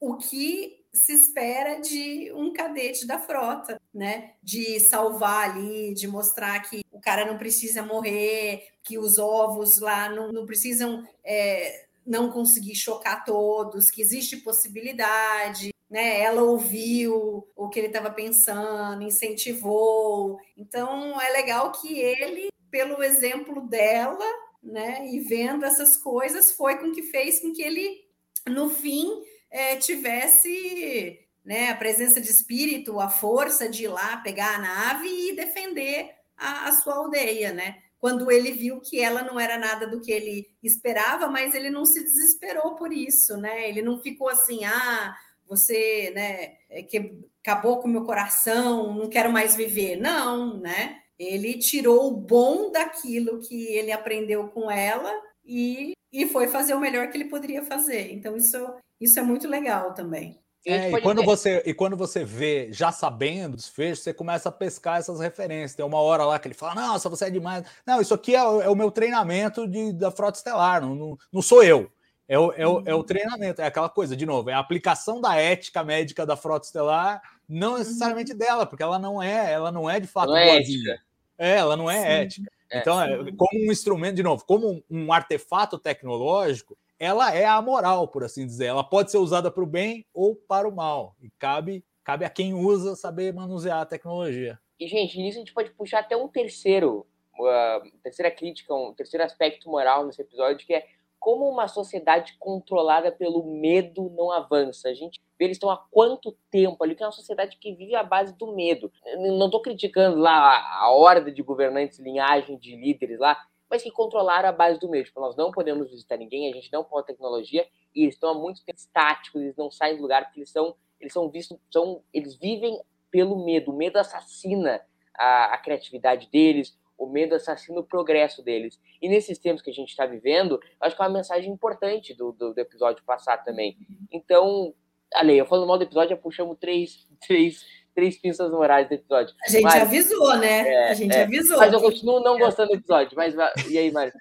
o 0.00 0.16
que 0.16 0.83
se 0.94 1.12
espera 1.12 1.80
de 1.80 2.32
um 2.32 2.52
cadete 2.52 3.04
da 3.04 3.18
frota, 3.18 3.80
né? 3.92 4.34
De 4.40 4.78
salvar 4.78 5.50
ali, 5.50 5.92
de 5.92 6.06
mostrar 6.06 6.60
que 6.60 6.82
o 6.92 7.00
cara 7.00 7.26
não 7.26 7.36
precisa 7.36 7.82
morrer, 7.82 8.68
que 8.82 8.96
os 8.96 9.18
ovos 9.18 9.80
lá 9.80 10.08
não, 10.08 10.32
não 10.32 10.46
precisam 10.46 11.06
é, 11.24 11.86
não 12.06 12.30
conseguir 12.30 12.76
chocar 12.76 13.24
todos, 13.24 13.90
que 13.90 14.00
existe 14.00 14.36
possibilidade. 14.36 15.74
né? 15.90 16.20
Ela 16.20 16.42
ouviu 16.42 17.46
o 17.56 17.68
que 17.68 17.80
ele 17.80 17.88
estava 17.88 18.10
pensando, 18.10 19.02
incentivou. 19.02 20.38
Então 20.56 21.20
é 21.20 21.30
legal 21.32 21.72
que 21.72 21.98
ele, 21.98 22.50
pelo 22.70 23.02
exemplo 23.02 23.62
dela, 23.62 24.24
né, 24.62 25.06
e 25.08 25.20
vendo 25.20 25.64
essas 25.64 25.96
coisas, 25.96 26.52
foi 26.52 26.78
com 26.78 26.90
que 26.90 27.02
fez 27.02 27.40
com 27.40 27.52
que 27.52 27.62
ele, 27.62 28.02
no 28.48 28.70
fim, 28.70 29.22
é, 29.54 29.76
tivesse 29.76 31.20
né, 31.44 31.70
a 31.70 31.76
presença 31.76 32.20
de 32.20 32.28
espírito, 32.28 32.98
a 32.98 33.08
força 33.08 33.68
de 33.68 33.84
ir 33.84 33.88
lá 33.88 34.16
pegar 34.16 34.56
a 34.56 34.58
nave 34.58 35.06
e 35.06 35.36
defender 35.36 36.10
a, 36.36 36.68
a 36.68 36.72
sua 36.72 36.96
aldeia, 36.96 37.52
né? 37.52 37.78
Quando 38.00 38.32
ele 38.32 38.50
viu 38.50 38.80
que 38.80 39.00
ela 39.00 39.22
não 39.22 39.38
era 39.38 39.56
nada 39.56 39.86
do 39.86 40.00
que 40.00 40.10
ele 40.10 40.48
esperava, 40.60 41.28
mas 41.28 41.54
ele 41.54 41.70
não 41.70 41.84
se 41.84 42.02
desesperou 42.02 42.74
por 42.74 42.92
isso, 42.92 43.36
né? 43.36 43.68
Ele 43.68 43.80
não 43.80 44.02
ficou 44.02 44.28
assim, 44.28 44.64
ah, 44.64 45.16
você, 45.46 46.10
né, 46.14 46.54
é 46.68 46.82
que 46.82 47.22
acabou 47.40 47.78
com 47.78 47.86
o 47.86 47.90
meu 47.90 48.02
coração, 48.02 48.92
não 48.92 49.08
quero 49.08 49.32
mais 49.32 49.54
viver. 49.54 49.96
Não, 49.96 50.58
né? 50.58 50.98
Ele 51.16 51.58
tirou 51.58 52.08
o 52.08 52.16
bom 52.16 52.72
daquilo 52.72 53.40
que 53.40 53.66
ele 53.68 53.92
aprendeu 53.92 54.48
com 54.48 54.68
ela 54.68 55.12
e, 55.44 55.92
e 56.12 56.26
foi 56.26 56.48
fazer 56.48 56.74
o 56.74 56.80
melhor 56.80 57.08
que 57.08 57.16
ele 57.16 57.26
poderia 57.26 57.62
fazer. 57.62 58.12
Então, 58.12 58.36
isso, 58.36 58.58
isso 59.04 59.18
é 59.18 59.22
muito 59.22 59.46
legal 59.46 59.92
também. 59.92 60.38
É, 60.66 60.90
e, 60.90 61.00
quando 61.02 61.22
você, 61.22 61.62
e 61.66 61.74
quando 61.74 61.94
você 61.94 62.24
vê, 62.24 62.72
já 62.72 62.90
sabendo 62.90 63.54
dos 63.54 63.68
fechos, 63.68 64.02
você 64.02 64.14
começa 64.14 64.48
a 64.48 64.52
pescar 64.52 64.98
essas 64.98 65.20
referências. 65.20 65.74
Tem 65.74 65.84
uma 65.84 66.00
hora 66.00 66.24
lá 66.24 66.38
que 66.38 66.48
ele 66.48 66.54
fala: 66.54 66.74
Nossa, 66.74 67.08
você 67.10 67.26
é 67.26 67.30
demais. 67.30 67.64
Não, 67.86 68.00
isso 68.00 68.14
aqui 68.14 68.34
é, 68.34 68.38
é 68.38 68.68
o 68.70 68.74
meu 68.74 68.90
treinamento 68.90 69.68
de, 69.68 69.92
da 69.92 70.10
Frota 70.10 70.38
Estelar, 70.38 70.80
não, 70.80 70.94
não, 70.94 71.18
não 71.30 71.42
sou 71.42 71.62
eu. 71.62 71.90
É 72.26 72.38
o, 72.38 72.52
é, 72.52 72.66
o, 72.66 72.82
é 72.86 72.94
o 72.94 72.98
uhum. 72.98 73.02
treinamento, 73.02 73.60
é 73.60 73.66
aquela 73.66 73.90
coisa, 73.90 74.16
de 74.16 74.24
novo, 74.24 74.48
é 74.48 74.54
a 74.54 74.58
aplicação 74.58 75.20
da 75.20 75.36
ética 75.36 75.84
médica 75.84 76.24
da 76.24 76.34
Frota 76.34 76.64
Estelar, 76.64 77.20
não 77.46 77.72
uhum. 77.72 77.78
necessariamente 77.78 78.32
dela, 78.32 78.64
porque 78.64 78.82
ela 78.82 78.98
não 78.98 79.22
é, 79.22 79.52
ela 79.52 79.70
não 79.70 79.90
é 79.90 80.00
de 80.00 80.06
fato 80.06 80.30
não 80.30 80.36
é 80.38 80.56
ética. 80.56 80.98
É, 81.36 81.56
ela 81.56 81.76
não 81.76 81.90
é 81.90 82.00
Sim. 82.00 82.06
ética. 82.06 82.52
É, 82.70 82.80
então, 82.80 83.02
é, 83.02 83.18
como 83.36 83.68
um 83.68 83.70
instrumento, 83.70 84.16
de 84.16 84.22
novo, 84.22 84.42
como 84.46 84.70
um, 84.70 84.82
um 84.90 85.12
artefato 85.12 85.78
tecnológico, 85.78 86.78
ela 87.04 87.34
é 87.34 87.44
amoral, 87.44 88.08
por 88.08 88.24
assim 88.24 88.46
dizer. 88.46 88.66
Ela 88.66 88.82
pode 88.82 89.10
ser 89.10 89.18
usada 89.18 89.50
para 89.50 89.62
o 89.62 89.66
bem 89.66 90.06
ou 90.12 90.34
para 90.34 90.68
o 90.68 90.74
mal. 90.74 91.14
E 91.20 91.30
cabe, 91.38 91.84
cabe 92.02 92.24
a 92.24 92.30
quem 92.30 92.54
usa 92.54 92.96
saber 92.96 93.32
manusear 93.32 93.80
a 93.80 93.86
tecnologia. 93.86 94.58
E, 94.80 94.88
gente, 94.88 95.18
nisso 95.18 95.38
a 95.38 95.40
gente 95.40 95.54
pode 95.54 95.70
puxar 95.70 96.00
até 96.00 96.16
um 96.16 96.28
terceiro, 96.28 97.06
uma 97.38 97.82
terceira 98.02 98.30
crítica, 98.30 98.74
um 98.74 98.92
terceiro 98.94 99.24
aspecto 99.24 99.70
moral 99.70 100.06
nesse 100.06 100.22
episódio, 100.22 100.66
que 100.66 100.74
é 100.74 100.86
como 101.24 101.48
uma 101.48 101.68
sociedade 101.68 102.36
controlada 102.38 103.10
pelo 103.10 103.44
medo 103.44 104.12
não 104.14 104.30
avança. 104.30 104.90
A 104.90 104.94
gente 104.94 105.22
vê 105.38 105.46
eles 105.46 105.56
estão 105.56 105.70
há 105.70 105.76
quanto 105.90 106.36
tempo 106.50 106.84
ali, 106.84 106.94
que 106.94 107.02
é 107.02 107.06
uma 107.06 107.12
sociedade 107.12 107.56
que 107.56 107.74
vive 107.74 107.94
à 107.94 108.02
base 108.02 108.36
do 108.36 108.54
medo. 108.54 108.92
Não 109.16 109.46
estou 109.46 109.62
criticando 109.62 110.18
lá 110.18 110.78
a 110.78 110.90
horda 110.90 111.32
de 111.32 111.42
governantes, 111.42 111.98
linhagem 111.98 112.58
de 112.58 112.76
líderes 112.76 113.18
lá, 113.18 113.38
mas 113.70 113.82
que 113.82 113.90
controlaram 113.90 114.48
a 114.48 114.52
base 114.52 114.78
do 114.78 114.88
medo. 114.88 115.04
Tipo, 115.04 115.20
nós 115.20 115.36
não 115.36 115.50
podemos 115.50 115.90
visitar 115.90 116.16
ninguém, 116.16 116.50
a 116.50 116.54
gente 116.54 116.72
não 116.72 116.84
pode 116.84 117.06
tecnologia, 117.06 117.66
e 117.94 118.02
eles 118.02 118.14
estão 118.14 118.30
há 118.30 118.34
muito 118.34 118.64
tempo 118.64 118.78
estáticos, 118.78 119.40
eles 119.40 119.56
não 119.56 119.70
saem 119.70 119.96
do 119.96 120.02
lugar, 120.02 120.24
porque 120.24 120.40
eles 120.40 120.50
são, 120.50 120.74
eles 121.00 121.12
são 121.12 121.28
vistos, 121.28 121.58
são, 121.70 122.02
eles 122.12 122.36
vivem 122.36 122.80
pelo 123.10 123.44
medo. 123.44 123.70
O 123.70 123.76
medo 123.76 123.96
assassina 123.98 124.80
a, 125.16 125.54
a 125.54 125.58
criatividade 125.58 126.28
deles, 126.30 126.76
o 126.98 127.06
medo 127.06 127.34
assassina 127.34 127.80
o 127.80 127.84
progresso 127.84 128.42
deles. 128.42 128.80
E 129.00 129.08
nesses 129.08 129.38
tempos 129.38 129.62
que 129.62 129.70
a 129.70 129.72
gente 129.72 129.90
está 129.90 130.06
vivendo, 130.06 130.60
acho 130.80 130.96
que 130.96 131.02
é 131.02 131.04
uma 131.04 131.12
mensagem 131.12 131.50
importante 131.50 132.14
do, 132.14 132.32
do, 132.32 132.54
do, 132.54 132.58
episódio 132.58 133.04
passado 133.04 133.44
também. 133.44 133.76
Então, 134.10 134.74
Ale, 135.12 135.36
eu 135.36 135.46
falando 135.46 135.66
mal 135.66 135.78
do 135.78 135.84
episódio, 135.84 136.14
eu 136.14 136.18
puxamos 136.18 136.58
três, 136.58 137.06
três, 137.26 137.64
três 137.94 138.16
pinças 138.16 138.50
morais 138.50 138.88
do 138.88 138.94
episódio. 138.94 139.34
A 139.46 139.50
gente 139.50 139.66
avisou, 139.66 140.36
né? 140.36 140.68
É, 140.68 140.90
a 140.90 140.94
gente 140.94 141.14
é, 141.14 141.22
avisou. 141.22 141.58
Mas 141.58 141.72
eu 141.72 141.80
continuo 141.80 142.20
não 142.20 142.38
gostando 142.38 142.70
do 142.70 142.76
episódio. 142.76 143.16
Mas 143.16 143.34
e 143.68 143.78
aí, 143.78 143.90
Mário? 143.90 144.12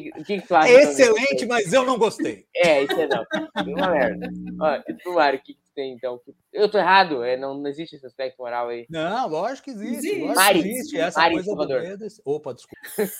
que, 0.00 0.10
que, 0.24 0.40
que 0.40 0.54
Excelente, 0.54 1.46
mas 1.46 1.72
eu 1.72 1.84
não 1.84 1.98
gostei. 1.98 2.46
É, 2.54 2.82
isso 2.84 2.98
é 2.98 3.06
não. 3.06 3.24
Uma 3.66 3.90
merda. 3.90 4.28
Ó, 4.60 4.82
e 4.88 4.94
tu, 4.94 5.12
Mário, 5.12 5.38
o 5.38 5.42
que, 5.42 5.54
que 5.54 5.60
tem 5.74 5.92
então? 5.92 6.18
Eu 6.52 6.70
tô 6.70 6.78
errado? 6.78 7.22
É, 7.22 7.36
não, 7.36 7.58
não 7.58 7.68
existe 7.68 7.96
esse 7.96 8.06
aspecto 8.06 8.38
moral 8.38 8.68
aí. 8.68 8.86
Não, 8.88 9.28
lógico 9.28 9.64
que 9.64 9.70
existe. 9.70 9.96
existe. 9.96 10.20
Lógico 10.20 10.40
Mari, 10.40 10.62
que 10.62 10.68
existe. 10.68 10.98
Essa 10.98 11.20
Mari, 11.20 11.34
coisa 11.34 11.48
Salvador. 11.48 11.82
do 11.82 11.88
medo. 11.88 12.06
Opa, 12.24 12.54
desculpa. 12.54 13.12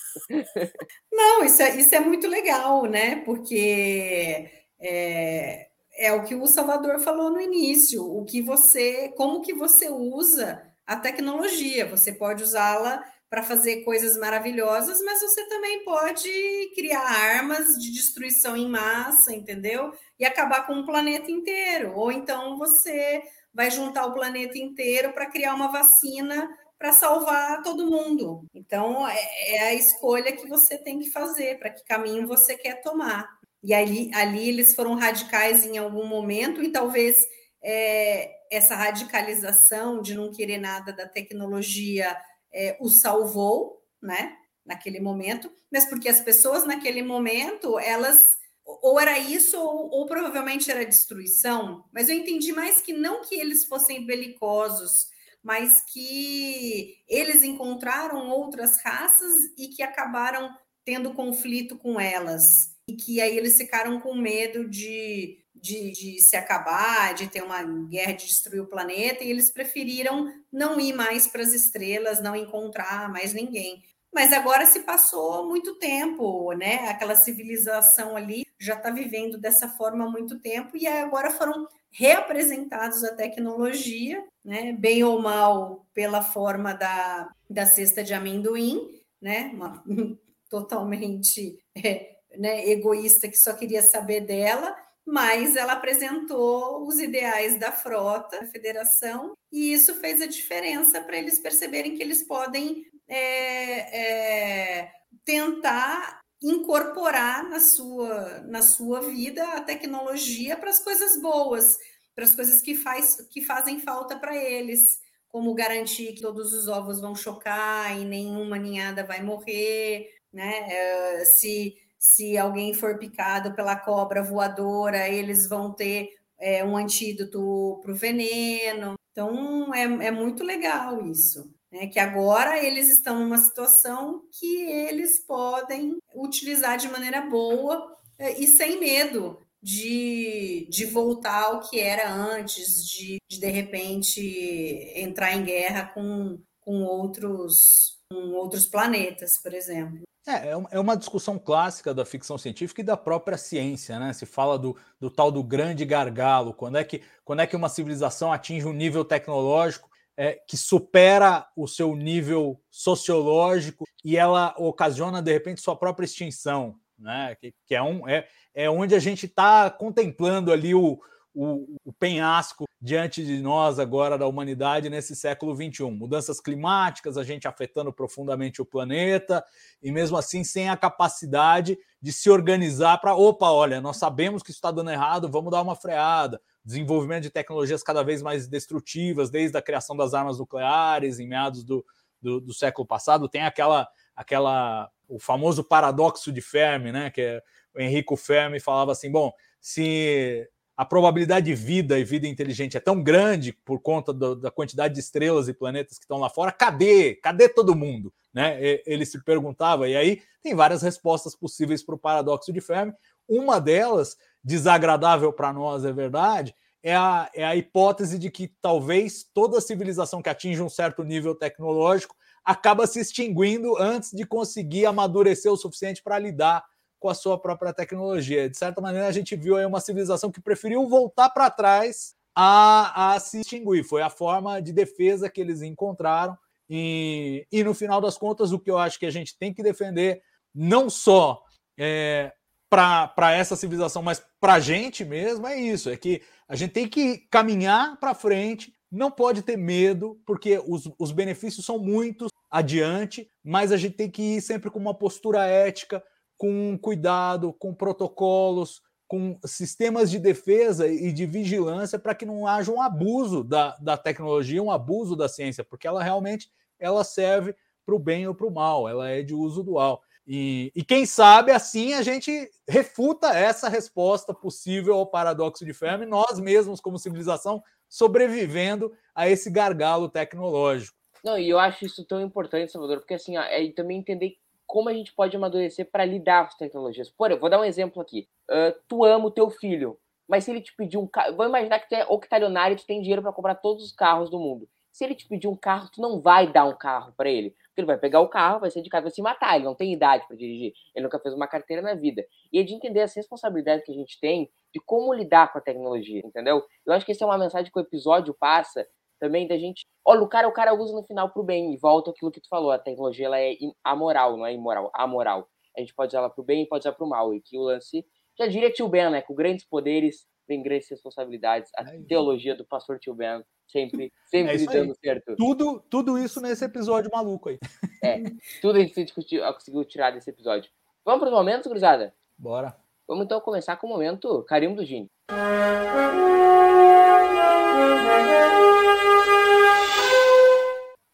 não, 1.13 1.45
isso 1.45 1.63
é, 1.63 1.77
isso 1.77 1.95
é 1.95 2.01
muito 2.01 2.27
legal, 2.27 2.87
né? 2.87 3.17
Porque 3.17 4.51
é, 4.81 5.69
é 5.95 6.13
o 6.13 6.25
que 6.25 6.35
o 6.35 6.47
Salvador 6.47 6.99
falou 7.01 7.31
no 7.31 7.41
início. 7.41 8.05
O 8.05 8.25
que 8.25 8.41
você, 8.43 9.09
como 9.17 9.43
que 9.43 9.55
você 9.55 9.89
usa 9.89 10.63
a 10.87 10.97
tecnologia? 10.97 11.87
Você 11.87 12.13
pode 12.13 12.43
usá-la 12.43 13.05
para 13.29 13.43
fazer 13.43 13.83
coisas 13.83 14.19
maravilhosas, 14.19 15.01
mas 15.03 15.21
você 15.21 15.49
também 15.49 15.83
pode 15.85 16.71
criar 16.75 17.01
armas 17.01 17.79
de 17.79 17.91
destruição 17.91 18.55
em 18.57 18.69
massa, 18.69 19.33
entendeu? 19.35 19.93
E 20.19 20.25
acabar 20.25 20.67
com 20.67 20.75
o 20.75 20.85
planeta 20.85 21.31
inteiro. 21.31 21.95
Ou 21.95 22.13
então 22.13 22.59
você 22.59 23.23
vai 23.55 23.71
juntar 23.71 24.07
o 24.07 24.13
planeta 24.13 24.59
inteiro 24.59 25.13
para 25.13 25.31
criar 25.31 25.55
uma 25.55 25.69
vacina 25.69 26.49
para 26.79 26.93
salvar 26.93 27.63
todo 27.63 27.91
mundo. 27.91 28.45
Então 28.53 29.09
é, 29.09 29.55
é 29.55 29.61
a 29.69 29.75
escolha 29.75 30.33
que 30.33 30.49
você 30.49 30.77
tem 30.77 30.99
que 30.99 31.11
fazer, 31.11 31.59
para 31.59 31.71
que 31.71 31.85
caminho 31.85 32.27
você 32.27 32.57
quer 32.57 32.83
tomar. 32.83 33.27
E 33.63 33.73
ali, 33.73 34.11
ali 34.13 34.49
eles 34.49 34.75
foram 34.75 34.95
radicais 34.95 35.65
em 35.65 35.79
algum 35.79 36.07
momento, 36.07 36.63
e 36.63 36.71
talvez 36.71 37.17
é, 37.63 38.31
essa 38.51 38.75
radicalização 38.75 40.03
de 40.03 40.15
não 40.15 40.33
querer 40.33 40.59
nada 40.59 40.93
da 40.93 41.09
tecnologia 41.09 42.17
é, 42.53 42.77
o 42.81 42.89
salvou, 42.89 43.83
né? 44.03 44.37
Naquele 44.65 45.01
momento, 45.01 45.51
mas 45.73 45.87
porque 45.87 46.09
as 46.09 46.21
pessoas 46.21 46.65
naquele 46.65 47.03
momento 47.03 47.81
elas 47.81 48.41
ou 48.65 49.01
era 49.01 49.19
isso 49.19 49.59
ou, 49.59 49.91
ou, 49.91 50.07
provavelmente 50.07 50.71
era 50.71 50.87
destruição, 50.87 51.85
mas 51.93 52.09
eu 52.09 52.15
entendi 52.15 52.53
mais 52.53 52.81
que 52.81 52.93
não 52.93 53.23
que 53.23 53.35
eles 53.35 53.65
fossem 53.65 54.07
belicosos, 54.07 55.09
mas 55.43 55.83
que 55.93 56.97
eles 57.09 57.43
encontraram 57.43 58.29
outras 58.31 58.81
raças 58.85 59.33
e 59.59 59.67
que 59.69 59.83
acabaram 59.83 60.49
tendo 60.85 61.13
conflito 61.13 61.77
com 61.77 62.01
elas 62.01 62.73
e 62.89 62.95
que 62.95 63.21
aí 63.21 63.37
eles 63.37 63.57
ficaram 63.57 64.01
com 64.01 64.15
medo 64.15 64.69
de 64.69 65.43
de, 65.63 65.93
de, 65.93 66.21
se 66.21 66.37
acabar, 66.37 67.15
de 67.15 67.29
ter 67.29 67.41
uma 67.41 67.63
guerra 67.63 68.13
de 68.13 68.27
destruir 68.27 68.61
o 68.61 68.67
planeta, 68.67 69.23
e 69.23 69.31
eles 69.31 69.51
preferiram 69.51 70.33
não 70.53 70.81
ir 70.81 70.93
mais 70.93 71.29
para 71.29 71.41
as 71.41 71.53
estrelas, 71.53 72.21
não 72.21 72.35
encontrar 72.35 73.09
mais 73.09 73.33
ninguém. 73.33 73.81
Mas 74.13 74.33
agora 74.33 74.67
se 74.67 74.81
passou 74.81 75.49
muito 75.49 75.79
tempo, 75.79 76.53
né? 76.53 76.89
Aquela 76.89 77.15
civilização 77.15 78.17
ali 78.17 78.45
já 78.59 78.75
está 78.75 78.91
vivendo 78.91 79.39
dessa 79.39 79.69
forma 79.69 80.05
há 80.05 80.11
muito 80.11 80.39
tempo, 80.41 80.77
e 80.77 80.87
agora 80.87 81.31
foram 81.31 81.67
reapresentados 81.93 83.05
a 83.05 83.15
tecnologia, 83.15 84.23
né? 84.45 84.73
Bem 84.73 85.05
ou 85.05 85.21
mal, 85.23 85.87
pela 85.95 86.23
forma 86.23 86.75
da, 86.75 87.31
da 87.49 87.67
cesta 87.67 88.03
de 88.03 88.13
amendoim, 88.13 88.81
né? 89.21 89.53
Uma, 89.55 89.83
totalmente 90.51 91.59
é, 91.75 92.12
né, 92.37 92.69
egoísta 92.69 93.29
que 93.29 93.37
só 93.37 93.53
queria 93.53 93.83
saber 93.83 94.21
dela 94.21 94.77
mas 95.05 95.57
ela 95.57 95.73
apresentou 95.73 96.87
os 96.87 96.99
ideais 96.99 97.59
da 97.59 97.73
frota, 97.73 98.41
da 98.41 98.47
federação, 98.47 99.35
e 99.51 99.73
isso 99.73 99.95
fez 99.95 100.23
a 100.23 100.27
diferença 100.27 101.01
para 101.01 101.19
eles 101.19 101.39
perceberem 101.39 101.97
que 101.97 102.03
eles 102.03 102.23
podem 102.23 102.87
é, 103.09 104.81
é, 104.81 104.93
tentar 105.25 106.21
incorporar 106.43 107.49
na 107.49 107.61
sua, 107.61 108.41
na 108.41 108.63
sua 108.63 109.01
vida 109.03 109.45
a 109.53 109.61
tecnologia 109.61 110.57
para 110.57 110.71
as 110.71 110.81
coisas 110.81 111.21
boas, 111.21 111.77
para 112.15 112.25
as 112.25 112.35
coisas 112.35 112.61
que, 112.61 112.75
faz, 112.75 113.17
que 113.31 113.43
fazem 113.43 113.81
falta 113.81 114.19
para 114.19 114.37
eles, 114.37 115.01
como 115.29 115.55
garantir 115.55 116.13
que 116.13 116.21
todos 116.21 116.53
os 116.53 116.69
ovos 116.69 117.01
vão 117.01 117.15
chocar 117.15 117.99
e 117.99 118.05
nenhuma 118.05 118.59
ninhada 118.59 119.05
vai 119.05 119.23
morrer, 119.23 120.11
né? 120.33 120.67
É, 120.69 121.25
se 121.25 121.75
se 122.03 122.37
alguém 122.37 122.75
for 122.75 122.99
picado 122.99 123.55
pela 123.55 123.77
cobra 123.77 124.25
voadora, 124.25 125.09
eles 125.09 125.49
vão 125.49 125.73
ter 125.73 126.09
é, 126.37 126.65
um 126.65 126.77
antídoto 126.77 127.79
para 127.81 127.93
o 127.93 127.95
veneno. 127.95 128.95
Então, 129.13 129.73
é, 129.73 129.83
é 129.83 130.11
muito 130.11 130.43
legal 130.43 131.01
isso. 131.07 131.55
Né? 131.71 131.87
Que 131.87 132.01
agora 132.01 132.59
eles 132.59 132.89
estão 132.89 133.21
numa 133.21 133.39
situação 133.39 134.25
que 134.33 134.63
eles 134.63 135.21
podem 135.21 135.97
utilizar 136.13 136.77
de 136.77 136.89
maneira 136.89 137.21
boa 137.21 137.97
é, 138.19 138.33
e 138.33 138.49
sem 138.49 138.81
medo 138.81 139.39
de, 139.63 140.67
de 140.69 140.87
voltar 140.87 141.45
ao 141.45 141.61
que 141.61 141.79
era 141.79 142.13
antes, 142.13 142.85
de, 142.85 143.19
de 143.31 143.39
de 143.39 143.47
repente 143.49 144.93
entrar 144.97 145.37
em 145.37 145.45
guerra 145.45 145.85
com, 145.95 146.37
com 146.59 146.83
outros 146.83 148.02
outros 148.35 148.67
planetas, 148.67 149.41
por 149.43 149.53
exemplo. 149.55 150.03
É, 150.27 150.51
é, 150.51 150.63
é 150.71 150.81
uma 150.81 150.97
discussão 150.97 151.39
clássica 151.39 151.93
da 151.93 152.05
ficção 152.05 152.39
científica 152.39 152.81
e 152.81 152.85
da 152.85 152.97
própria 152.97 153.37
ciência, 153.37 153.99
né? 153.99 154.13
Se 154.13 154.25
fala 154.25 154.59
do, 154.59 154.77
do 155.01 155.11
tal 155.11 155.33
do 155.33 155.43
grande 155.43 155.85
gargalo, 155.85 156.55
quando 156.55 156.79
é 156.79 156.85
que, 156.85 157.03
quando 157.25 157.41
é 157.41 157.47
que 157.47 157.57
uma 157.57 157.69
civilização 157.69 158.33
atinge 158.33 158.67
um 158.67 158.73
nível 158.73 159.05
tecnológico 159.05 159.91
é, 160.17 160.35
que 160.47 160.57
supera 160.57 161.49
o 161.57 161.67
seu 161.67 161.97
nível 161.97 162.61
sociológico 162.71 163.85
e 164.05 164.17
ela 164.17 164.55
ocasiona, 164.59 165.21
de 165.21 165.33
repente, 165.33 165.61
sua 165.61 165.75
própria 165.75 166.05
extinção, 166.05 166.77
né? 166.97 167.35
Que, 167.41 167.53
que 167.67 167.75
é, 167.75 167.83
um, 167.83 168.09
é, 168.09 168.29
é 168.55 168.71
onde 168.71 168.95
a 168.95 169.01
gente 169.01 169.27
está 169.27 169.71
contemplando 169.71 170.53
ali 170.53 170.73
o, 170.73 171.01
o, 171.35 171.77
o, 171.85 171.93
penhasco 171.93 172.65
diante 172.83 173.25
de 173.25 173.41
nós 173.41 173.79
agora 173.79 174.19
da 174.19 174.27
humanidade 174.27 174.91
nesse 174.91 175.15
século 175.15 175.55
XXI. 175.55 175.85
Mudanças 175.85 176.41
climáticas, 176.41 177.17
a 177.17 177.23
gente 177.23 177.47
afetando 177.47 177.93
profundamente 177.93 178.61
o 178.61 178.67
planeta, 178.67 179.45
e 179.81 179.93
mesmo 179.93 180.17
assim 180.17 180.43
sem 180.43 180.69
a 180.69 180.77
capacidade 180.77 181.79
de 182.01 182.13
se 182.13 182.29
organizar 182.29 182.99
para, 182.99 183.15
opa, 183.15 183.49
olha, 183.53 183.81
nós 183.81 183.99
sabemos 183.99 184.43
que 184.43 184.51
isso 184.51 184.59
está 184.59 184.73
dando 184.73 184.91
errado, 184.91 185.31
vamos 185.31 185.53
dar 185.53 185.63
uma 185.63 185.77
freada. 185.77 186.43
Desenvolvimento 186.65 187.23
de 187.23 187.31
tecnologias 187.31 187.85
cada 187.85 188.03
vez 188.03 188.21
mais 188.21 188.49
destrutivas, 188.49 189.31
desde 189.31 189.57
a 189.57 189.63
criação 189.63 189.97
das 189.97 190.13
armas 190.13 190.41
nucleares 190.41 191.21
em 191.21 191.29
meados 191.29 191.63
do, 191.63 191.87
do, 192.21 192.41
do 192.41 192.53
século 192.53 192.85
passado, 192.85 193.29
tem 193.29 193.43
aquela, 193.43 193.89
aquela, 194.17 194.91
o 195.09 195.21
famoso 195.21 195.63
paradoxo 195.63 196.33
de 196.33 196.41
Fermi, 196.41 196.91
né? 196.91 197.11
Que 197.11 197.21
é, 197.21 197.43
o 197.77 197.81
Enrico 197.81 198.17
Fermi 198.17 198.59
falava 198.59 198.91
assim: 198.91 199.11
bom, 199.11 199.33
se 199.61 200.49
a 200.77 200.85
probabilidade 200.85 201.47
de 201.47 201.55
vida 201.55 201.99
e 201.99 202.05
vida 202.05 202.27
inteligente 202.27 202.77
é 202.77 202.81
tão 202.81 203.03
grande 203.03 203.53
por 203.65 203.81
conta 203.81 204.13
do, 204.13 204.35
da 204.35 204.51
quantidade 204.51 204.95
de 204.95 205.01
estrelas 205.01 205.49
e 205.49 205.55
planetas 205.55 205.99
que 205.99 206.05
estão 206.05 206.19
lá 206.19 206.31
fora, 206.31 206.51
cadê? 206.51 207.15
Cadê 207.17 207.49
todo 207.49 207.77
mundo? 207.77 208.13
Né? 208.33 208.59
Ele 208.87 209.05
se 209.05 209.23
perguntava, 209.23 209.89
e 209.89 209.95
aí 209.95 210.23
tem 210.43 210.55
várias 210.55 210.83
respostas 210.83 211.37
possíveis 211.37 211.83
para 211.83 211.95
o 211.95 211.99
paradoxo 211.99 212.53
de 212.53 212.61
Fermi. 212.61 212.93
Uma 213.29 213.61
delas, 213.61 214.17
desagradável 214.43 215.33
para 215.33 215.53
nós, 215.53 215.85
é 215.85 215.93
verdade, 215.93 216.55
é 216.83 216.97
a, 216.97 217.31
é 217.35 217.45
a 217.45 217.55
hipótese 217.55 218.19
de 218.19 218.31
que 218.31 218.49
talvez 218.61 219.25
toda 219.33 219.61
civilização 219.61 220.21
que 220.21 220.29
atinge 220.29 220.63
um 220.63 220.69
certo 220.69 221.05
nível 221.05 221.35
tecnológico 221.35 222.17
acaba 222.45 222.87
se 222.87 222.99
extinguindo 222.99 223.77
antes 223.79 224.11
de 224.11 224.27
conseguir 224.27 224.87
amadurecer 224.87 225.53
o 225.53 225.57
suficiente 225.57 226.03
para 226.03 226.19
lidar 226.19 226.65
com 227.03 227.09
a 227.09 227.15
sua 227.15 227.37
própria 227.37 227.73
tecnologia. 227.73 228.49
De 228.49 228.57
certa 228.57 228.81
maneira, 228.81 229.09
a 229.09 229.13
gente 229.13 229.35
viu 229.35 229.57
aí 229.57 229.67
uma 229.67 229.81
civilização 229.81 230.31
que 230.31 230.41
preferiu 230.41 230.89
voltar 230.89 231.31
para 231.31 231.51
trás 231.51 232.15
a, 232.33 233.15
a, 233.15 233.19
se 233.19 233.41
extinguir. 233.41 233.83
Foi 233.83 234.03
a 234.03 234.09
forma 234.09 234.63
de 234.63 234.73
defesa 234.73 235.29
que 235.29 235.41
eles 235.41 235.63
encontraram. 235.63 236.39
E, 236.71 237.45
e 237.51 237.65
no 237.65 237.75
final 237.75 238.01
das 238.01 238.17
contas, 238.17 238.53
o 238.53 238.59
que 238.61 238.71
eu 238.71 238.79
acho 238.79 239.01
que 239.01 239.05
a 239.05 239.11
gente 239.11 239.37
tem 239.37 239.53
que 239.53 239.65
defender, 239.65 240.23
não 240.55 240.89
só 240.89 241.43
é, 241.77 242.33
para 242.71 243.33
essa 243.33 243.57
civilização, 243.57 244.01
mas 244.01 244.23
para 244.41 244.55
a 244.55 244.61
gente 244.61 245.05
mesmo, 245.05 245.45
é 245.45 245.61
isso: 245.61 245.91
é 245.91 245.97
que 245.97 246.23
a 246.49 246.55
gente 246.55 246.71
tem 246.71 246.89
que 246.89 247.19
caminhar 247.29 247.99
para 247.99 248.15
frente, 248.15 248.73
não 248.91 249.11
pode 249.11 249.43
ter 249.43 249.57
medo, 249.57 250.21
porque 250.25 250.63
os, 250.65 250.89
os 251.01 251.11
benefícios 251.11 251.67
são 251.67 251.81
muitos 251.81 252.31
adiante, 252.49 253.29
mas 253.43 253.73
a 253.73 253.77
gente 253.77 253.97
tem 253.97 254.09
que 254.09 254.37
ir 254.37 254.41
sempre 254.41 254.71
com 254.71 254.79
uma 254.79 254.95
postura 254.95 255.45
ética, 255.45 256.01
com 256.43 256.77
cuidado, 256.77 257.53
com 257.53 257.73
protocolos, 257.73 258.83
com 259.07 259.39
sistemas 259.45 260.11
de 260.11 260.19
defesa 260.19 260.89
e 260.89 261.13
de 261.13 261.25
vigilância 261.25 262.01
para 262.01 262.17
que 262.17 262.27
não 262.27 262.49
haja 262.49 262.73
um 262.73 262.83
abuso 262.83 263.45
da, 263.45 263.77
da 263.77 263.97
tecnologia, 263.97 264.61
um 264.61 264.73
abuso 264.73 265.15
da 265.15 265.29
ciência, 265.29 265.63
porque 265.63 265.87
ela 265.87 266.03
realmente 266.03 266.51
ela 266.81 267.05
serve 267.05 267.55
para 267.87 267.95
o 267.95 267.99
bem 267.99 268.27
ou 268.27 268.35
para 268.35 268.49
o 268.49 268.51
mal, 268.51 268.89
ela 268.89 269.09
é 269.09 269.23
de 269.23 269.33
uso 269.33 269.63
dual. 269.63 270.03
E, 270.27 270.73
e, 270.75 270.83
quem 270.83 271.07
sabe 271.07 271.53
assim 271.53 271.95
a 271.95 272.03
gente 272.03 272.51
refuta 272.69 273.29
essa 273.29 273.69
resposta 273.69 274.35
possível 274.35 274.95
ao 274.95 275.07
paradoxo 275.07 275.65
de 275.65 275.73
Fermi, 275.73 276.07
nós 276.07 276.41
mesmos, 276.41 276.81
como 276.81 276.99
civilização, 276.99 277.63
sobrevivendo 277.89 278.93
a 279.15 279.29
esse 279.29 279.49
gargalo 279.49 280.09
tecnológico. 280.09 280.99
Não, 281.23 281.39
e 281.39 281.49
eu 281.49 281.59
acho 281.61 281.87
isso 281.87 282.05
tão 282.05 282.21
importante, 282.21 282.73
Salvador, 282.73 282.99
porque 282.99 283.15
assim, 283.15 283.37
é 283.37 283.71
também 283.71 284.01
entender 284.01 284.39
como 284.73 284.89
a 284.89 284.95
gente 284.95 285.13
pode 285.13 285.37
amadurecer 285.37 285.91
para 285.91 286.03
lidar 286.03 286.45
com 286.45 286.49
as 286.49 286.57
tecnologias. 286.57 287.11
Por 287.11 287.27
exemplo, 287.27 287.43
vou 287.43 287.51
dar 287.51 287.61
um 287.61 287.65
exemplo 287.65 288.01
aqui. 288.01 288.27
Uh, 288.51 288.75
tu 288.89 289.05
ama 289.05 289.27
o 289.27 289.31
teu 289.31 289.51
filho, 289.51 289.99
mas 290.27 290.45
se 290.45 290.51
ele 290.51 290.63
te 290.63 290.75
pedir 290.75 290.97
um 290.97 291.07
carro, 291.07 291.37
vou 291.37 291.45
imaginar 291.45 291.79
que 291.79 291.91
tu 291.91 291.95
é 291.95 292.07
octalionário 292.07 292.73
e 292.73 292.79
tu 292.79 292.87
tem 292.87 293.03
dinheiro 293.03 293.21
para 293.21 293.35
comprar 293.35 293.57
todos 293.57 293.85
os 293.85 293.93
carros 293.93 294.31
do 294.31 294.41
mundo. 294.41 294.67
Se 294.91 295.05
ele 295.05 295.15
te 295.15 295.29
pedir 295.29 295.47
um 295.47 295.55
carro, 295.55 295.91
tu 295.93 296.01
não 296.01 296.23
vai 296.23 296.51
dar 296.51 296.65
um 296.65 296.75
carro 296.75 297.13
para 297.15 297.29
ele. 297.29 297.51
Porque 297.51 297.83
ele 297.83 297.87
vai 297.87 297.99
pegar 297.99 298.21
o 298.21 298.29
carro, 298.29 298.61
vai 298.61 298.71
ser 298.71 298.81
de 298.81 298.89
casa, 298.89 299.03
vai 299.03 299.11
se 299.11 299.21
matar. 299.21 299.57
Ele 299.57 299.67
não 299.67 299.75
tem 299.75 299.93
idade 299.93 300.27
para 300.27 300.37
dirigir. 300.37 300.73
Ele 300.95 301.03
nunca 301.03 301.19
fez 301.19 301.35
uma 301.35 301.47
carteira 301.47 301.83
na 301.83 301.93
vida. 301.93 302.25
E 302.51 302.59
é 302.59 302.63
de 302.63 302.73
entender 302.73 303.01
as 303.01 303.15
responsabilidades 303.15 303.85
que 303.85 303.93
a 303.93 303.95
gente 303.95 304.19
tem 304.21 304.51
de 304.73 304.81
como 304.81 305.13
lidar 305.13 305.53
com 305.53 305.59
a 305.59 305.61
tecnologia, 305.61 306.23
entendeu? 306.25 306.65
Eu 306.87 306.95
acho 306.95 307.05
que 307.05 307.13
essa 307.13 307.25
é 307.25 307.27
uma 307.27 307.37
mensagem 307.37 307.71
que 307.71 307.79
o 307.79 307.83
episódio 307.83 308.33
passa 308.33 308.89
também 309.23 309.47
da 309.47 309.57
gente. 309.57 309.87
Olha, 310.05 310.21
o 310.21 310.29
cara, 310.29 310.49
o 310.49 310.53
cara 310.53 310.75
usa 310.75 310.93
no 310.93 311.05
final 311.05 311.31
pro 311.31 311.45
bem. 311.45 311.73
E 311.73 311.77
volta 311.77 312.11
aquilo 312.11 312.33
que 312.33 312.41
tu 312.41 312.49
falou. 312.49 312.73
A 312.73 312.79
tecnologia 312.79 313.27
ela 313.27 313.41
é 313.41 313.55
amoral, 313.85 314.37
não 314.37 314.45
é 314.45 314.53
imoral, 314.53 314.91
amoral. 314.93 315.49
A 315.77 315.81
gente 315.81 315.95
pode 315.95 316.09
usar 316.09 316.19
ela 316.19 316.29
pro 316.29 316.43
bem 316.43 316.65
e 316.65 316.67
pode 316.67 316.83
usar 316.83 316.93
pro 316.93 317.07
mal. 317.07 317.33
E 317.33 317.41
que 317.41 317.57
o 317.57 317.63
lance. 317.63 318.05
Já 318.37 318.49
diria 318.49 318.73
Tio 318.73 318.89
Ben, 318.89 319.11
né? 319.11 319.23
Com 319.23 319.33
grandes 319.33 319.65
poderes 319.65 320.27
vem 320.49 320.61
grandes 320.61 320.91
responsabilidades. 320.91 321.71
A 321.77 321.83
é 321.83 322.01
teologia 322.01 322.57
do 322.57 322.65
pastor 322.65 322.99
Tio 322.99 323.15
Ben 323.15 323.45
sempre, 323.69 324.13
sempre 324.27 324.55
é 324.55 324.67
dando 324.67 324.97
certo. 324.97 325.37
Tudo, 325.37 325.81
tudo 325.89 326.19
isso 326.19 326.41
nesse 326.41 326.65
episódio 326.65 327.09
maluco 327.13 327.49
aí. 327.49 327.61
É, 328.03 328.25
tudo 328.61 328.81
a 328.81 328.83
gente 328.83 329.15
conseguiu 329.15 329.85
tirar 329.85 330.11
desse 330.11 330.31
episódio. 330.31 330.69
Vamos 331.05 331.21
para 331.21 331.29
os 331.29 331.35
momentos, 331.35 331.69
gurizada? 331.69 332.13
Bora. 332.37 332.77
Vamos 333.07 333.25
então 333.25 333.41
começar 333.41 333.77
com 333.77 333.87
o 333.87 333.91
momento 333.91 334.43
carimbo 334.49 334.75
do 334.75 334.85
Gini. 334.85 335.09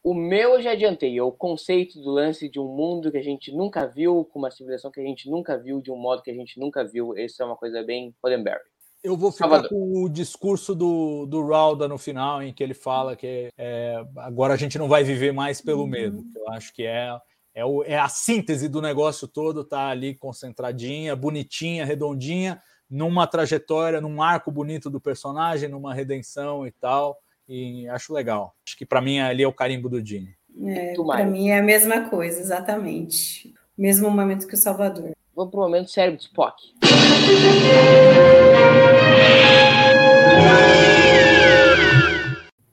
O 0.08 0.14
meu 0.14 0.54
eu 0.54 0.62
já 0.62 0.70
adiantei, 0.70 1.18
é 1.18 1.22
o 1.22 1.30
conceito 1.30 2.00
do 2.00 2.10
lance 2.10 2.48
de 2.48 2.58
um 2.58 2.64
mundo 2.64 3.12
que 3.12 3.18
a 3.18 3.22
gente 3.22 3.52
nunca 3.52 3.86
viu, 3.86 4.24
com 4.24 4.38
uma 4.38 4.50
civilização 4.50 4.90
que 4.90 5.00
a 5.00 5.04
gente 5.04 5.28
nunca 5.28 5.58
viu, 5.58 5.82
de 5.82 5.90
um 5.90 5.98
modo 5.98 6.22
que 6.22 6.30
a 6.30 6.34
gente 6.34 6.58
nunca 6.58 6.82
viu. 6.82 7.14
Isso 7.14 7.42
é 7.42 7.44
uma 7.44 7.56
coisa 7.56 7.82
bem 7.82 8.14
Roddenberry. 8.24 8.62
Eu 9.04 9.18
vou 9.18 9.30
ficar 9.30 9.50
Salvador. 9.50 9.68
com 9.68 10.02
o 10.02 10.08
discurso 10.08 10.74
do, 10.74 11.26
do 11.26 11.46
Rauda 11.46 11.86
no 11.86 11.98
final, 11.98 12.42
em 12.42 12.54
que 12.54 12.62
ele 12.62 12.72
fala 12.72 13.14
que 13.14 13.50
é, 13.58 14.02
agora 14.16 14.54
a 14.54 14.56
gente 14.56 14.78
não 14.78 14.88
vai 14.88 15.04
viver 15.04 15.30
mais 15.30 15.60
pelo 15.60 15.82
uhum. 15.82 15.88
medo. 15.88 16.24
Eu 16.34 16.48
acho 16.54 16.72
que 16.72 16.86
é, 16.86 17.14
é, 17.54 17.62
o, 17.66 17.84
é 17.84 17.98
a 17.98 18.08
síntese 18.08 18.66
do 18.66 18.80
negócio 18.80 19.28
todo, 19.28 19.62
tá 19.62 19.88
ali 19.88 20.14
concentradinha, 20.14 21.14
bonitinha, 21.14 21.84
redondinha, 21.84 22.62
numa 22.88 23.26
trajetória, 23.26 24.00
num 24.00 24.22
arco 24.22 24.50
bonito 24.50 24.88
do 24.88 25.02
personagem, 25.02 25.68
numa 25.68 25.92
redenção 25.92 26.66
e 26.66 26.70
tal 26.70 27.18
e 27.48 27.88
acho 27.88 28.12
legal. 28.12 28.54
Acho 28.66 28.76
que 28.76 28.84
para 28.84 29.00
mim 29.00 29.18
ali 29.18 29.42
é 29.42 29.48
o 29.48 29.52
carimbo 29.52 29.88
do 29.88 30.02
Dini. 30.02 30.36
É, 30.66 30.94
para 30.94 31.24
mim 31.24 31.50
é 31.50 31.58
a 31.58 31.62
mesma 31.62 32.08
coisa, 32.08 32.40
exatamente. 32.40 33.54
Mesmo 33.76 34.10
momento 34.10 34.46
que 34.46 34.54
o 34.54 34.58
Salvador. 34.58 35.12
Vamos 35.34 35.50
para 35.52 35.60
o 35.60 35.62
momento 35.62 35.90
cérebro 35.90 36.18
de 36.18 36.24
Spock. 36.24 36.56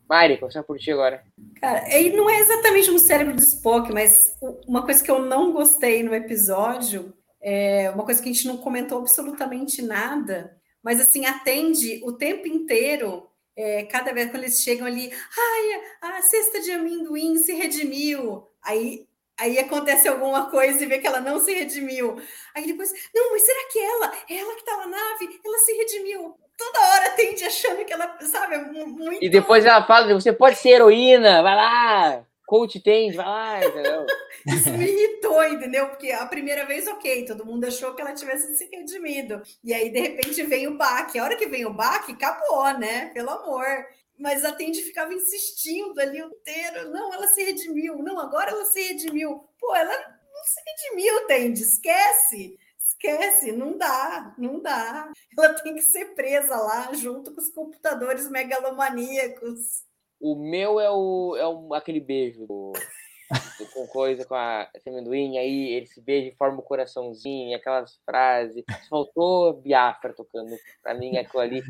Mari, 0.10 0.38
começar 0.38 0.64
por 0.64 0.78
ti 0.78 0.92
agora. 0.92 1.24
Cara, 1.60 1.88
ele 1.96 2.16
não 2.16 2.30
é 2.30 2.40
exatamente 2.40 2.90
um 2.90 2.98
cérebro 2.98 3.36
de 3.36 3.42
Spock, 3.42 3.92
mas 3.92 4.36
uma 4.68 4.84
coisa 4.84 5.04
que 5.04 5.12
eu 5.12 5.20
não 5.20 5.54
gostei 5.54 6.04
no 6.04 6.14
episódio 6.14 7.14
é 7.42 7.92
uma 7.92 8.04
coisa 8.04 8.22
que 8.22 8.30
a 8.30 8.34
gente 8.34 8.48
não 8.48 8.58
comentou 8.58 9.00
absolutamente 9.00 9.82
nada, 9.82 10.58
mas 10.84 11.00
assim 11.00 11.26
atende 11.26 12.02
o 12.04 12.14
tempo 12.14 12.48
inteiro 12.48 13.28
é, 13.56 13.84
cada 13.84 14.14
vez 14.14 14.30
que 14.30 14.38
eles 14.38 14.62
chegam 14.62 14.86
ali, 14.86 15.12
ai, 15.12 15.82
a 16.02 16.22
cesta 16.22 16.60
de 16.60 16.72
amendoim 16.72 17.38
se 17.38 17.54
redimiu. 17.54 18.48
Aí, 18.62 19.08
aí 19.38 19.60
acontece 19.60 20.08
alguma 20.08 20.50
coisa 20.50 20.84
e 20.84 20.88
vê 20.88 21.00
que 21.00 21.08
ela 21.08 21.22
não 21.22 21.40
se 21.40 21.54
redimiu. 21.54 22.22
Aí 22.54 22.66
depois, 22.66 22.92
não, 23.14 23.32
mas 23.32 23.44
será 23.44 23.70
que 23.72 23.80
ela, 23.80 24.14
ela 24.30 24.54
que 24.56 24.62
está 24.62 24.78
na 24.78 24.88
nave, 24.88 25.40
ela 25.44 25.58
se 25.60 25.74
redimiu? 25.74 26.36
Toda 26.58 26.80
hora 26.80 27.10
tende 27.12 27.44
achando 27.44 27.84
que 27.84 27.94
ela, 27.94 28.18
sabe, 28.22 28.58
muito. 28.58 29.24
E 29.24 29.30
depois 29.30 29.66
ela 29.66 29.86
fala: 29.86 30.14
você 30.14 30.32
pode 30.32 30.58
ser 30.58 30.70
heroína, 30.70 31.44
vai 31.44 31.56
lá 31.56 32.26
coach 32.46 32.80
tende, 32.80 33.18
vai? 33.18 33.62
Isso 34.48 34.72
me 34.72 34.86
irritou, 34.86 35.44
entendeu? 35.44 35.90
Porque 35.90 36.12
a 36.12 36.26
primeira 36.26 36.66
vez, 36.66 36.88
ok, 36.88 37.26
todo 37.26 37.46
mundo 37.46 37.66
achou 37.66 37.94
que 37.96 38.02
ela 38.02 38.14
tivesse 38.14 38.56
se 38.56 38.70
redimido. 38.72 39.42
E 39.64 39.74
aí, 39.74 39.90
de 39.90 40.00
repente, 40.00 40.44
vem 40.44 40.68
o 40.68 40.78
baque. 40.78 41.18
A 41.18 41.24
hora 41.24 41.36
que 41.36 41.48
vem 41.48 41.66
o 41.66 41.74
baque, 41.74 42.14
acabou, 42.14 42.78
né? 42.78 43.08
Pelo 43.08 43.32
amor. 43.32 43.66
Mas 44.18 44.46
a 44.46 44.52
Tende 44.52 44.82
ficava 44.82 45.14
insistindo 45.14 46.00
ali 46.00 46.22
o 46.22 46.28
inteiro. 46.28 46.90
Não, 46.92 47.14
ela 47.14 47.28
se 47.28 47.44
redimiu. 47.44 47.98
Não, 47.98 48.20
agora 48.20 48.52
ela 48.52 48.66
se 48.66 48.82
redimiu. 48.82 49.44
Pô, 49.60 49.76
ela 49.76 49.94
não 50.34 50.44
se 50.44 50.62
redimiu, 50.66 51.28
Tende. 51.28 51.62
Esquece. 51.62 52.58
Esquece, 52.80 53.52
não 53.52 53.78
dá, 53.78 54.34
não 54.38 54.62
dá. 54.62 55.12
Ela 55.38 55.54
tem 55.56 55.76
que 55.76 55.82
ser 55.82 56.14
presa 56.16 56.56
lá 56.56 56.94
junto 56.94 57.34
com 57.34 57.42
os 57.42 57.50
computadores 57.50 58.30
megalomaníacos. 58.30 59.85
O 60.20 60.36
meu 60.36 60.80
é 60.80 60.90
o, 60.90 61.36
é 61.38 61.48
o 61.48 61.74
aquele 61.74 62.00
beijo 62.00 62.46
do, 62.48 62.74
com 63.74 63.88
coisa 63.88 64.26
com 64.26 64.36
a 64.36 64.68
amendoim, 64.88 65.38
aí 65.38 65.74
ele 65.74 65.88
se 65.88 66.02
beija 66.02 66.30
e 66.30 66.36
forma 66.36 66.60
o 66.60 66.64
coraçãozinho, 66.64 67.56
aquelas 67.56 68.00
frases. 68.06 68.64
Faltou 68.90 69.54
Biafra 69.62 70.14
tocando. 70.14 70.56
Pra 70.82 70.94
mim, 70.94 71.18
aquilo 71.18 71.42
ali 71.42 71.64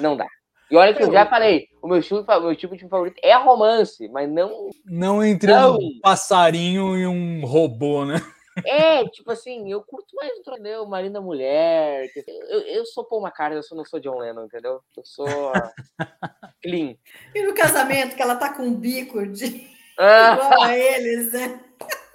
não 0.00 0.16
dá. 0.16 0.26
E 0.70 0.76
olha 0.76 0.92
que 0.92 1.02
eu 1.02 1.12
já 1.12 1.24
falei, 1.26 1.68
o 1.80 1.86
meu, 1.86 2.02
fa- 2.24 2.40
meu 2.40 2.54
tipo 2.56 2.72
de 2.74 2.80
filme 2.80 2.90
favorito 2.90 3.20
é 3.22 3.34
romance, 3.36 4.08
mas 4.08 4.28
não. 4.28 4.68
Não 4.84 5.24
entre 5.24 5.52
Não. 5.52 5.76
um 5.76 6.00
passarinho 6.02 6.96
e 6.98 7.06
um 7.06 7.44
robô, 7.46 8.04
né? 8.04 8.16
É, 8.64 9.04
tipo 9.08 9.30
assim, 9.30 9.70
eu 9.70 9.82
curto 9.82 10.14
mais 10.16 10.38
o 10.38 10.42
Tronel, 10.42 10.86
Marina 10.86 11.20
Mulher. 11.20 12.10
Eu, 12.48 12.60
eu 12.60 12.86
sou 12.86 13.04
Paul 13.04 13.22
McCartney, 13.22 13.58
eu 13.58 13.62
sou, 13.62 13.76
não 13.76 13.84
sou 13.84 14.00
John 14.00 14.18
Lennon, 14.18 14.44
entendeu? 14.44 14.80
Eu 14.96 15.04
sou 15.04 15.26
clean. 16.62 16.94
E 17.34 17.42
no 17.42 17.54
casamento, 17.54 18.16
que 18.16 18.22
ela 18.22 18.36
tá 18.36 18.52
com 18.54 18.62
um 18.62 18.74
bico 18.74 19.26
de 19.26 19.66
Ah, 19.98 20.34
igual 20.34 20.62
a 20.62 20.76
eles, 20.76 21.32
né? 21.32 21.60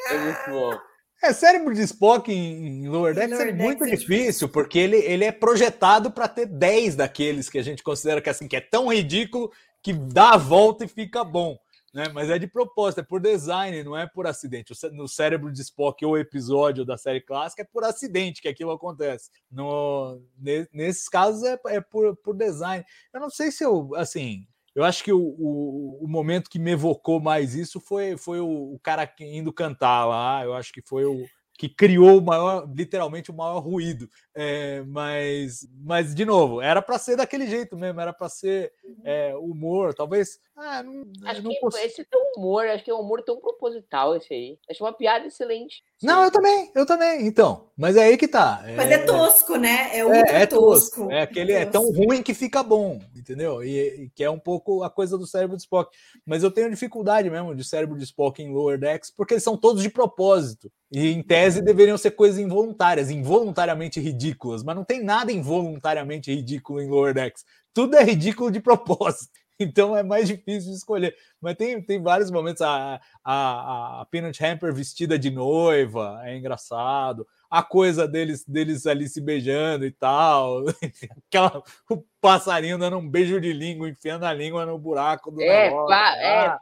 é 0.10 0.18
muito 0.18 0.50
bom. 0.52 0.80
É, 1.24 1.34
cérebro 1.34 1.74
de 1.74 1.82
Spock 1.82 2.32
em, 2.32 2.88
Lower 2.88 3.14
Decks 3.14 3.32
Lower 3.32 3.48
é 3.48 3.52
Decks 3.52 3.64
muito 3.64 3.84
é 3.86 3.96
difícil, 3.96 4.50
porque 4.50 4.80
ele, 4.80 4.98
ele 4.98 5.24
é 5.24 5.32
projetado 5.32 6.12
para 6.12 6.28
ter 6.28 6.48
10 6.48 6.96
daqueles 6.96 7.50
que 7.50 7.60
a 7.60 7.64
gente 7.64 7.84
considera 7.84 8.22
que, 8.22 8.30
assim, 8.30 8.48
que 8.48 8.56
é 8.56 8.62
tão 8.62 8.92
ridículo 8.92 9.52
que 9.84 9.94
dá 9.94 10.32
a 10.32 10.38
volta 10.38 10.86
e 10.86 10.88
fica 10.88 11.24
bom. 11.24 11.58
Né? 11.94 12.06
Mas 12.14 12.30
é 12.30 12.40
de 12.40 12.48
propósito, 12.48 13.00
é 13.02 13.04
por 13.04 13.20
design, 13.20 13.84
não 13.84 13.98
é 13.98 14.08
por 14.08 14.26
acidente. 14.26 14.74
No 14.94 15.08
cérebro 15.08 15.52
de 15.52 15.62
Spock, 15.62 16.06
ou 16.06 16.18
episódio 16.18 16.86
da 16.86 16.98
série 16.98 17.22
clássica, 17.22 17.64
é 17.64 17.66
por 17.66 17.84
acidente 17.84 18.42
que 18.42 18.48
aquilo 18.48 18.72
acontece. 18.72 19.30
No, 19.52 20.22
ne- 20.38 20.68
nesses 20.72 21.10
casos 21.10 21.44
é, 21.44 21.60
é 21.68 21.82
por, 21.82 22.16
por 22.18 22.36
design. 22.36 22.86
Eu 23.14 23.20
não 23.20 23.30
sei 23.30 23.52
se 23.52 23.64
eu, 23.64 23.94
assim, 23.96 24.48
eu 24.74 24.86
acho 24.86 25.04
que 25.04 25.12
o, 25.12 25.20
o, 25.20 26.00
o 26.06 26.08
momento 26.08 26.50
que 26.50 26.60
me 26.60 26.72
evocou 26.72 27.20
mais 27.20 27.56
isso 27.56 27.80
foi, 27.82 28.18
foi 28.18 28.40
o, 28.40 28.74
o 28.74 28.80
cara 28.80 29.12
indo 29.20 29.52
cantar 29.52 30.06
lá. 30.06 30.44
Eu 30.46 30.54
acho 30.54 30.72
que 30.72 30.82
foi 30.82 31.06
o 31.06 31.26
que 31.62 31.70
criou 31.70 32.18
o 32.18 32.22
maior, 32.24 32.68
literalmente 32.76 33.30
o 33.30 33.34
maior 33.36 33.60
ruído. 33.60 34.10
É, 34.34 34.82
mas, 34.88 35.60
mas, 35.84 36.16
de 36.16 36.26
novo, 36.26 36.60
era 36.60 36.82
para 36.82 36.98
ser 36.98 37.16
daquele 37.16 37.46
jeito 37.46 37.78
mesmo, 37.78 38.02
era 38.02 38.12
para 38.12 38.28
ser 38.30 38.74
é, 39.06 39.36
humor, 39.36 39.94
talvez. 39.94 40.40
Ah, 40.58 40.82
não, 40.82 41.04
Acho 41.24 41.44
não 41.44 41.52
que 41.52 41.60
consigo- 41.60 41.86
esse 41.86 42.04
tem 42.04 42.20
um 42.20 42.40
humor, 42.40 42.66
acho 42.66 42.84
que 42.84 42.90
é 42.90 42.96
um 42.96 43.00
humor 43.02 43.22
tão 43.24 43.40
proposital 43.40 44.16
esse 44.16 44.34
aí. 44.34 44.58
Acho 44.70 44.84
uma 44.84 44.92
piada 44.94 45.28
excelente. 45.28 45.84
Não, 46.02 46.24
eu 46.24 46.32
também, 46.32 46.72
eu 46.74 46.84
também. 46.86 47.28
Então, 47.28 47.70
mas 47.78 47.96
é 47.96 48.06
aí 48.06 48.18
que 48.18 48.28
tá. 48.28 48.64
Mas 48.76 48.90
é 48.90 48.98
tosco, 49.06 49.56
né? 49.56 49.90
É 49.96 50.04
ultra 50.04 50.32
É, 50.40 50.42
é 50.42 50.46
tosco. 50.48 50.96
tosco. 50.98 51.12
É 51.12 51.22
aquele 51.22 51.52
é 51.54 51.64
tão 51.66 51.92
ruim 51.92 52.24
que 52.24 52.34
fica 52.34 52.64
bom, 52.64 53.00
entendeu? 53.16 53.64
E, 53.64 54.06
e 54.06 54.10
que 54.16 54.24
é 54.24 54.30
um 54.32 54.40
pouco 54.40 54.82
a 54.84 54.90
coisa 54.90 55.16
do 55.16 55.28
cérebro 55.28 55.56
de 55.56 55.62
Spock. 55.62 55.96
Mas 56.26 56.42
eu 56.42 56.50
tenho 56.50 56.72
dificuldade 56.72 57.30
mesmo 57.30 57.54
de 57.56 57.64
cérebro 57.64 57.98
de 57.98 58.04
Spock 58.04 58.42
em 58.42 58.52
Lower 58.52 58.80
Decks, 58.80 59.12
porque 59.16 59.36
eles 59.36 59.44
são 59.44 59.56
todos 59.56 59.84
de 59.84 59.90
propósito. 59.90 60.72
E 60.92 61.08
em 61.12 61.24
tese 61.24 61.51
deveriam 61.60 61.98
ser 61.98 62.12
coisas 62.12 62.40
involuntárias, 62.40 63.10
involuntariamente 63.10 64.00
ridículas, 64.00 64.64
mas 64.64 64.76
não 64.76 64.84
tem 64.84 65.04
nada 65.04 65.32
involuntariamente 65.32 66.34
ridículo 66.34 66.80
em 66.82 66.88
Lower 66.90 67.14
Decks. 67.14 67.44
Tudo 67.74 67.96
é 67.98 68.04
ridículo 68.04 68.52
de 68.52 68.60
propósito. 68.60 69.32
Então 69.64 69.96
é 69.96 70.02
mais 70.02 70.28
difícil 70.28 70.72
de 70.72 70.78
escolher. 70.78 71.16
Mas 71.40 71.56
tem, 71.56 71.80
tem 71.80 72.02
vários 72.02 72.32
momentos. 72.32 72.64
A, 72.64 73.00
a, 73.24 74.02
a 74.02 74.06
Peanut 74.10 74.44
Hamper 74.44 74.74
vestida 74.74 75.20
de 75.20 75.30
noiva 75.30 76.20
é 76.24 76.36
engraçado. 76.36 77.28
A 77.48 77.62
coisa 77.62 78.08
deles, 78.08 78.44
deles 78.44 78.88
ali 78.88 79.08
se 79.08 79.22
beijando 79.22 79.86
e 79.86 79.92
tal. 79.92 80.64
Aquela, 81.28 81.62
o 81.88 82.04
passarinho 82.20 82.80
dando 82.80 82.98
um 82.98 83.08
beijo 83.08 83.40
de 83.40 83.54
língua, 83.54 83.88
enfiando 83.88 84.26
a 84.26 84.34
língua 84.34 84.66
no 84.66 84.80
buraco 84.80 85.30
do 85.30 85.40
É, 85.40 85.70
negócio. 85.70 85.94
é, 85.94 86.46
Ah, 86.48 86.50
pá, 86.54 86.60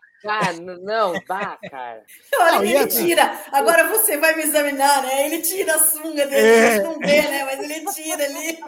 n- 0.54 0.80
não, 0.84 1.14
vá, 1.28 1.58
cara. 1.70 2.04
Olha, 2.38 2.52
Não, 2.58 2.66
e 2.66 2.70
ele 2.70 2.78
assim- 2.80 3.06
tira. 3.08 3.44
Agora 3.52 3.88
você 3.90 4.18
vai 4.18 4.36
me 4.36 4.44
examinar, 4.44 5.02
né? 5.04 5.26
Ele 5.26 5.42
tira 5.42 5.76
a 5.76 5.80
sunga 5.80 6.26
dele, 6.28 6.36
É. 6.36 6.68
a 6.68 6.72
gente 6.76 6.84
não 6.84 7.00
vê, 7.00 7.22
né? 7.22 7.44
Mas 7.46 7.60
ele 7.70 7.86
tira 7.94 8.24
ali. 8.26 8.60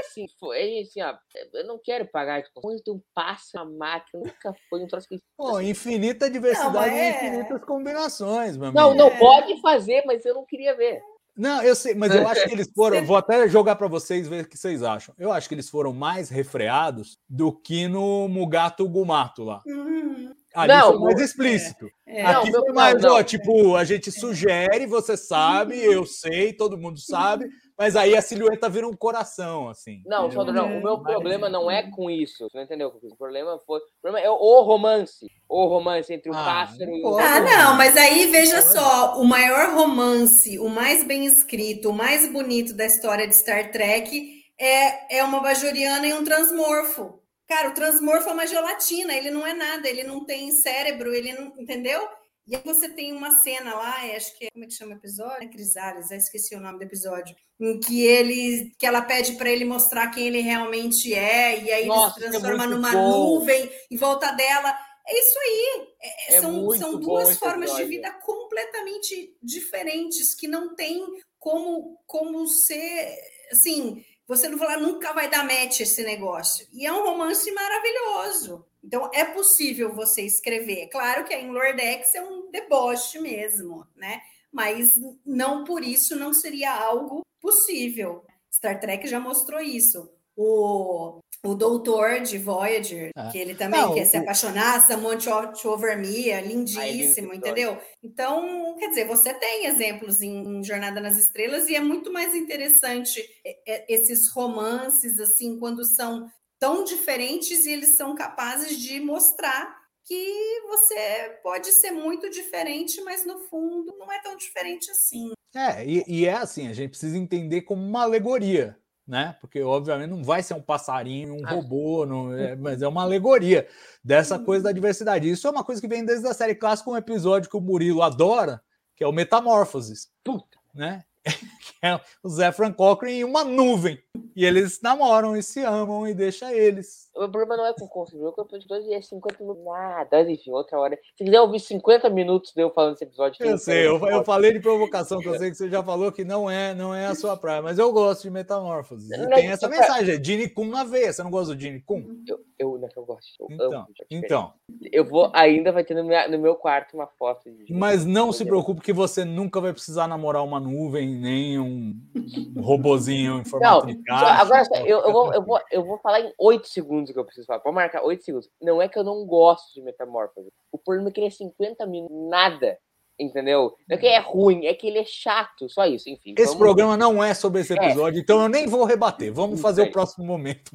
Assim, 0.00 0.26
foi 0.40 0.80
assim, 0.80 1.02
ó, 1.02 1.14
eu 1.54 1.66
não 1.66 1.78
quero 1.82 2.06
pagar 2.10 2.40
de 2.42 2.48
muito 2.64 2.94
um 2.94 3.00
passo 3.14 3.58
a 3.58 3.64
máquina, 3.64 4.22
nunca 4.24 4.54
foi 4.70 4.82
um 4.82 4.86
troço 4.86 5.06
que. 5.08 5.18
Pô, 5.36 5.60
infinita 5.60 6.30
diversidade 6.30 6.94
e 6.94 6.98
é- 6.98 7.10
infinitas 7.10 7.64
combinações, 7.64 8.56
meu 8.56 8.72
Não, 8.72 8.90
amigo. 8.90 9.04
não 9.04 9.16
pode 9.18 9.60
fazer, 9.60 10.02
mas 10.06 10.24
eu 10.24 10.34
não 10.34 10.44
queria 10.44 10.74
ver. 10.76 11.00
Não, 11.38 11.62
eu 11.62 11.76
sei, 11.76 11.94
mas 11.94 12.14
eu 12.14 12.26
acho 12.26 12.46
que 12.46 12.52
eles 12.54 12.70
foram. 12.74 12.96
Vou 13.12 13.14
até 13.14 13.46
jogar 13.46 13.76
para 13.76 13.86
vocês 13.88 14.26
ver 14.26 14.44
o 14.44 14.48
que 14.48 14.56
vocês 14.56 14.82
acham. 14.82 15.14
Eu 15.18 15.30
acho 15.30 15.46
que 15.46 15.54
eles 15.54 15.68
foram 15.68 15.92
mais 15.92 16.30
refreados 16.30 17.18
do 17.28 17.52
que 17.52 17.86
no 17.88 18.26
Mugato 18.26 18.88
Gumato 18.88 19.44
lá. 19.44 19.60
Hum, 19.66 20.32
Ali 20.56 20.72
Não, 20.72 20.92
foi 20.92 21.00
mais 21.02 21.20
é. 21.20 21.24
explícito. 21.24 21.86
é. 22.06 22.22
Não, 22.22 22.40
Aqui 22.40 22.50
meu- 22.50 22.60
foi 22.62 22.72
mais, 22.72 23.02
não, 23.02 23.12
ó, 23.12 23.16
não. 23.18 23.24
tipo, 23.24 23.76
a 23.76 23.84
gente 23.84 24.10
sugere, 24.10 24.86
você 24.86 25.16
sabe, 25.16 25.78
eu 25.84 26.06
sei, 26.06 26.52
todo 26.54 26.78
mundo 26.78 26.98
sabe, 26.98 27.46
mas 27.78 27.94
aí 27.94 28.16
a 28.16 28.22
silhueta 28.22 28.66
vira 28.70 28.88
um 28.88 28.96
coração, 28.96 29.68
assim. 29.68 30.00
Não? 30.06 30.30
Sandro, 30.30 30.54
não. 30.54 30.78
O 30.78 30.82
meu 30.82 30.96
Mas- 30.96 31.12
problema 31.12 31.50
não 31.50 31.70
é 31.70 31.90
com 31.90 32.08
isso. 32.10 32.48
Você 32.48 32.56
não 32.56 32.64
entendeu? 32.64 32.88
O 33.02 33.16
problema 33.16 33.58
foi. 33.66 33.80
O 33.80 33.82
problema 34.02 34.26
é 34.26 34.30
o 34.30 34.62
romance. 34.62 35.26
O 35.46 35.66
romance 35.66 36.10
entre 36.10 36.30
o 36.30 36.34
Ah, 36.34 36.42
pássaro 36.44 36.90
e 36.90 37.00
o. 37.04 37.10
não 37.10 37.18
Ah, 37.18 37.40
não, 37.40 37.76
mas 37.76 37.94
aí 37.94 38.30
veja 38.30 38.62
Não, 38.62 38.72
só, 38.72 39.20
o 39.20 39.24
maior 39.24 39.74
romance, 39.74 40.58
o 40.58 40.70
mais 40.70 41.04
bem 41.04 41.26
escrito, 41.26 41.90
o 41.90 41.92
mais 41.92 42.26
bonito 42.32 42.72
da 42.74 42.86
história 42.86 43.28
de 43.28 43.36
Star 43.36 43.70
Trek 43.70 44.32
é, 44.58 45.18
é 45.18 45.22
uma 45.22 45.40
bajoriana 45.42 46.06
e 46.06 46.14
um 46.14 46.24
transmorfo. 46.24 47.20
Cara, 47.48 47.68
o 47.70 47.74
transmorfo 47.74 48.28
é 48.28 48.32
uma 48.32 48.46
gelatina, 48.46 49.14
ele 49.14 49.30
não 49.30 49.46
é 49.46 49.54
nada, 49.54 49.88
ele 49.88 50.02
não 50.02 50.24
tem 50.24 50.50
cérebro, 50.52 51.14
ele 51.14 51.32
não. 51.32 51.52
Entendeu? 51.58 52.08
E 52.48 52.54
aí 52.54 52.62
você 52.64 52.88
tem 52.88 53.12
uma 53.12 53.30
cena 53.42 53.74
lá, 53.74 54.06
é, 54.06 54.16
acho 54.16 54.36
que 54.38 54.46
é, 54.46 54.50
como 54.52 54.64
é 54.64 54.68
que 54.68 54.74
chama 54.74 54.94
o 54.94 54.96
episódio? 54.98 55.42
É 55.48 55.48
Crisales, 55.48 56.10
eu 56.12 56.16
esqueci 56.16 56.54
o 56.54 56.60
nome 56.60 56.78
do 56.78 56.84
episódio, 56.84 57.34
em 57.60 57.80
que 57.80 58.06
ele, 58.06 58.72
que 58.78 58.86
ela 58.86 59.02
pede 59.02 59.32
para 59.32 59.50
ele 59.50 59.64
mostrar 59.64 60.12
quem 60.12 60.28
ele 60.28 60.40
realmente 60.42 61.12
é, 61.12 61.60
e 61.60 61.72
aí 61.72 61.86
Nossa, 61.86 62.20
ele 62.20 62.30
se 62.30 62.36
é 62.36 62.40
transforma 62.40 62.68
muito 62.68 62.76
numa 62.76 62.92
bom. 62.92 63.34
nuvem 63.40 63.68
em 63.90 63.96
volta 63.96 64.30
dela. 64.30 64.78
É 65.08 65.18
isso 65.18 65.38
aí. 65.40 65.88
É- 66.02 66.34
É 66.36 66.40
são, 66.40 66.70
são 66.72 67.00
duas 67.00 67.36
formas 67.36 67.70
de 67.74 67.82
episódio. 67.82 67.88
vida 67.88 68.12
completamente 68.24 69.36
diferentes 69.42 70.32
que 70.34 70.46
não 70.48 70.74
tem 70.76 71.04
como 71.38 71.98
como 72.06 72.46
ser 72.46 73.12
assim. 73.52 74.04
Você 74.26 74.48
não 74.48 74.58
falar 74.58 74.78
nunca 74.78 75.12
vai 75.12 75.30
dar 75.30 75.44
match 75.44 75.80
esse 75.80 76.02
negócio. 76.02 76.66
E 76.72 76.84
é 76.84 76.92
um 76.92 77.04
romance 77.04 77.50
maravilhoso. 77.52 78.66
Então 78.82 79.10
é 79.12 79.24
possível 79.24 79.94
você 79.94 80.22
escrever. 80.22 80.88
Claro 80.88 81.24
que 81.24 81.34
a 81.34 81.40
Inlordex 81.40 82.14
é 82.14 82.22
um 82.22 82.50
deboche 82.50 83.18
mesmo, 83.20 83.86
né? 83.96 84.20
Mas 84.52 84.98
não 85.24 85.64
por 85.64 85.82
isso 85.82 86.16
não 86.16 86.32
seria 86.32 86.72
algo 86.72 87.22
possível. 87.40 88.24
Star 88.52 88.80
Trek 88.80 89.06
já 89.06 89.20
mostrou 89.20 89.60
isso. 89.60 90.10
O, 90.36 91.20
o 91.44 91.54
doutor 91.54 92.20
de 92.20 92.38
Voyager, 92.38 93.10
Ah. 93.16 93.28
que 93.30 93.38
ele 93.38 93.54
também 93.54 93.80
Não, 93.80 93.94
quer 93.94 94.04
se 94.04 94.16
o- 94.16 94.20
apaixonar, 94.20 94.86
Samantha 94.86 95.52
Over 95.64 95.98
Me, 95.98 96.30
é 96.30 96.40
lindíssimo, 96.40 97.32
lindo, 97.32 97.34
entendeu? 97.46 97.78
Então, 98.02 98.74
quer 98.78 98.88
dizer, 98.88 99.06
você 99.06 99.32
tem 99.34 99.66
exemplos 99.66 100.20
em, 100.22 100.58
em 100.58 100.64
Jornada 100.64 101.00
nas 101.00 101.16
Estrelas 101.18 101.68
e 101.68 101.74
é 101.76 101.80
muito 101.80 102.12
mais 102.12 102.34
interessante 102.34 103.20
é, 103.44 103.56
é, 103.74 103.86
esses 103.88 104.28
romances, 104.30 105.20
assim, 105.20 105.58
quando 105.58 105.84
são 105.84 106.28
tão 106.58 106.84
diferentes 106.84 107.66
e 107.66 107.72
eles 107.72 107.96
são 107.96 108.14
capazes 108.14 108.78
de 108.78 108.98
mostrar 109.00 109.76
que 110.04 110.60
você 110.68 111.38
pode 111.42 111.70
ser 111.72 111.90
muito 111.90 112.30
diferente, 112.30 113.00
mas 113.02 113.26
no 113.26 113.40
fundo 113.40 113.94
não 113.98 114.10
é 114.12 114.20
tão 114.22 114.36
diferente 114.36 114.90
assim. 114.90 115.32
É, 115.54 115.84
e, 115.84 116.04
e 116.06 116.26
é 116.26 116.32
assim, 116.32 116.68
a 116.68 116.72
gente 116.72 116.90
precisa 116.90 117.16
entender 117.18 117.62
como 117.62 117.82
uma 117.82 118.02
alegoria, 118.02 118.78
né? 119.06 119.36
Porque, 119.40 119.62
obviamente, 119.62 120.10
não 120.10 120.24
vai 120.24 120.42
ser 120.42 120.54
um 120.54 120.60
passarinho, 120.60 121.34
um 121.34 121.46
Ah. 121.46 121.50
robô, 121.50 122.04
não, 122.04 122.32
é- 122.32 122.56
mas 122.56 122.82
é 122.82 122.88
uma 122.88 123.02
alegoria 123.02 123.66
dessa 124.02 124.38
coisa 124.38 124.64
da 124.64 124.72
diversidade. 124.72 125.30
Isso 125.30 125.46
é 125.46 125.50
uma 125.50 125.62
coisa 125.64 125.80
que 125.80 125.88
vem 125.88 126.04
desde 126.04 126.26
a 126.26 126.34
série 126.34 126.54
clássica, 126.54 126.90
um 126.90 126.96
episódio 126.96 127.48
que 127.48 127.56
o 127.56 127.60
Murilo 127.60 128.02
adora, 128.02 128.60
que 128.96 129.04
é 129.04 129.06
o 129.06 129.12
Metamorfoses, 129.12 130.10
Puta. 130.24 130.58
né? 130.74 131.04
é 131.86 132.00
o 132.22 132.28
Zefran 132.28 132.72
Cochrane 132.72 133.20
em 133.20 133.24
uma 133.24 133.44
nuvem. 133.44 133.98
E 134.34 134.44
eles 134.44 134.80
namoram 134.82 135.36
e 135.36 135.42
se 135.42 135.60
amam 135.62 136.06
e 136.06 136.14
deixa 136.14 136.52
eles. 136.52 137.06
O 137.14 137.20
meu 137.20 137.30
problema 137.30 137.56
não 137.56 137.66
é 137.66 137.72
com 137.74 137.84
o 137.86 137.88
Consul, 137.88 138.18
o 138.18 138.22
meu 138.22 138.34
episódio 138.52 138.92
é 138.92 139.00
50 139.00 139.36
minutos. 139.42 139.64
Nada, 139.64 140.30
enfim, 140.30 140.50
outra 140.50 140.78
hora. 140.78 140.98
Se 141.16 141.24
quiser 141.24 141.40
ouvir 141.40 141.60
50 141.60 142.10
minutos 142.10 142.52
de 142.54 142.62
eu 142.62 142.70
falando 142.70 142.92
desse 142.92 143.04
episódio, 143.04 143.44
Eu 143.44 143.56
sei, 143.58 143.86
eu, 143.86 143.98
eu 144.08 144.24
falei 144.24 144.52
de 144.52 144.60
provocação, 144.60 145.18
que 145.20 145.28
eu 145.28 145.38
sei 145.38 145.50
que 145.50 145.56
você 145.56 145.68
já 145.70 145.82
falou 145.82 146.12
que 146.12 146.24
não 146.24 146.50
é, 146.50 146.74
não 146.74 146.94
é 146.94 147.06
a 147.06 147.14
sua 147.14 147.36
praia, 147.36 147.62
mas 147.62 147.78
eu 147.78 147.90
gosto 147.92 148.22
de 148.22 148.30
Metamorfoses. 148.30 149.10
E 149.10 149.16
Não, 149.16 149.30
tem 149.30 149.48
essa 149.48 149.68
pra- 149.68 149.78
mensagem, 149.78 150.14
é 150.14 150.22
Gene 150.22 150.48
Kun 150.48 150.66
na 150.66 150.84
veia. 150.84 151.12
Você 151.12 151.22
não 151.22 151.30
gosta 151.30 151.54
do 151.54 151.60
Gene 151.60 151.80
Kun? 151.80 152.04
Eu, 152.28 152.40
eu, 152.58 152.78
não 152.78 152.86
é 152.86 152.90
que 152.90 152.98
eu 152.98 153.04
gosto. 153.04 153.26
Eu 153.40 153.46
Então, 153.50 153.72
amo. 153.72 153.86
Então, 154.10 154.52
Eu 154.92 155.04
vou, 155.04 155.30
ainda 155.34 155.72
vai 155.72 155.84
ter 155.84 155.94
no 155.94 156.04
meu, 156.04 156.30
no 156.30 156.38
meu 156.38 156.54
quarto 156.56 156.94
uma 156.94 157.06
foto 157.06 157.50
de. 157.50 157.72
mas 157.72 158.04
não 158.04 158.32
se 158.32 158.44
preocupe 158.44 158.80
que 158.82 158.92
você 158.92 159.24
nunca 159.24 159.60
vai 159.60 159.72
precisar 159.72 160.06
namorar 160.06 160.44
uma 160.44 160.60
nuvem, 160.60 161.08
nem 161.18 161.58
um, 161.58 161.66
um 161.76 162.60
robozinho 162.62 163.38
em 163.40 163.44
formato 163.44 163.86
Não, 163.86 163.94
de 163.94 164.02
caixa. 164.02 164.26
agora 164.42 164.62
eu, 164.86 164.98
eu, 165.00 165.12
vou, 165.12 165.34
eu, 165.34 165.42
vou, 165.44 165.60
eu 165.70 165.84
vou 165.84 165.98
falar 165.98 166.20
em 166.20 166.32
8 166.38 166.66
segundos 166.68 167.12
que 167.12 167.18
eu 167.18 167.24
preciso 167.24 167.46
falar. 167.46 167.60
Pode 167.60 167.74
marcar 167.74 168.02
8 168.02 168.24
segundos. 168.24 168.48
Não 168.60 168.80
é 168.80 168.88
que 168.88 168.98
eu 168.98 169.04
não 169.04 169.24
gosto 169.26 169.72
de 169.74 169.82
metamorfose. 169.82 170.50
O 170.72 170.78
problema 170.78 171.08
é 171.08 171.12
que 171.12 171.20
ele 171.20 171.26
é 171.28 171.30
50 171.30 171.86
minutos, 171.86 172.28
nada. 172.30 172.78
Entendeu? 173.18 173.74
Não 173.88 173.96
é 173.96 173.98
que 173.98 174.06
é 174.06 174.18
ruim, 174.18 174.66
é 174.66 174.74
que 174.74 174.86
ele 174.86 174.98
é 174.98 175.04
chato, 175.06 175.70
só 175.70 175.86
isso. 175.86 176.06
Enfim. 176.10 176.34
Esse 176.36 176.48
vamos- 176.48 176.58
programa 176.58 176.96
não 176.98 177.24
é 177.24 177.32
sobre 177.32 177.62
esse 177.62 177.72
É. 177.72 177.76
episódio, 177.76 178.20
então 178.20 178.42
eu 178.42 178.48
nem 178.48 178.66
vou 178.66 178.84
rebater. 178.84 179.32
Vamos 179.32 179.58
fazer 179.60 179.84
aí. 179.84 179.88
o 179.88 179.92
próximo 179.92 180.26
momento. 180.26 180.70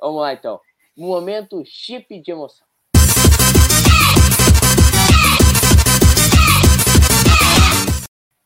Vamos 0.00 0.20
lá, 0.22 0.32
então. 0.32 0.58
Momento 0.96 1.62
chip 1.66 2.18
de 2.22 2.30
emoção. 2.30 2.66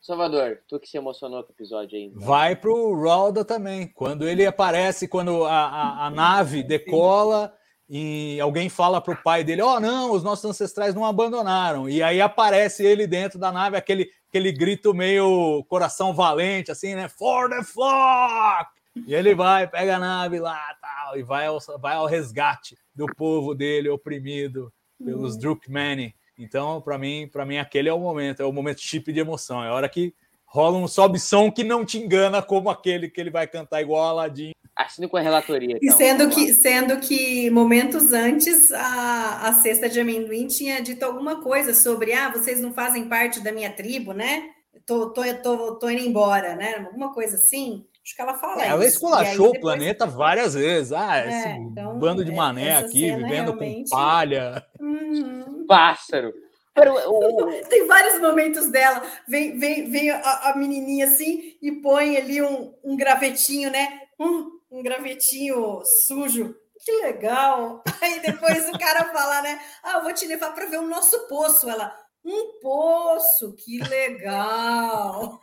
Salvador, 0.05 0.59
tu 0.67 0.79
que 0.79 0.87
se 0.87 0.97
emocionou 0.97 1.43
com 1.43 1.49
o 1.49 1.55
episódio 1.55 1.97
aí. 1.97 2.11
Vai 2.13 2.55
pro 2.55 2.93
Ralda 3.01 3.43
também. 3.43 3.87
Quando 3.87 4.27
ele 4.27 4.45
aparece, 4.45 5.07
quando 5.07 5.45
a, 5.45 5.65
a, 5.65 6.05
a 6.05 6.09
nave 6.11 6.61
decola 6.61 7.51
e 7.89 8.39
alguém 8.39 8.69
fala 8.69 9.01
pro 9.01 9.15
pai 9.15 9.43
dele: 9.43 9.63
Ó, 9.63 9.79
não, 9.79 10.11
os 10.11 10.23
nossos 10.23 10.45
ancestrais 10.45 10.93
não 10.93 11.05
abandonaram. 11.05 11.89
E 11.89 12.03
aí 12.03 12.21
aparece 12.21 12.85
ele 12.85 13.07
dentro 13.07 13.39
da 13.39 13.51
nave, 13.51 13.77
aquele, 13.77 14.07
aquele 14.29 14.51
grito 14.51 14.93
meio 14.93 15.65
coração 15.67 16.13
valente, 16.13 16.69
assim, 16.69 16.93
né? 16.93 17.09
For 17.09 17.49
the 17.49 17.63
flock! 17.63 18.69
E 19.07 19.15
ele 19.15 19.33
vai, 19.33 19.67
pega 19.67 19.95
a 19.95 19.99
nave 19.99 20.39
lá 20.39 20.61
tal, 20.79 21.17
e 21.17 21.23
vai 21.23 21.47
ao, 21.47 21.57
vai 21.79 21.95
ao 21.95 22.05
resgate 22.05 22.77
do 22.93 23.07
povo 23.07 23.55
dele 23.55 23.89
oprimido 23.89 24.71
pelos 25.03 25.35
Drukmani. 25.35 26.13
Então, 26.37 26.81
para 26.81 26.97
mim, 26.97 27.29
para 27.31 27.45
mim, 27.45 27.57
aquele 27.57 27.89
é 27.89 27.93
o 27.93 27.99
momento, 27.99 28.41
é 28.41 28.45
o 28.45 28.51
momento 28.51 28.81
chip 28.81 29.11
de 29.11 29.19
emoção. 29.19 29.63
É 29.63 29.69
a 29.69 29.73
hora 29.73 29.89
que 29.89 30.13
rola 30.45 30.77
um 30.77 30.87
sobe-som 30.87 31.51
que 31.51 31.63
não 31.63 31.85
te 31.85 31.97
engana 31.97 32.41
como 32.41 32.69
aquele 32.69 33.09
que 33.09 33.19
ele 33.19 33.29
vai 33.29 33.47
cantar 33.47 33.81
igual 33.81 34.03
a 34.03 34.09
Aladdin. 34.09 34.51
Assine 34.75 35.07
com 35.07 35.15
a 35.15 35.21
relatoria. 35.21 35.77
E 35.81 35.85
então. 35.85 35.97
sendo 35.97 36.19
Vamos 36.19 36.35
que, 36.35 36.53
sendo 36.53 36.99
que 36.99 37.49
momentos 37.49 38.11
antes 38.11 38.71
a, 38.73 39.47
a 39.47 39.53
cesta 39.53 39.87
de 39.87 39.99
amendoim 39.99 40.47
tinha 40.47 40.81
dito 40.81 41.03
alguma 41.03 41.41
coisa 41.41 41.73
sobre 41.73 42.11
ah, 42.13 42.29
vocês 42.29 42.59
não 42.59 42.73
fazem 42.73 43.07
parte 43.07 43.39
da 43.39 43.53
minha 43.53 43.71
tribo, 43.71 44.11
né? 44.11 44.49
Tô, 44.85 45.11
tô, 45.11 45.21
tô, 45.41 45.75
tô 45.75 45.89
indo 45.89 46.01
embora, 46.01 46.55
né? 46.55 46.85
Alguma 46.85 47.13
coisa 47.13 47.37
assim. 47.37 47.85
Acho 48.05 48.15
que 48.15 48.21
ela 48.21 48.35
fala 48.37 48.63
Ela 48.63 48.85
isso. 48.85 48.93
esculachou 48.95 49.45
aí 49.45 49.49
o 49.49 49.53
depois- 49.53 49.61
planeta 49.61 50.05
várias 50.05 50.53
vezes. 50.53 50.91
Ah, 50.91 51.17
É, 51.17 51.27
esse 51.27 51.47
então, 51.57 51.97
bando 51.97 52.23
de 52.23 52.31
é, 52.31 52.35
mané 52.35 52.77
aqui, 52.77 53.11
vivendo 53.11 53.51
realmente- 53.51 53.89
com 53.89 53.95
palha. 53.97 54.63
Uhum. 54.79 55.65
Pássaro. 55.67 56.31
Tem 57.69 57.87
vários 57.87 58.19
momentos 58.21 58.67
dela. 58.69 59.01
Vem, 59.27 59.57
vem, 59.57 59.89
vem 59.89 60.09
a, 60.11 60.51
a 60.51 60.55
menininha 60.57 61.05
assim 61.05 61.55
e 61.61 61.71
põe 61.81 62.17
ali 62.17 62.41
um, 62.43 62.73
um 62.83 62.95
gravetinho, 62.95 63.71
né? 63.71 64.01
Um, 64.19 64.51
um 64.69 64.83
gravetinho 64.83 65.81
sujo. 66.05 66.53
Que 66.83 66.91
legal. 67.01 67.81
Aí 68.01 68.19
depois 68.19 68.69
o 68.69 68.77
cara 68.77 69.05
fala, 69.05 69.41
né? 69.41 69.59
Ah, 69.81 69.93
eu 69.97 70.03
vou 70.03 70.13
te 70.13 70.27
levar 70.27 70.51
para 70.53 70.65
ver 70.67 70.77
o 70.77 70.87
nosso 70.87 71.27
poço. 71.27 71.67
Ela, 71.69 71.95
um 72.23 72.59
poço, 72.61 73.55
que 73.55 73.79
legal. 73.79 75.39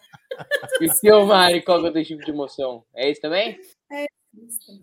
E 0.81 0.87
o 0.87 0.93
seu 0.93 1.27
Mari, 1.27 1.63
qual 1.63 1.85
é 1.85 1.91
o 1.91 1.93
teu 1.93 2.05
tipo 2.05 2.25
de 2.25 2.31
emoção? 2.31 2.85
É 2.95 3.11
isso 3.11 3.21
também? 3.21 3.59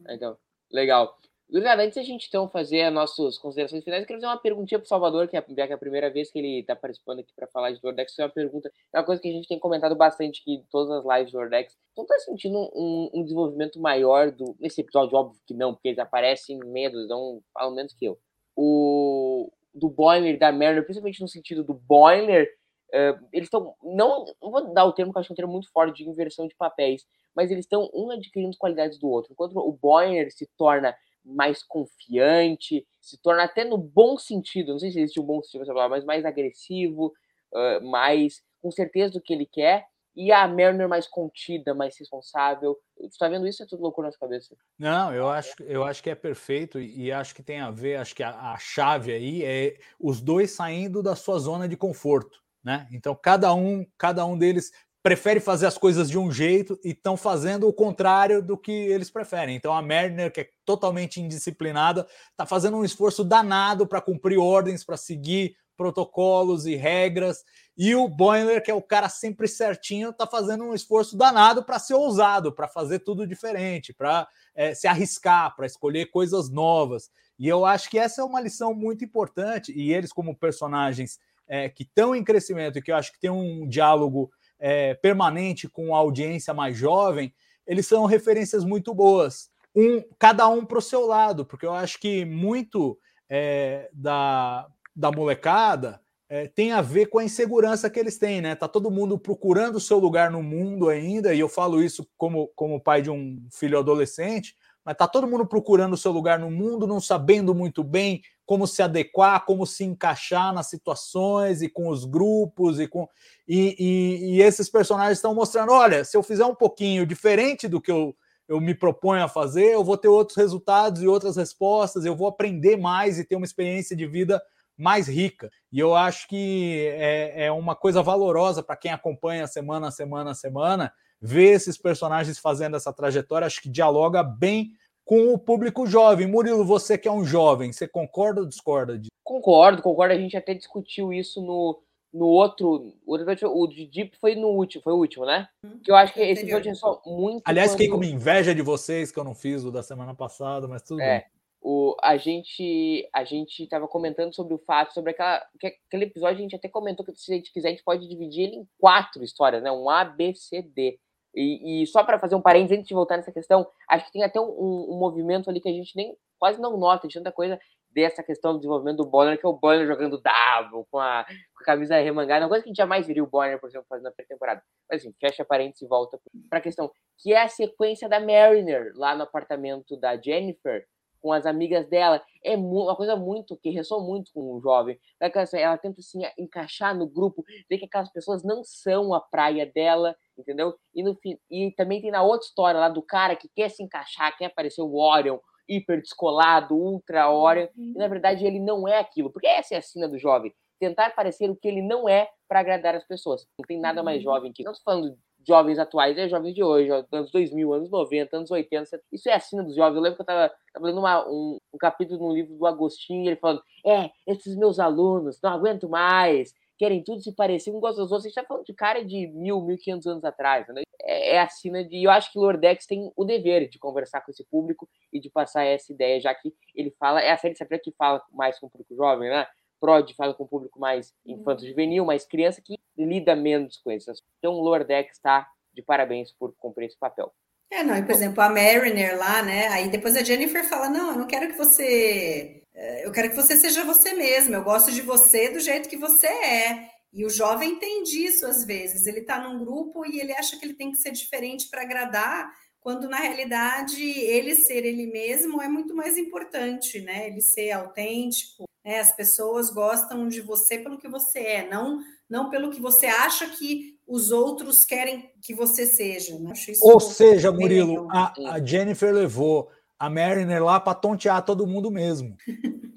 Então, 0.07 0.37
legal. 0.71 1.17
Gurizada, 1.51 1.81
antes 1.81 1.95
da 1.95 2.03
gente 2.03 2.27
então 2.27 2.47
fazer 2.47 2.83
as 2.83 2.93
nossas 2.93 3.39
considerações 3.39 3.83
finais, 3.83 4.03
eu 4.03 4.07
quero 4.07 4.19
fazer 4.19 4.31
uma 4.31 4.39
perguntinha 4.39 4.77
pro 4.77 4.87
Salvador, 4.87 5.27
que 5.27 5.35
é 5.35 5.41
que 5.41 5.59
é 5.59 5.73
a 5.73 5.77
primeira 5.79 6.07
vez 6.11 6.31
que 6.31 6.37
ele 6.37 6.63
tá 6.63 6.75
participando 6.75 7.21
aqui 7.21 7.33
para 7.35 7.47
falar 7.47 7.71
de 7.71 7.81
Dordex. 7.81 8.11
Isso 8.11 8.21
é 8.21 8.25
uma 8.25 8.31
pergunta, 8.31 8.71
é 8.93 8.99
uma 8.99 9.03
coisa 9.03 9.19
que 9.19 9.27
a 9.27 9.31
gente 9.31 9.47
tem 9.47 9.57
comentado 9.57 9.95
bastante 9.95 10.41
aqui 10.41 10.53
em 10.53 10.63
todas 10.69 10.91
as 10.91 11.17
lives 11.17 11.31
do 11.31 11.39
Dordex. 11.39 11.73
Tu 11.73 11.99
não 11.99 12.05
tá 12.05 12.19
sentindo 12.19 12.55
um, 12.75 13.09
um 13.15 13.23
desenvolvimento 13.23 13.79
maior 13.79 14.31
do. 14.31 14.55
Nesse 14.59 14.81
episódio, 14.81 15.17
óbvio 15.17 15.41
que 15.47 15.55
não, 15.55 15.73
porque 15.73 15.87
eles 15.87 15.97
aparecem 15.97 16.59
menos, 16.59 17.07
não 17.07 17.41
falam 17.51 17.73
menos 17.73 17.93
que 17.93 18.05
eu. 18.05 18.19
O 18.55 19.51
do 19.73 19.89
Boiler 19.89 20.37
da 20.37 20.51
Mariner, 20.51 20.83
principalmente 20.83 21.21
no 21.21 21.27
sentido 21.27 21.63
do 21.63 21.73
Boiler, 21.73 22.47
eh, 22.93 23.17
eles 23.33 23.47
estão. 23.47 23.75
Não, 23.83 24.25
não 24.41 24.51
vou 24.51 24.73
dar 24.73 24.85
o 24.85 24.93
termo, 24.93 25.11
que 25.11 25.17
eu 25.17 25.21
acho 25.21 25.27
que 25.27 25.33
é 25.33 25.35
um 25.35 25.37
termo 25.37 25.53
muito 25.53 25.71
forte 25.71 26.03
de 26.03 26.09
inversão 26.09 26.47
de 26.47 26.55
papéis, 26.55 27.05
mas 27.35 27.51
eles 27.51 27.65
estão 27.65 27.89
um 27.93 28.11
adquirindo 28.11 28.57
qualidades 28.57 28.99
do 28.99 29.07
outro. 29.09 29.33
Enquanto 29.33 29.57
o 29.57 29.71
Boiler 29.71 30.31
se 30.31 30.47
torna 30.57 30.95
mais 31.23 31.63
confiante, 31.63 32.85
se 32.99 33.21
torna 33.21 33.43
até 33.43 33.63
no 33.63 33.77
bom 33.77 34.17
sentido, 34.17 34.71
não 34.71 34.79
sei 34.79 34.91
se 34.91 34.99
existe 34.99 35.19
um 35.19 35.25
bom 35.25 35.41
sentido 35.41 35.73
mas 35.89 36.03
mais 36.05 36.25
agressivo, 36.25 37.13
ah, 37.53 37.79
mais 37.81 38.41
com 38.61 38.71
certeza 38.71 39.13
do 39.13 39.21
que 39.21 39.33
ele 39.33 39.45
quer, 39.45 39.85
e 40.15 40.31
a 40.33 40.45
Mariner 40.47 40.89
mais 40.89 41.07
contida, 41.07 41.73
mais 41.73 41.97
responsável. 41.97 42.77
Tu 42.97 43.17
tá 43.17 43.29
vendo 43.29 43.47
isso? 43.47 43.63
É 43.63 43.65
tudo 43.65 43.81
loucura 43.81 44.07
na 44.07 44.11
sua 44.11 44.27
cabeça. 44.27 44.55
Não, 44.77 45.13
eu 45.13 45.29
acho, 45.29 45.53
eu 45.63 45.83
acho 45.83 46.03
que 46.03 46.09
é 46.09 46.15
perfeito 46.15 46.79
e 46.79 47.05
e 47.05 47.11
acho 47.11 47.33
que 47.33 47.41
tem 47.41 47.61
a 47.61 47.71
ver, 47.71 47.95
acho 47.95 48.13
que 48.13 48.23
a, 48.23 48.51
a 48.51 48.57
chave 48.57 49.13
aí 49.13 49.43
é 49.43 49.77
os 49.99 50.19
dois 50.19 50.51
saindo 50.51 51.01
da 51.01 51.15
sua 51.15 51.39
zona 51.39 51.67
de 51.67 51.77
conforto, 51.77 52.43
né? 52.63 52.87
Então 52.91 53.15
cada 53.15 53.53
um, 53.53 53.85
cada 53.97 54.25
um 54.25 54.37
deles 54.37 54.71
prefere 55.01 55.39
fazer 55.39 55.65
as 55.65 55.77
coisas 55.77 56.09
de 56.09 56.17
um 56.17 56.31
jeito 56.31 56.77
e 56.83 56.89
estão 56.89 57.15
fazendo 57.15 57.67
o 57.67 57.73
contrário 57.73 58.41
do 58.41 58.57
que 58.57 58.71
eles 58.71 59.09
preferem. 59.09 59.55
Então 59.55 59.73
a 59.73 59.81
Mariner, 59.81 60.31
que 60.31 60.41
é 60.41 60.49
totalmente 60.65 61.21
indisciplinada, 61.21 62.05
está 62.31 62.45
fazendo 62.45 62.77
um 62.77 62.83
esforço 62.83 63.23
danado 63.23 63.87
para 63.87 64.01
cumprir 64.01 64.37
ordens, 64.37 64.83
para 64.83 64.97
seguir 64.97 65.55
protocolos 65.79 66.65
e 66.65 66.75
regras. 66.75 67.45
E 67.77 67.95
o 67.95 68.09
Boiler, 68.09 68.61
que 68.61 68.69
é 68.69 68.73
o 68.73 68.81
cara 68.81 69.07
sempre 69.07 69.47
certinho, 69.47 70.09
está 70.09 70.27
fazendo 70.27 70.65
um 70.65 70.73
esforço 70.73 71.15
danado 71.15 71.63
para 71.63 71.79
ser 71.79 71.93
ousado, 71.93 72.51
para 72.51 72.67
fazer 72.67 72.99
tudo 72.99 73.25
diferente, 73.25 73.93
para 73.93 74.27
eh, 74.53 74.75
se 74.75 74.85
arriscar, 74.87 75.55
para 75.55 75.65
escolher 75.65 76.07
coisas 76.07 76.49
novas. 76.49 77.09
E 77.39 77.47
eu 77.47 77.65
acho 77.65 77.89
que 77.89 77.97
essa 77.97 78.21
é 78.21 78.25
uma 78.25 78.41
lição 78.41 78.73
muito 78.73 79.05
importante. 79.05 79.71
E 79.71 79.93
eles, 79.93 80.11
como 80.11 80.35
personagens 80.35 81.17
eh, 81.49 81.67
que 81.67 81.83
estão 81.83 82.15
em 82.15 82.23
crescimento 82.23 82.77
e 82.77 82.81
que 82.81 82.91
eu 82.91 82.95
acho 82.95 83.11
que 83.11 83.19
tem 83.19 83.29
um 83.29 83.67
diálogo 83.67 84.31
eh, 84.59 84.93
permanente 84.95 85.67
com 85.67 85.93
a 85.93 85.97
audiência 85.97 86.53
mais 86.53 86.77
jovem, 86.77 87.33
eles 87.65 87.87
são 87.87 88.05
referências 88.05 88.63
muito 88.63 88.93
boas. 88.93 89.49
Um, 89.75 90.01
cada 90.17 90.47
um 90.47 90.65
para 90.65 90.77
o 90.77 90.81
seu 90.81 91.05
lado, 91.05 91.45
porque 91.45 91.65
eu 91.65 91.73
acho 91.73 91.99
que 91.99 92.23
muito 92.23 92.97
eh, 93.29 93.89
da, 93.93 94.67
da 94.95 95.11
molecada 95.11 96.01
é, 96.29 96.47
tem 96.47 96.71
a 96.71 96.81
ver 96.81 97.07
com 97.07 97.17
a 97.17 97.23
insegurança 97.23 97.89
que 97.89 97.99
eles 97.99 98.19
têm, 98.19 98.39
né? 98.39 98.53
Tá 98.53 98.67
todo 98.67 98.91
mundo 98.91 99.17
procurando 99.17 99.77
o 99.77 99.81
seu 99.81 99.97
lugar 99.97 100.29
no 100.29 100.43
mundo 100.43 100.87
ainda, 100.87 101.33
e 101.33 101.39
eu 101.39 101.49
falo 101.49 101.83
isso 101.83 102.07
como, 102.15 102.47
como 102.55 102.79
pai 102.79 103.01
de 103.01 103.09
um 103.09 103.43
filho 103.51 103.79
adolescente, 103.79 104.55
mas 104.89 104.97
tá 104.97 105.07
todo 105.07 105.27
mundo 105.27 105.45
procurando 105.45 105.93
o 105.93 105.97
seu 105.97 106.11
lugar 106.11 106.39
no 106.39 106.49
mundo, 106.49 106.87
não 106.87 106.99
sabendo 106.99 107.53
muito 107.53 107.83
bem 107.83 108.23
como 108.43 108.65
se 108.65 108.81
adequar, 108.81 109.45
como 109.45 109.63
se 109.63 109.83
encaixar 109.83 110.51
nas 110.51 110.67
situações 110.67 111.61
e 111.61 111.69
com 111.69 111.89
os 111.89 112.05
grupos 112.05 112.79
e 112.79 112.87
com 112.87 113.07
e, 113.47 113.75
e, 113.77 114.33
e 114.33 114.41
esses 114.41 114.67
personagens 114.67 115.19
estão 115.19 115.35
mostrando, 115.35 115.73
olha, 115.73 116.03
se 116.03 116.17
eu 116.17 116.23
fizer 116.23 116.43
um 116.43 116.55
pouquinho 116.55 117.05
diferente 117.05 117.67
do 117.67 117.79
que 117.79 117.91
eu 117.91 118.15
eu 118.47 118.59
me 118.59 118.73
proponho 118.73 119.23
a 119.23 119.27
fazer, 119.27 119.75
eu 119.75 119.83
vou 119.83 119.95
ter 119.95 120.07
outros 120.07 120.35
resultados 120.35 121.03
e 121.03 121.07
outras 121.07 121.37
respostas, 121.37 122.03
eu 122.03 122.15
vou 122.15 122.27
aprender 122.27 122.75
mais 122.75 123.19
e 123.19 123.23
ter 123.23 123.35
uma 123.35 123.45
experiência 123.45 123.95
de 123.95 124.07
vida 124.07 124.41
mais 124.75 125.07
rica. 125.07 125.51
E 125.71 125.77
eu 125.77 125.93
acho 125.93 126.27
que 126.27 126.87
é, 126.95 127.45
é 127.45 127.51
uma 127.51 127.75
coisa 127.75 128.01
valorosa 128.01 128.63
para 128.63 128.75
quem 128.75 128.91
acompanha 128.91 129.45
semana 129.45 129.89
a 129.89 129.91
semana 129.91 130.31
a 130.31 130.33
semana, 130.33 130.91
ver 131.21 131.51
esses 131.53 131.77
personagens 131.77 132.37
fazendo 132.39 132.75
essa 132.77 132.93
trajetória, 132.93 133.45
acho 133.45 133.61
que 133.61 133.69
dialoga 133.69 134.23
bem 134.23 134.71
com 135.05 135.33
o 135.33 135.37
público 135.39 135.85
jovem. 135.87 136.27
Murilo, 136.27 136.63
você 136.63 136.97
que 136.97 137.07
é 137.07 137.11
um 137.11 137.25
jovem, 137.25 137.71
você 137.71 137.87
concorda 137.87 138.41
ou 138.41 138.47
discorda 138.47 138.97
disso? 138.97 139.09
Concordo, 139.23 139.81
concordo. 139.81 140.13
A 140.13 140.17
gente 140.17 140.37
até 140.37 140.53
discutiu 140.53 141.11
isso 141.13 141.41
no, 141.41 141.79
no 142.13 142.25
outro. 142.27 142.93
O 143.05 143.67
de 143.67 143.85
Deep 143.85 144.17
foi 144.19 144.35
no 144.35 144.47
último, 144.49 144.83
foi 144.83 144.93
o 144.93 144.97
último, 144.97 145.25
né? 145.25 145.47
Que 145.83 145.91
eu 145.91 145.95
acho 145.95 146.13
que 146.13 146.21
esse 146.21 146.43
episódio 146.43 146.71
é 146.71 146.75
só 146.75 147.01
muito. 147.05 147.41
Aliás, 147.45 147.71
fiquei 147.71 147.87
quando- 147.87 147.99
com 148.01 148.05
inveja 148.05 148.53
de 148.55 148.61
vocês 148.61 149.11
que 149.11 149.19
eu 149.19 149.23
não 149.23 149.35
fiz 149.35 149.63
o 149.63 149.71
da 149.71 149.83
semana 149.83 150.15
passada, 150.15 150.67
mas 150.67 150.81
tudo 150.83 151.01
É. 151.01 151.19
bem. 151.19 151.25
O, 151.61 151.93
a 152.01 152.15
gente 152.15 153.05
a 153.13 153.25
gente 153.25 153.63
estava 153.63 153.85
comentando 153.85 154.33
sobre 154.33 154.53
o 154.53 154.57
fato, 154.59 154.93
sobre 154.93 155.11
aquela, 155.11 155.45
que 155.59 155.67
aquele 155.87 156.05
episódio, 156.05 156.37
a 156.37 156.41
gente 156.41 156.55
até 156.55 156.69
comentou 156.69 157.05
que 157.05 157.11
se 157.15 157.33
a 157.33 157.35
gente 157.35 157.51
quiser, 157.51 157.67
a 157.67 157.71
gente 157.71 157.83
pode 157.83 158.07
dividir 158.07 158.43
ele 158.45 158.55
em 158.55 158.67
quatro 158.79 159.21
histórias, 159.23 159.61
né? 159.61 159.69
Um 159.69 159.89
A, 159.89 160.05
B, 160.05 160.33
C, 160.35 160.61
D. 160.61 160.97
E, 161.35 161.83
e 161.83 161.87
só 161.87 162.03
para 162.03 162.19
fazer 162.19 162.35
um 162.35 162.41
parênteses, 162.41 162.77
antes 162.77 162.87
de 162.87 162.93
voltar 162.93 163.17
nessa 163.17 163.31
questão, 163.31 163.67
acho 163.89 164.05
que 164.05 164.11
tem 164.11 164.23
até 164.23 164.39
um, 164.39 164.45
um- 164.45 164.95
um 164.95 164.99
movimento 164.99 165.49
ali 165.49 165.61
que 165.61 165.69
a 165.69 165.73
gente 165.73 165.95
nem 165.95 166.15
quase 166.39 166.59
não 166.61 166.77
nota 166.77 167.07
de 167.07 167.13
tanta 167.13 167.31
coisa 167.31 167.59
dessa 167.91 168.23
questão 168.23 168.53
do 168.53 168.59
desenvolvimento 168.59 168.97
do 168.97 169.05
Bonner, 169.05 169.37
que 169.39 169.45
é 169.45 169.49
o 169.49 169.53
Bonner 169.53 169.85
jogando 169.87 170.21
double, 170.21 170.85
com 170.91 170.99
a, 170.99 171.25
com 171.25 171.63
a 171.63 171.65
camisa 171.65 171.95
remangada, 171.97 172.45
uma 172.45 172.49
coisa 172.49 172.63
que 172.63 172.69
a 172.69 172.71
gente 172.71 172.77
jamais 172.77 173.05
viria 173.07 173.23
o 173.23 173.27
Bonner, 173.27 173.59
por 173.59 173.67
exemplo, 173.67 173.87
fazendo 173.89 174.05
na 174.05 174.11
pré-temporada. 174.11 174.61
Mas 174.89 175.01
assim, 175.01 175.13
fecha 175.19 175.43
parênteses 175.43 175.81
e 175.81 175.87
volta 175.87 176.19
para 176.49 176.59
a 176.59 176.61
questão, 176.61 176.91
que 177.17 177.33
é 177.33 177.41
a 177.41 177.47
sequência 177.47 178.07
da 178.07 178.19
Mariner 178.19 178.91
lá 178.95 179.15
no 179.15 179.23
apartamento 179.23 179.97
da 179.97 180.15
Jennifer, 180.21 180.85
com 181.21 181.31
as 181.33 181.45
amigas 181.45 181.87
dela. 181.87 182.21
É 182.43 182.55
uma 182.55 182.95
coisa 182.95 183.15
muito 183.15 183.57
que 183.57 183.69
ressoa 183.69 184.03
muito 184.03 184.31
com 184.33 184.53
o 184.55 184.61
jovem. 184.61 184.99
Né, 185.19 185.29
que 185.29 185.37
Ela, 185.57 185.77
tenta 185.77 185.99
assim, 185.99 186.21
encaixar 186.37 186.95
no 186.97 187.07
grupo, 187.07 187.43
ver 187.69 187.77
que 187.77 187.85
aquelas 187.85 188.11
pessoas 188.11 188.43
não 188.43 188.63
são 188.63 189.13
a 189.13 189.19
praia 189.19 189.65
dela, 189.65 190.15
entendeu? 190.37 190.75
E, 190.93 191.03
no, 191.03 191.15
fim- 191.15 191.37
e 191.49 191.71
também 191.75 192.01
tem 192.01 192.11
na 192.11 192.23
outra 192.23 192.47
história 192.47 192.79
lá 192.79 192.89
do 192.89 193.01
cara 193.01 193.35
que 193.35 193.49
quer 193.55 193.69
se 193.69 193.83
encaixar, 193.83 194.37
quer 194.37 194.45
aparecer 194.45 194.81
o 194.81 194.95
Orion, 194.95 195.37
hiper 195.67 196.01
descolado, 196.01 196.75
ultra 196.75 197.29
Orion, 197.29 197.67
e 197.77 197.97
na 197.97 198.07
verdade 198.07 198.45
ele 198.45 198.59
não 198.59 198.87
é 198.87 198.97
aquilo, 198.99 199.31
porque 199.31 199.47
essa 199.47 199.75
é 199.75 199.77
a 199.77 199.81
cena 199.81 200.07
do 200.07 200.17
jovem. 200.17 200.53
tentar 200.79 201.13
parecer 201.13 201.49
o 201.49 201.55
que 201.55 201.67
ele 201.67 201.81
não 201.81 202.07
é 202.07 202.29
para 202.47 202.61
agradar 202.61 202.95
as 202.95 203.05
pessoas. 203.05 203.45
Não 203.59 203.65
tem 203.67 203.77
nada 203.79 204.01
mais 204.01 204.23
jovem 204.23 204.51
que. 204.53 204.63
Não 204.63 204.71
estou 204.71 204.93
falando 204.93 205.17
jovens 205.49 205.79
atuais, 205.79 206.17
é 206.17 206.29
jovens 206.29 206.53
de 206.53 206.63
hoje, 206.63 206.89
anos 207.11 207.31
2000, 207.31 207.73
anos 207.73 207.89
90, 207.89 208.37
anos 208.37 208.51
80. 208.51 209.01
Isso 209.11 209.27
é 209.27 209.33
a 209.33 209.39
sina 209.39 209.63
dos 209.63 209.75
jovens. 209.75 209.95
Eu 209.97 210.01
lembro 210.01 210.15
que 210.15 210.21
eu 210.21 210.23
estava 210.23 210.53
lendo 210.79 210.99
uma, 210.99 211.27
um, 211.27 211.57
um 211.73 211.77
capítulo 211.77 212.27
no 212.27 212.33
livro 212.33 212.55
do 212.55 212.65
Agostinho, 212.67 213.27
ele 213.27 213.35
falando: 213.35 213.63
É, 213.85 214.11
esses 214.27 214.55
meus 214.55 214.79
alunos, 214.79 215.39
não 215.41 215.51
aguento 215.51 215.89
mais, 215.89 216.53
querem 216.77 217.03
tudo 217.03 217.21
se 217.21 217.33
parecer 217.33 217.71
um 217.71 217.79
gosta 217.79 218.05
gente 218.19 218.27
está 218.27 218.43
falando 218.43 218.63
de 218.63 218.73
cara 218.73 219.03
de 219.03 219.27
mil, 219.27 219.61
mil 219.61 219.77
quinhentos 219.77 220.07
anos 220.07 220.23
atrás. 220.23 220.67
Né? 220.69 220.83
É, 221.01 221.35
é 221.35 221.39
a 221.41 221.49
sina 221.49 221.83
de. 221.83 222.03
Eu 222.03 222.11
acho 222.11 222.31
que 222.31 222.39
Lordex 222.39 222.85
tem 222.85 223.11
o 223.15 223.25
dever 223.25 223.67
de 223.67 223.79
conversar 223.79 224.21
com 224.21 224.31
esse 224.31 224.45
público 224.45 224.87
e 225.11 225.19
de 225.19 225.29
passar 225.29 225.65
essa 225.65 225.91
ideia, 225.91 226.21
já 226.21 226.33
que 226.33 226.53
ele 226.73 226.91
fala. 226.99 227.19
É 227.19 227.31
a 227.31 227.37
série 227.37 227.55
sempre 227.55 227.79
que 227.79 227.91
fala 227.91 228.21
mais 228.31 228.59
com 228.59 228.67
o 228.67 228.69
público 228.69 228.95
jovem, 228.95 229.29
né? 229.29 229.45
Prod 229.79 230.11
fala 230.13 230.33
com 230.33 230.43
o 230.43 230.47
público 230.47 230.79
mais 230.79 231.13
infanto-juvenil, 231.25 232.05
mais 232.05 232.25
criança, 232.25 232.61
que 232.61 232.77
lida 232.97 233.35
menos 233.35 233.77
com 233.77 233.91
isso. 233.91 234.11
Então, 234.37 234.53
o 234.53 234.61
Lordex 234.61 235.13
está 235.13 235.47
de 235.73 235.81
parabéns 235.81 236.31
por 236.31 236.53
cumprir 236.57 236.87
esse 236.87 236.97
papel. 236.97 237.33
É, 237.71 237.83
não, 237.83 237.95
e 237.95 238.01
por 238.01 238.11
exemplo, 238.11 238.41
a 238.41 238.49
Mariner 238.49 239.17
lá, 239.17 239.43
né? 239.43 239.67
Aí 239.67 239.89
depois 239.89 240.15
a 240.15 240.23
Jennifer 240.23 240.67
fala: 240.67 240.89
Não, 240.89 241.11
eu 241.11 241.17
não 241.19 241.27
quero 241.27 241.47
que 241.47 241.57
você. 241.57 242.63
Eh, 242.73 243.05
eu 243.05 243.11
quero 243.11 243.29
que 243.29 243.35
você 243.35 243.55
seja 243.57 243.83
você 243.83 244.13
mesmo, 244.13 244.55
eu 244.55 244.63
gosto 244.63 244.91
de 244.91 245.01
você 245.01 245.49
do 245.49 245.59
jeito 245.59 245.87
que 245.87 245.97
você 245.97 246.27
é. 246.27 246.89
E 247.13 247.25
o 247.25 247.29
jovem 247.29 247.77
tem 247.77 248.03
disso 248.03 248.45
às 248.45 248.65
vezes. 248.65 249.05
Ele 249.05 249.19
está 249.19 249.39
num 249.39 249.63
grupo 249.63 250.05
e 250.05 250.19
ele 250.19 250.33
acha 250.33 250.57
que 250.57 250.65
ele 250.65 250.73
tem 250.73 250.91
que 250.91 250.97
ser 250.97 251.11
diferente 251.11 251.69
para 251.69 251.81
agradar, 251.81 252.51
quando 252.79 253.07
na 253.07 253.17
realidade 253.17 254.01
ele 254.03 254.55
ser 254.55 254.85
ele 254.85 255.07
mesmo 255.07 255.61
é 255.61 255.67
muito 255.67 255.95
mais 255.95 256.17
importante, 256.17 256.99
né? 257.01 257.27
Ele 257.27 257.41
ser 257.41 257.71
autêntico, 257.71 258.68
né? 258.83 258.99
As 258.99 259.15
pessoas 259.15 259.69
gostam 259.69 260.27
de 260.27 260.41
você 260.41 260.77
pelo 260.77 260.97
que 260.97 261.07
você 261.07 261.39
é, 261.39 261.69
não 261.69 262.01
não 262.29 262.49
pelo 262.49 262.69
que 262.69 262.79
você 262.79 263.07
acha 263.07 263.47
que 263.49 263.97
os 264.07 264.31
outros 264.31 264.85
querem 264.85 265.31
que 265.41 265.53
você 265.53 265.85
seja. 265.85 266.37
Né? 266.37 266.53
Ou 266.81 266.99
seja, 266.99 267.51
Murilo, 267.51 268.07
a, 268.11 268.33
a, 268.53 268.63
Jennifer 268.63 269.11
levou 269.11 269.69
a 269.97 270.09
Mariner 270.09 270.63
lá 270.63 270.79
para 270.79 270.93
tontear 270.93 271.43
todo 271.43 271.65
mundo 271.65 271.89
mesmo. 271.89 272.37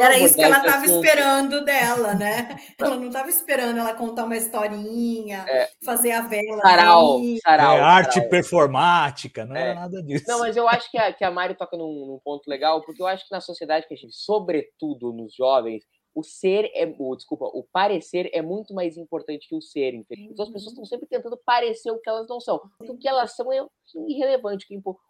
Era 0.00 0.18
isso 0.18 0.34
que 0.34 0.42
ela 0.42 0.58
estava 0.58 0.84
esperando 0.84 1.64
dela, 1.64 2.14
né? 2.14 2.56
Ela 2.78 2.96
não 2.96 3.06
estava 3.06 3.28
esperando 3.28 3.78
ela 3.78 3.94
contar 3.94 4.24
uma 4.24 4.36
historinha, 4.36 5.44
é. 5.48 5.68
fazer 5.84 6.12
a 6.12 6.22
vela. 6.22 6.60
Sarau, 6.62 7.20
sarau, 7.42 7.76
é, 7.76 7.80
arte 7.80 8.14
sarau. 8.14 8.28
performática, 8.28 9.44
não 9.44 9.56
é. 9.56 9.62
era 9.62 9.74
nada 9.74 10.02
disso. 10.02 10.24
Não, 10.28 10.40
mas 10.40 10.56
eu 10.56 10.68
acho 10.68 10.90
que 10.90 10.98
a, 10.98 11.12
que 11.12 11.24
a 11.24 11.30
Mari 11.30 11.54
toca 11.54 11.76
num, 11.76 12.06
num 12.06 12.20
ponto 12.24 12.48
legal, 12.48 12.82
porque 12.82 13.02
eu 13.02 13.06
acho 13.06 13.26
que 13.26 13.34
na 13.34 13.40
sociedade 13.40 13.86
que 13.86 13.94
a 13.94 13.96
gente, 13.96 14.14
sobretudo 14.14 15.12
nos 15.12 15.34
jovens, 15.34 15.84
o 16.18 16.22
ser 16.22 16.70
é, 16.74 16.92
o, 16.98 17.14
desculpa, 17.14 17.44
o 17.44 17.62
parecer 17.62 18.28
é 18.32 18.42
muito 18.42 18.74
mais 18.74 18.96
importante 18.96 19.48
que 19.48 19.54
o 19.54 19.62
ser. 19.62 19.94
Entendeu? 19.94 20.32
Então 20.32 20.44
as 20.44 20.50
pessoas 20.50 20.72
estão 20.72 20.84
sempre 20.84 21.06
tentando 21.06 21.38
parecer 21.44 21.90
o 21.90 21.98
que 22.00 22.08
elas 22.08 22.26
não 22.28 22.40
são. 22.40 22.60
Porque 22.76 22.92
o 22.92 22.98
que 22.98 23.08
elas 23.08 23.36
são 23.36 23.52
é 23.52 23.64
irrelevante. 24.08 24.66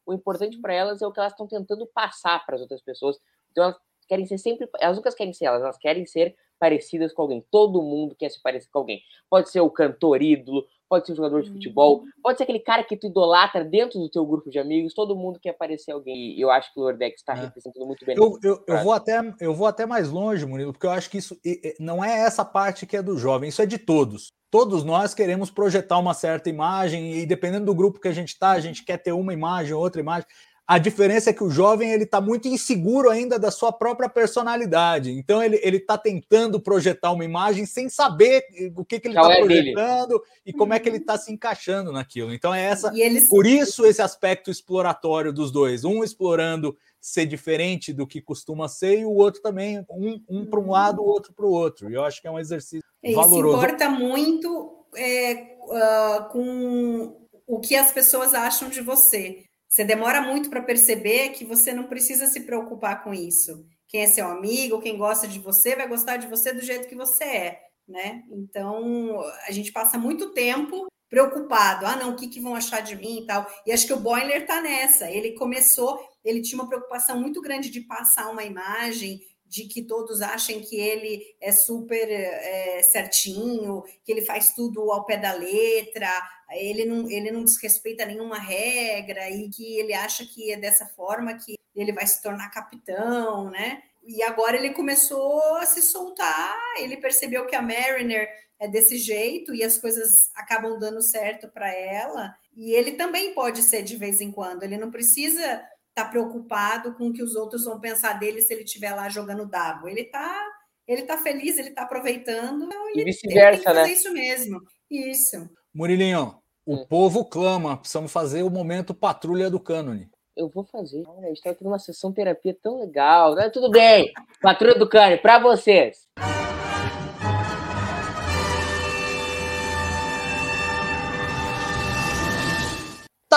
O 0.07 0.13
importante 0.13 0.61
para 0.61 0.75
elas 0.75 1.01
é 1.01 1.07
o 1.07 1.13
que 1.13 1.19
elas 1.19 1.33
estão 1.33 1.47
tentando 1.47 1.87
passar 1.87 2.45
para 2.45 2.57
as 2.57 2.61
outras 2.61 2.83
pessoas. 2.83 3.17
Então 3.51 3.65
elas 3.65 3.77
querem 4.09 4.27
ser 4.27 4.39
sempre, 4.39 4.69
elas 4.81 4.97
nunca 4.97 5.15
querem 5.15 5.33
ser 5.33 5.45
elas, 5.45 5.63
elas 5.63 5.79
querem 5.79 6.07
ser 6.07 6.35
parecidas 6.59 7.13
com 7.13 7.23
alguém. 7.23 7.45
Todo 7.51 7.83
mundo 7.83 8.17
quer 8.17 8.31
se 8.31 8.43
parecer 8.43 8.69
com 8.73 8.81
alguém. 8.81 9.01
Pode 9.31 9.51
ser 9.51 9.61
o 9.61 9.71
cantor 9.71 10.21
ídolo, 10.23 10.67
pode 10.89 11.07
ser 11.07 11.13
um 11.13 11.17
jogador 11.17 11.43
de 11.43 11.51
futebol, 11.51 11.99
uhum. 11.99 12.09
pode 12.23 12.39
ser 12.39 12.45
aquele 12.45 12.59
cara 12.59 12.83
que 12.83 12.97
tu 12.97 13.07
idolatra 13.07 13.65
dentro 13.65 13.99
do 13.99 14.09
teu 14.09 14.25
grupo 14.25 14.51
de 14.51 14.59
amigos, 14.59 14.95
todo 14.95 15.15
mundo 15.15 15.39
quer 15.39 15.53
parecer 15.53 15.93
alguém. 15.93 16.37
E 16.37 16.41
eu 16.41 16.51
acho 16.51 16.73
que 16.73 16.81
o 16.81 16.83
Lordex 16.83 17.21
está 17.21 17.35
é. 17.35 17.43
representando 17.43 17.87
muito 17.87 18.05
bem. 18.05 18.17
Eu, 18.17 18.39
eu, 18.43 18.65
eu, 18.67 18.83
vou 18.83 18.93
até, 18.93 19.21
eu 19.41 19.55
vou 19.55 19.67
até 19.67 19.85
mais 19.87 20.09
longe, 20.11 20.47
Murilo, 20.47 20.73
porque 20.73 20.87
eu 20.87 20.91
acho 20.91 21.11
que 21.11 21.19
isso 21.19 21.39
não 21.79 22.03
é 22.03 22.21
essa 22.21 22.45
parte 22.45 22.87
que 22.87 22.97
é 22.97 23.03
do 23.03 23.19
jovem, 23.19 23.49
isso 23.49 23.63
é 23.63 23.67
de 23.67 23.79
todos. 23.79 24.33
Todos 24.51 24.83
nós 24.83 25.13
queremos 25.13 25.51
projetar 25.51 25.99
uma 25.99 26.15
certa 26.15 26.49
imagem 26.49 27.19
e 27.19 27.27
dependendo 27.27 27.67
do 27.67 27.75
grupo 27.75 28.01
que 28.01 28.09
a 28.09 28.13
gente 28.13 28.31
está, 28.31 28.53
a 28.53 28.61
gente 28.61 28.83
quer 28.83 28.97
ter 28.97 29.13
uma 29.13 29.33
imagem, 29.33 29.75
outra 29.75 30.01
imagem. 30.01 30.27
A 30.69 30.77
diferença 30.77 31.31
é 31.31 31.33
que 31.33 31.43
o 31.43 31.49
jovem 31.49 31.93
ele 31.93 32.05
está 32.05 32.21
muito 32.21 32.47
inseguro 32.47 33.09
ainda 33.09 33.39
da 33.39 33.51
sua 33.51 33.73
própria 33.73 34.07
personalidade. 34.07 35.11
Então 35.11 35.43
ele 35.43 35.59
ele 35.63 35.79
está 35.79 35.97
tentando 35.97 36.61
projetar 36.61 37.11
uma 37.11 37.25
imagem 37.25 37.65
sem 37.65 37.89
saber 37.89 38.45
o 38.77 38.85
que, 38.85 39.01
que 39.01 39.09
ele 39.09 39.17
está 39.17 39.33
é 39.33 39.39
projetando 39.39 40.19
dele. 40.19 40.23
e 40.45 40.53
como 40.53 40.75
é 40.75 40.79
que 40.79 40.87
ele 40.87 40.99
está 40.99 41.17
se 41.17 41.33
encaixando 41.33 41.91
naquilo. 41.91 42.35
Então 42.35 42.55
é 42.55 42.63
essa. 42.67 42.93
Eles... 42.95 43.31
Por 43.31 43.47
isso 43.47 43.87
esse 43.87 44.03
aspecto 44.03 44.51
exploratório 44.51 45.33
dos 45.33 45.51
dois, 45.51 45.87
um 45.87 46.05
explorando 46.05 46.77
ser 47.01 47.25
diferente 47.25 47.91
do 47.91 48.07
que 48.07 48.21
costuma 48.21 48.69
ser 48.69 48.99
e 48.99 49.07
o 49.07 49.15
outro 49.15 49.41
também 49.41 49.83
um, 49.89 50.21
um 50.29 50.45
para 50.45 50.61
um 50.61 50.71
lado, 50.71 51.01
o 51.01 51.07
outro 51.07 51.33
para 51.33 51.47
o 51.47 51.51
outro. 51.51 51.91
E 51.91 51.95
eu 51.95 52.05
acho 52.05 52.21
que 52.21 52.29
é 52.29 52.31
um 52.31 52.39
exercício 52.39 52.85
Isso 53.03 53.17
valoroso. 53.17 53.57
Isso 53.57 53.67
importa 53.67 53.89
muito 53.89 54.85
é, 54.95 55.57
uh, 55.63 56.29
com 56.29 57.27
o 57.47 57.59
que 57.59 57.75
as 57.75 57.91
pessoas 57.91 58.35
acham 58.35 58.69
de 58.69 58.83
você. 58.83 59.48
Você 59.69 59.85
demora 59.85 60.23
muito 60.23 60.49
para 60.49 60.63
perceber 60.63 61.31
que 61.31 61.45
você 61.45 61.73
não 61.73 61.85
precisa 61.85 62.27
se 62.27 62.41
preocupar 62.41 63.05
com 63.05 63.13
isso. 63.13 63.67
Quem 63.87 64.03
é 64.03 64.07
seu 64.07 64.27
amigo, 64.27 64.81
quem 64.81 64.97
gosta 64.97 65.29
de 65.29 65.39
você, 65.39 65.77
vai 65.77 65.87
gostar 65.87 66.17
de 66.17 66.27
você 66.27 66.53
do 66.53 66.63
jeito 66.63 66.89
que 66.89 66.95
você 66.95 67.25
é, 67.25 67.61
né? 67.87 68.23
Então, 68.31 69.21
a 69.47 69.53
gente 69.53 69.71
passa 69.73 69.99
muito 69.99 70.33
tempo 70.33 70.87
preocupado. 71.09 71.87
Ah, 71.87 71.97
não, 71.97 72.13
o 72.13 72.17
que, 72.17 72.29
que 72.29 72.41
vão 72.41 72.55
achar 72.55 72.81
de 72.81 72.97
mim 72.97 73.21
e 73.21 73.27
tal. 73.27 73.47
E 73.67 73.73
acho 73.73 73.87
que 73.87 73.93
o 73.93 74.01
Boiler 74.01 74.47
tá 74.47 74.61
nessa. 74.61 75.11
Ele 75.11 75.33
começou, 75.33 75.99
ele 76.25 76.43
tinha 76.43 76.61
uma 76.61 76.69
preocupação 76.69 77.21
muito 77.21 77.41
grande 77.41 77.71
de 77.71 77.81
passar 77.83 78.31
uma 78.31 78.45
imagem 78.45 79.21
de 79.49 79.65
que 79.65 79.83
todos 79.83 80.21
achem 80.21 80.61
que 80.61 80.77
ele 80.77 81.35
é 81.41 81.51
super 81.51 82.09
é, 82.09 82.83
certinho, 82.83 83.83
que 84.05 84.13
ele 84.13 84.25
faz 84.25 84.55
tudo 84.55 84.93
ao 84.93 85.05
pé 85.05 85.17
da 85.17 85.33
letra, 85.33 86.09
ele 86.53 86.85
não, 86.85 87.11
ele 87.11 87.31
não 87.31 87.45
desrespeita 87.45 88.05
nenhuma 88.05 88.39
regra 88.39 89.31
e 89.31 89.49
que 89.49 89.79
ele 89.79 89.95
acha 89.95 90.27
que 90.27 90.53
é 90.53 90.57
dessa 90.57 90.87
forma 90.87 91.35
que 91.35 91.57
ele 91.75 91.93
vai 91.93 92.07
se 92.07 92.23
tornar 92.23 92.51
capitão, 92.51 93.51
né? 93.51 93.83
E 94.03 94.23
agora 94.23 94.57
ele 94.57 94.71
começou 94.71 95.57
a 95.57 95.67
se 95.67 95.83
soltar, 95.83 96.57
ele 96.79 96.97
percebeu 96.97 97.47
que 97.47 97.55
a 97.55 97.63
Mariner 97.63 98.29
é 98.59 98.67
desse 98.67 98.99
jeito 98.99 99.55
e 99.55 99.63
as 99.63 99.79
coisas 99.79 100.31
acabam 100.35 100.79
dando 100.79 101.03
certo 101.03 101.49
para 101.49 101.73
ela, 101.73 102.35
e 102.57 102.73
ele 102.73 102.93
também 102.93 103.35
pode 103.35 103.63
ser 103.63 103.83
de 103.83 103.97
vez 103.97 104.21
em 104.21 104.33
quando, 104.33 104.63
ele 104.65 104.77
não 104.77 104.91
precisa 104.91 105.63
tá 105.99 106.05
preocupado 106.05 106.95
com 106.95 107.09
o 107.09 107.13
que 107.13 107.23
os 107.23 107.35
outros 107.35 107.65
vão 107.65 107.81
pensar 107.81 108.15
dele 108.15 108.41
se 108.41 108.53
ele 108.53 108.63
estiver 108.63 108.95
lá 108.95 109.09
jogando 109.09 109.47
dado. 109.47 109.89
Ele 109.89 110.05
tá, 110.05 110.47
ele 110.87 111.03
tá 111.03 111.19
feliz, 111.19 111.59
ele 111.59 111.71
tá 111.71 111.83
aproveitando. 111.83 112.65
Então 112.65 112.91
e 112.95 113.05
vice-versa, 113.05 113.75
né? 113.75 113.91
isso 113.91 114.13
mesmo. 114.13 114.61
Isso. 114.91 115.37
Murilinho, 115.75 116.39
o 116.65 116.77
hum. 116.77 116.87
povo 116.87 117.25
clama, 117.25 117.77
precisamos 117.77 118.13
fazer 118.13 118.43
o 118.43 118.51
momento 118.51 118.95
patrulha 118.95 119.51
do 119.51 119.59
cânone. 119.59 120.09
Eu 120.37 120.49
vou 120.49 120.65
fazer. 120.65 121.03
Olha, 121.05 121.27
a 121.27 121.29
gente 121.29 121.43
tá 121.43 121.53
tendo 121.53 121.67
uma 121.67 121.81
sessão 121.81 122.13
terapia 122.13 122.57
tão 122.63 122.79
legal. 122.79 123.35
Né? 123.35 123.51
Tudo 123.51 123.71
bem. 123.71 124.13
Patrulha 124.41 124.79
do 124.79 124.89
cânone, 124.89 125.19
para 125.19 125.41
vocês. 125.41 126.07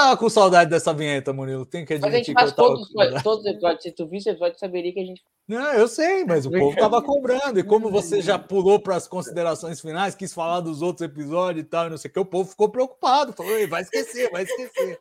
Tava 0.01 0.17
com 0.17 0.29
saudade 0.29 0.67
dessa 0.67 0.91
vinheta, 0.95 1.31
Murilo. 1.31 1.63
Tem 1.63 1.85
que 1.85 1.93
admitir. 1.93 2.11
Mas 2.11 2.13
a 2.15 2.17
gente 2.17 2.33
faz 2.33 2.53
todos, 2.53 2.91
todos 3.21 3.45
os 3.45 3.51
episódios. 3.51 3.83
Se 3.83 3.91
tu 3.91 4.07
visse 4.07 4.29
o 4.29 4.31
episódio, 4.31 4.57
saberia 4.57 4.91
que 4.91 4.99
a 4.99 5.05
gente. 5.05 5.23
Não, 5.47 5.73
eu 5.73 5.87
sei, 5.87 6.25
mas 6.25 6.43
o 6.43 6.49
povo 6.51 6.75
tava 6.75 7.03
cobrando. 7.03 7.59
E 7.59 7.63
como 7.63 7.91
você 7.91 8.19
já 8.19 8.39
pulou 8.39 8.79
para 8.79 8.95
as 8.95 9.07
considerações 9.07 9.79
finais, 9.79 10.15
quis 10.15 10.33
falar 10.33 10.61
dos 10.61 10.81
outros 10.81 11.07
episódios 11.07 11.63
e 11.63 11.67
tal, 11.69 11.85
e 11.85 11.91
não 11.91 11.97
sei 11.97 12.09
o 12.09 12.13
que, 12.15 12.19
o 12.19 12.25
povo 12.25 12.49
ficou 12.49 12.69
preocupado. 12.69 13.31
Falou, 13.33 13.67
vai 13.67 13.83
esquecer, 13.83 14.31
vai 14.31 14.41
esquecer. 14.41 14.99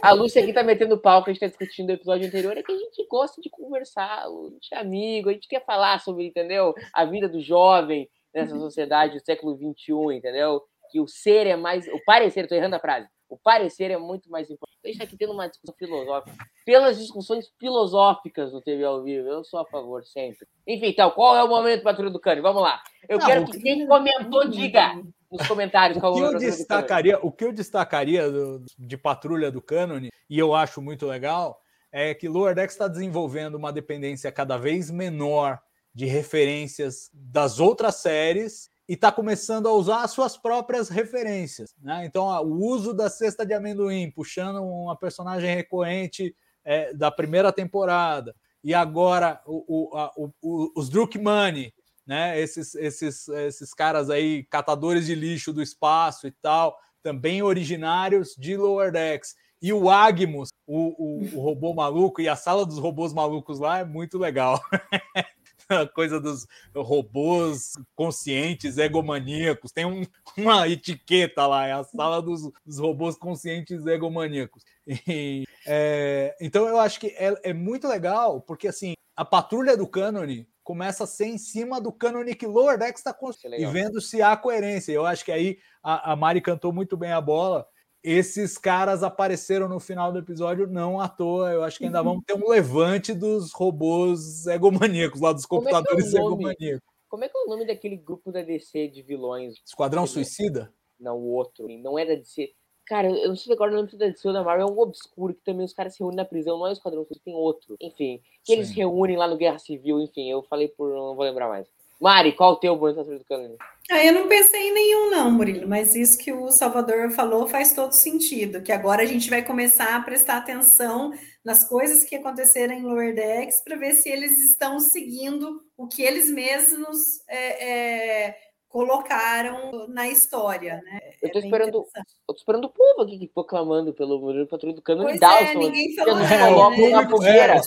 A 0.00 0.12
Lúcia 0.12 0.40
aqui 0.40 0.52
tá 0.52 0.62
metendo 0.62 0.96
pau 0.98 1.24
que 1.24 1.30
a 1.30 1.32
gente 1.32 1.40
tá 1.40 1.48
discutindo 1.48 1.88
no 1.88 1.94
episódio 1.94 2.28
anterior. 2.28 2.56
É 2.56 2.62
que 2.62 2.70
a 2.70 2.78
gente 2.78 3.04
gosta 3.08 3.40
de 3.42 3.50
conversar, 3.50 4.24
a 4.24 4.50
gente 4.52 4.72
é 4.72 4.78
amigo, 4.78 5.30
a 5.30 5.32
gente 5.32 5.48
quer 5.48 5.64
falar 5.64 5.98
sobre, 6.00 6.28
entendeu? 6.28 6.74
A 6.94 7.04
vida 7.04 7.28
do 7.28 7.40
jovem 7.40 8.08
nessa 8.32 8.56
sociedade 8.56 9.18
do 9.18 9.24
século 9.24 9.56
XXI, 9.56 10.16
entendeu? 10.16 10.62
Que 10.92 11.00
o 11.00 11.08
ser 11.08 11.48
é 11.48 11.56
mais. 11.56 11.88
O 11.88 11.98
parecer, 12.04 12.46
tô 12.46 12.54
errando 12.54 12.76
a 12.76 12.80
frase 12.80 13.08
o 13.32 13.38
parecer 13.38 13.90
é 13.90 13.96
muito 13.96 14.30
mais 14.30 14.50
importante. 14.50 14.78
A 14.84 14.88
gente 14.88 14.96
está 14.96 15.04
aqui 15.04 15.16
tendo 15.16 15.32
uma 15.32 15.48
discussão 15.48 15.74
filosófica. 15.78 16.36
Pelas 16.66 16.98
discussões 16.98 17.50
filosóficas 17.58 18.52
no 18.52 18.60
TV 18.60 18.84
ao 18.84 19.02
vivo, 19.02 19.26
eu 19.26 19.42
sou 19.42 19.60
a 19.60 19.64
favor 19.64 20.04
sempre. 20.04 20.46
Enfim, 20.68 20.88
então, 20.88 21.10
qual 21.12 21.34
é 21.34 21.42
o 21.42 21.48
momento 21.48 21.82
Patrulha 21.82 22.10
do 22.10 22.20
Cane? 22.20 22.42
Vamos 22.42 22.60
lá. 22.60 22.82
Eu 23.08 23.18
Não, 23.18 23.26
quero 23.26 23.46
que 23.46 23.58
quem 23.58 23.86
comentou 23.86 24.46
diga 24.48 25.00
nos 25.30 25.48
comentários 25.48 25.98
qual 25.98 26.12
o 26.12 26.16
que 26.16 26.22
eu 26.22 26.38
destacaria, 26.38 27.18
O 27.22 27.32
que 27.32 27.44
eu 27.44 27.52
destacaria 27.54 28.30
do, 28.30 28.62
de 28.78 28.98
Patrulha 28.98 29.50
do 29.50 29.62
Cânone, 29.62 30.12
e 30.28 30.38
eu 30.38 30.54
acho 30.54 30.82
muito 30.82 31.06
legal, 31.06 31.58
é 31.90 32.12
que 32.12 32.28
Lower 32.28 32.54
Decks 32.54 32.74
está 32.74 32.86
desenvolvendo 32.86 33.54
uma 33.54 33.72
dependência 33.72 34.30
cada 34.30 34.58
vez 34.58 34.90
menor 34.90 35.58
de 35.94 36.04
referências 36.04 37.10
das 37.14 37.58
outras 37.58 37.94
séries 37.96 38.70
e 38.88 38.94
está 38.94 39.10
começando 39.12 39.68
a 39.68 39.72
usar 39.72 40.02
as 40.02 40.10
suas 40.10 40.36
próprias 40.36 40.88
referências. 40.88 41.74
Né? 41.80 42.04
Então, 42.04 42.26
o 42.42 42.66
uso 42.66 42.92
da 42.92 43.08
cesta 43.08 43.46
de 43.46 43.54
amendoim, 43.54 44.10
puxando 44.10 44.62
uma 44.62 44.96
personagem 44.96 45.54
recorrente 45.54 46.34
é, 46.64 46.92
da 46.92 47.10
primeira 47.10 47.52
temporada, 47.52 48.34
e 48.64 48.74
agora 48.74 49.40
o, 49.46 49.90
o, 49.92 49.96
a, 49.96 50.12
o, 50.16 50.72
os 50.76 50.88
Drukmani 50.88 51.72
né? 52.06 52.38
Esses, 52.40 52.74
esses, 52.74 53.28
esses 53.28 53.74
caras 53.74 54.10
aí, 54.10 54.44
catadores 54.44 55.06
de 55.06 55.14
lixo 55.14 55.52
do 55.52 55.62
espaço 55.62 56.26
e 56.26 56.30
tal, 56.30 56.76
também 57.02 57.42
originários 57.42 58.34
de 58.36 58.56
Lower 58.56 58.92
Decks. 58.92 59.34
E 59.60 59.72
o 59.72 59.88
Agmus, 59.88 60.50
o, 60.66 61.14
o 61.34 61.40
robô 61.40 61.72
maluco, 61.72 62.20
e 62.20 62.28
a 62.28 62.34
sala 62.34 62.66
dos 62.66 62.78
robôs 62.78 63.12
malucos 63.12 63.60
lá 63.60 63.78
é 63.78 63.84
muito 63.84 64.18
legal. 64.18 64.60
a 65.72 65.86
coisa 65.88 66.20
dos 66.20 66.46
robôs 66.74 67.72
conscientes, 67.94 68.78
egomaníacos. 68.78 69.72
Tem 69.72 69.84
um, 69.84 70.04
uma 70.36 70.68
etiqueta 70.68 71.46
lá, 71.46 71.66
é 71.66 71.72
a 71.72 71.84
sala 71.84 72.20
dos, 72.20 72.50
dos 72.64 72.78
robôs 72.78 73.16
conscientes 73.16 73.86
egomaníacos. 73.86 74.64
E, 74.86 75.44
é, 75.66 76.36
então 76.40 76.66
eu 76.66 76.78
acho 76.78 76.98
que 76.98 77.08
é, 77.08 77.34
é, 77.44 77.52
muito 77.52 77.86
legal, 77.86 78.40
porque 78.40 78.68
assim, 78.68 78.94
a 79.16 79.24
patrulha 79.24 79.76
do 79.76 79.86
cânone 79.86 80.48
começa 80.64 81.04
a 81.04 81.06
ser 81.06 81.26
em 81.26 81.38
cima 81.38 81.80
do 81.80 81.92
cânone 81.92 82.34
que 82.34 82.46
Lower 82.46 82.78
Decks 82.78 83.00
está 83.00 83.12
construindo 83.12 83.60
e 83.60 83.66
vendo 83.66 84.00
se 84.00 84.22
há 84.22 84.36
coerência. 84.36 84.92
Eu 84.92 85.04
acho 85.04 85.24
que 85.24 85.32
aí 85.32 85.58
a, 85.82 86.12
a 86.12 86.16
Mari 86.16 86.40
cantou 86.40 86.72
muito 86.72 86.96
bem 86.96 87.12
a 87.12 87.20
bola 87.20 87.66
esses 88.02 88.58
caras 88.58 89.02
apareceram 89.02 89.68
no 89.68 89.78
final 89.78 90.12
do 90.12 90.18
episódio 90.18 90.66
não 90.66 91.00
à 91.00 91.08
toa. 91.08 91.52
Eu 91.52 91.62
acho 91.62 91.78
que 91.78 91.84
ainda 91.84 91.98
uhum. 91.98 92.04
vamos 92.04 92.24
ter 92.24 92.34
um 92.34 92.48
levante 92.48 93.14
dos 93.14 93.52
robôs 93.52 94.46
egomaníacos, 94.46 95.20
lá 95.20 95.32
dos 95.32 95.46
computadores 95.46 96.10
Como 96.10 96.16
é, 96.16 96.20
é 96.20 96.26
egomaníacos. 96.26 96.92
Como 97.08 97.24
é 97.24 97.28
que 97.28 97.36
é 97.36 97.40
o 97.42 97.46
nome 97.46 97.66
daquele 97.66 97.96
grupo 97.96 98.32
da 98.32 98.42
DC 98.42 98.88
de 98.88 99.02
vilões? 99.02 99.54
Esquadrão 99.66 100.06
Suicida? 100.06 100.72
Não, 100.98 101.18
o 101.18 101.28
outro. 101.32 101.68
Não 101.68 101.98
é 101.98 102.06
da 102.06 102.14
DC. 102.14 102.52
Cara, 102.86 103.08
eu 103.08 103.28
não 103.28 103.36
sei 103.36 103.52
agora 103.52 103.70
o 103.70 103.74
nome 103.74 103.88
da 103.92 104.06
DC 104.08 104.26
ou 104.26 104.34
da 104.34 104.42
Marvel, 104.42 104.68
é 104.68 104.70
um 104.70 104.78
obscuro 104.78 105.34
que 105.34 105.42
também 105.44 105.64
os 105.64 105.72
caras 105.72 105.94
se 105.94 106.00
reúnem 106.00 106.16
na 106.16 106.24
prisão, 106.24 106.58
não 106.58 106.66
é 106.66 106.72
Esquadrão 106.72 107.04
Suicida, 107.04 107.24
tem 107.24 107.34
outro. 107.34 107.76
Enfim, 107.80 108.20
que 108.42 108.52
Sim. 108.52 108.52
eles 108.54 108.70
reúnem 108.70 109.16
lá 109.16 109.28
no 109.28 109.36
Guerra 109.36 109.58
Civil, 109.58 110.00
enfim, 110.00 110.30
eu 110.30 110.42
falei 110.42 110.68
por. 110.68 110.90
não 110.90 111.14
vou 111.14 111.24
lembrar 111.24 111.48
mais. 111.48 111.68
Mari, 112.02 112.32
qual 112.32 112.54
o 112.54 112.56
teu 112.56 112.74
bonito 112.74 113.04
do 113.04 113.24
cânone? 113.24 113.56
Ah, 113.88 114.04
eu 114.04 114.12
não 114.12 114.26
pensei 114.26 114.70
em 114.70 114.74
nenhum, 114.74 115.10
não, 115.10 115.30
Murilo, 115.30 115.68
mas 115.68 115.94
isso 115.94 116.18
que 116.18 116.32
o 116.32 116.50
Salvador 116.50 117.12
falou 117.12 117.46
faz 117.46 117.74
todo 117.74 117.92
sentido. 117.92 118.60
Que 118.60 118.72
agora 118.72 119.02
a 119.02 119.06
gente 119.06 119.30
vai 119.30 119.44
começar 119.44 119.94
a 119.94 120.02
prestar 120.02 120.38
atenção 120.38 121.12
nas 121.44 121.68
coisas 121.68 122.02
que 122.02 122.16
aconteceram 122.16 122.74
em 122.74 122.82
Lower 122.82 123.14
Decks 123.14 123.62
para 123.62 123.76
ver 123.76 123.92
se 123.92 124.08
eles 124.08 124.36
estão 124.50 124.80
seguindo 124.80 125.60
o 125.76 125.86
que 125.86 126.02
eles 126.02 126.28
mesmos 126.28 126.98
é, 127.28 128.26
é, 128.26 128.36
colocaram 128.68 129.86
na 129.86 130.08
história, 130.08 130.82
né? 130.82 130.98
Eu 131.22 131.30
tô 131.30 131.38
é 131.38 131.42
esperando, 131.42 131.76
eu 131.76 131.84
tô 132.26 132.34
esperando 132.34 132.64
o 132.64 132.70
povo 132.70 133.02
aqui 133.02 133.30
proclamando 133.32 133.94
pelo 133.94 134.18
Murilo 134.18 134.48
Patrulha 134.48 134.74
do 134.74 134.82
Cânone 134.82 135.06
pois 135.06 135.20
Dawson. 135.20 135.44
É, 135.44 135.54
ninguém 135.54 135.94
falou 135.94 136.16
nos 136.16 136.28
colocam 136.28 136.80
né? 136.80 136.88
na 136.90 137.08
fogueira. 137.08 137.60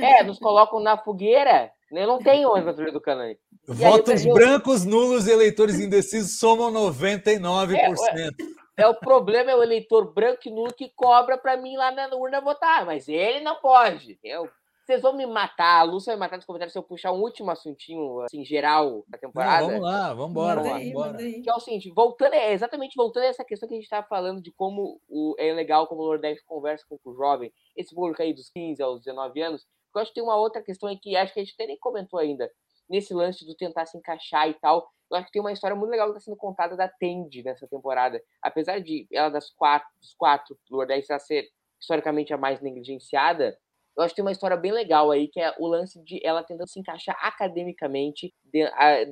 É, 0.00 0.24
nos 0.24 0.38
colocam 0.40 0.80
na 0.80 0.98
fogueira 0.98 1.75
eu 1.90 2.06
não 2.06 2.18
tenho 2.18 2.54
a 2.54 2.62
patrulha 2.62 2.92
do 2.92 3.00
Canaã. 3.00 3.34
Votos 3.66 4.24
brancos, 4.24 4.84
nulos 4.84 5.26
e 5.26 5.32
eleitores 5.32 5.78
indecisos 5.78 6.38
somam 6.38 6.72
99%. 6.72 7.76
É, 8.76 8.82
é, 8.82 8.88
o 8.88 8.94
problema 8.94 9.50
é 9.50 9.56
o 9.56 9.62
eleitor 9.62 10.12
branco 10.12 10.40
e 10.46 10.50
nulo 10.50 10.72
que 10.72 10.88
cobra 10.88 11.38
para 11.38 11.56
mim 11.56 11.76
lá 11.76 11.90
na 11.90 12.08
urna 12.14 12.40
votar, 12.40 12.84
mas 12.84 13.08
ele 13.08 13.40
não 13.40 13.56
pode. 13.56 14.18
Eu, 14.22 14.48
vocês 14.86 15.02
vão 15.02 15.16
me 15.16 15.26
matar, 15.26 15.80
a 15.80 15.82
Lúcia 15.82 16.12
vai 16.12 16.16
me 16.16 16.20
matar 16.20 16.36
nos 16.36 16.44
comentários 16.44 16.72
se 16.72 16.78
eu 16.78 16.82
puxar 16.82 17.10
um 17.10 17.20
último 17.20 17.50
assuntinho, 17.50 18.20
assim, 18.20 18.44
geral 18.44 19.04
da 19.08 19.18
temporada. 19.18 19.62
Não, 19.62 19.68
vamos 19.68 19.82
lá, 19.82 20.14
vamos 20.14 20.30
embora. 20.30 20.62
Vamos 20.62 20.82
embora. 20.82 21.18
Que 21.18 21.50
é 21.50 21.54
o 21.54 21.58
seguinte, 21.58 21.90
voltando, 21.90 22.34
é 22.34 22.52
exatamente 22.52 22.94
voltando 22.96 23.24
a 23.24 23.26
essa 23.26 23.44
questão 23.44 23.68
que 23.68 23.74
a 23.74 23.78
gente 23.78 23.84
estava 23.84 24.06
falando 24.06 24.40
de 24.40 24.52
como 24.52 25.00
o, 25.08 25.34
é 25.38 25.52
legal 25.52 25.88
como 25.88 26.02
o 26.02 26.04
Lordex 26.04 26.40
conversa 26.44 26.84
com 26.88 26.98
o 27.04 27.14
jovem, 27.14 27.52
esse 27.76 27.92
público 27.92 28.22
aí 28.22 28.32
dos 28.32 28.48
15 28.50 28.80
aos 28.80 29.00
19 29.00 29.42
anos, 29.42 29.66
eu 29.98 30.02
acho 30.02 30.10
que 30.10 30.16
tem 30.16 30.24
uma 30.24 30.36
outra 30.36 30.62
questão 30.62 30.88
aí 30.88 30.98
que 30.98 31.16
acho 31.16 31.32
que 31.32 31.40
a 31.40 31.44
gente 31.44 31.54
até 31.54 31.66
nem 31.66 31.78
comentou 31.78 32.18
ainda, 32.18 32.50
nesse 32.88 33.14
lance 33.14 33.44
do 33.44 33.54
tentar 33.54 33.86
se 33.86 33.96
encaixar 33.96 34.48
e 34.48 34.54
tal. 34.54 34.88
Eu 35.10 35.16
acho 35.16 35.26
que 35.26 35.32
tem 35.32 35.40
uma 35.40 35.52
história 35.52 35.76
muito 35.76 35.90
legal 35.90 36.08
que 36.08 36.18
está 36.18 36.24
sendo 36.24 36.36
contada 36.36 36.76
da 36.76 36.88
Tende 36.88 37.42
nessa 37.42 37.66
temporada. 37.68 38.20
Apesar 38.42 38.80
de 38.80 39.06
ela, 39.12 39.28
das 39.28 39.50
quatro, 39.50 39.88
dos 40.00 40.14
quatro 40.14 40.58
Lordex, 40.70 41.06
ser 41.20 41.48
historicamente 41.80 42.32
a 42.32 42.36
mais 42.36 42.60
negligenciada, 42.60 43.56
eu 43.96 44.02
acho 44.02 44.12
que 44.12 44.16
tem 44.16 44.24
uma 44.24 44.32
história 44.32 44.56
bem 44.56 44.72
legal 44.72 45.10
aí, 45.10 45.28
que 45.28 45.40
é 45.40 45.54
o 45.58 45.66
lance 45.66 46.02
de 46.02 46.20
ela 46.24 46.42
tentando 46.42 46.68
se 46.68 46.78
encaixar 46.78 47.16
academicamente 47.20 48.34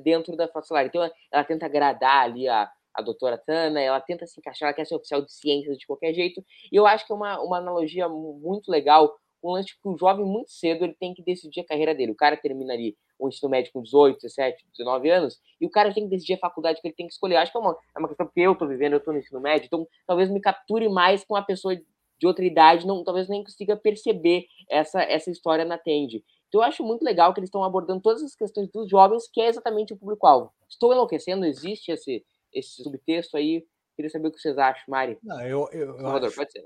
dentro 0.03 0.35
da 0.35 0.47
Frota 0.47 0.83
Então, 0.83 1.09
ela 1.31 1.43
tenta 1.43 1.65
agradar 1.65 2.23
ali 2.23 2.47
a, 2.47 2.69
a 2.93 3.01
doutora 3.01 3.37
Tana, 3.37 3.81
ela 3.81 3.99
tenta 3.99 4.27
se 4.27 4.39
encaixar, 4.39 4.67
ela 4.67 4.75
quer 4.75 4.85
ser 4.85 4.95
oficial 4.95 5.23
de 5.23 5.33
ciências 5.33 5.77
de 5.77 5.87
qualquer 5.87 6.13
jeito. 6.13 6.43
E 6.71 6.75
eu 6.75 6.85
acho 6.85 7.05
que 7.05 7.11
é 7.11 7.15
uma, 7.15 7.41
uma 7.41 7.57
analogia 7.57 8.07
muito 8.07 8.69
legal 8.69 9.15
um 9.45 9.53
lance 9.53 9.73
que 9.73 9.87
o 9.87 9.97
jovem 9.97 10.25
muito 10.25 10.51
cedo 10.51 10.83
ele 10.83 10.95
tem 10.99 11.13
que 11.13 11.23
decidir 11.23 11.61
a 11.61 11.65
carreira 11.65 11.93
dele. 11.93 12.11
O 12.11 12.15
cara 12.15 12.35
termina 12.35 12.73
ali 12.73 12.97
o 13.19 13.27
ensino 13.27 13.49
médio 13.49 13.71
com 13.71 13.81
18, 13.81 14.19
17, 14.19 14.65
19 14.77 15.09
anos, 15.09 15.39
e 15.59 15.65
o 15.65 15.69
cara 15.69 15.93
tem 15.93 16.03
que 16.03 16.09
decidir 16.09 16.33
a 16.33 16.39
faculdade 16.39 16.81
que 16.81 16.87
ele 16.87 16.95
tem 16.95 17.07
que 17.07 17.13
escolher. 17.13 17.37
Acho 17.37 17.51
que 17.51 17.57
é 17.57 17.61
uma, 17.61 17.77
é 17.95 17.99
uma 17.99 18.07
questão 18.07 18.27
que 18.27 18.41
eu 18.41 18.55
tô 18.55 18.67
vivendo, 18.67 18.93
eu 18.93 18.99
tô 18.99 19.11
no 19.11 19.19
ensino 19.19 19.39
médio, 19.39 19.67
então 19.67 19.87
talvez 20.05 20.29
me 20.29 20.41
capture 20.41 20.89
mais 20.89 21.23
com 21.23 21.35
a 21.35 21.41
pessoa 21.41 21.75
de 21.75 22.27
outra 22.27 22.45
idade, 22.45 22.87
não, 22.87 23.03
talvez 23.03 23.27
nem 23.27 23.43
consiga 23.43 23.75
perceber 23.75 24.45
essa, 24.69 25.01
essa 25.03 25.29
história 25.29 25.65
na 25.65 25.77
Tende. 25.77 26.23
Então 26.47 26.61
eu 26.61 26.67
acho 26.67 26.83
muito 26.83 27.03
legal 27.03 27.33
que 27.33 27.39
eles 27.39 27.49
estão 27.49 27.63
abordando 27.63 28.01
todas 28.01 28.23
as 28.23 28.35
questões 28.35 28.69
dos 28.69 28.89
jovens, 28.89 29.29
que 29.31 29.41
é 29.41 29.47
exatamente 29.47 29.93
o 29.93 29.97
público-alvo. 29.97 30.51
Estou 30.69 30.93
enlouquecendo? 30.93 31.45
Existe 31.45 31.91
esse, 31.91 32.23
esse 32.53 32.81
subtexto 32.81 33.35
aí? 33.35 33.65
Queria 33.95 34.09
saber 34.09 34.27
o 34.27 34.31
que 34.31 34.39
vocês 34.39 34.57
acham, 34.57 34.83
Mari. 34.87 35.17
Não, 35.23 35.41
eu, 35.41 35.67
eu, 35.71 35.97
Salvador, 35.97 36.27
acho... 36.27 36.35
pode 36.35 36.51
ser. 36.51 36.63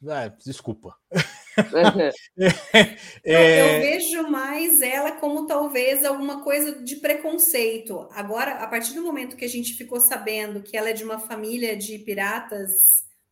Não, 0.00 0.14
é, 0.14 0.30
desculpa. 0.44 0.94
é... 3.24 3.76
Eu 3.76 3.80
vejo 3.80 4.28
mais 4.28 4.80
ela 4.80 5.12
como 5.12 5.46
talvez 5.46 6.04
alguma 6.04 6.42
coisa 6.42 6.82
de 6.82 6.96
preconceito. 6.96 8.08
Agora, 8.12 8.52
a 8.54 8.66
partir 8.66 8.94
do 8.94 9.02
momento 9.02 9.36
que 9.36 9.44
a 9.44 9.48
gente 9.48 9.74
ficou 9.74 10.00
sabendo 10.00 10.62
que 10.62 10.76
ela 10.76 10.90
é 10.90 10.94
de 10.94 11.04
uma 11.04 11.18
família 11.18 11.76
de 11.76 11.98
piratas 11.98 12.70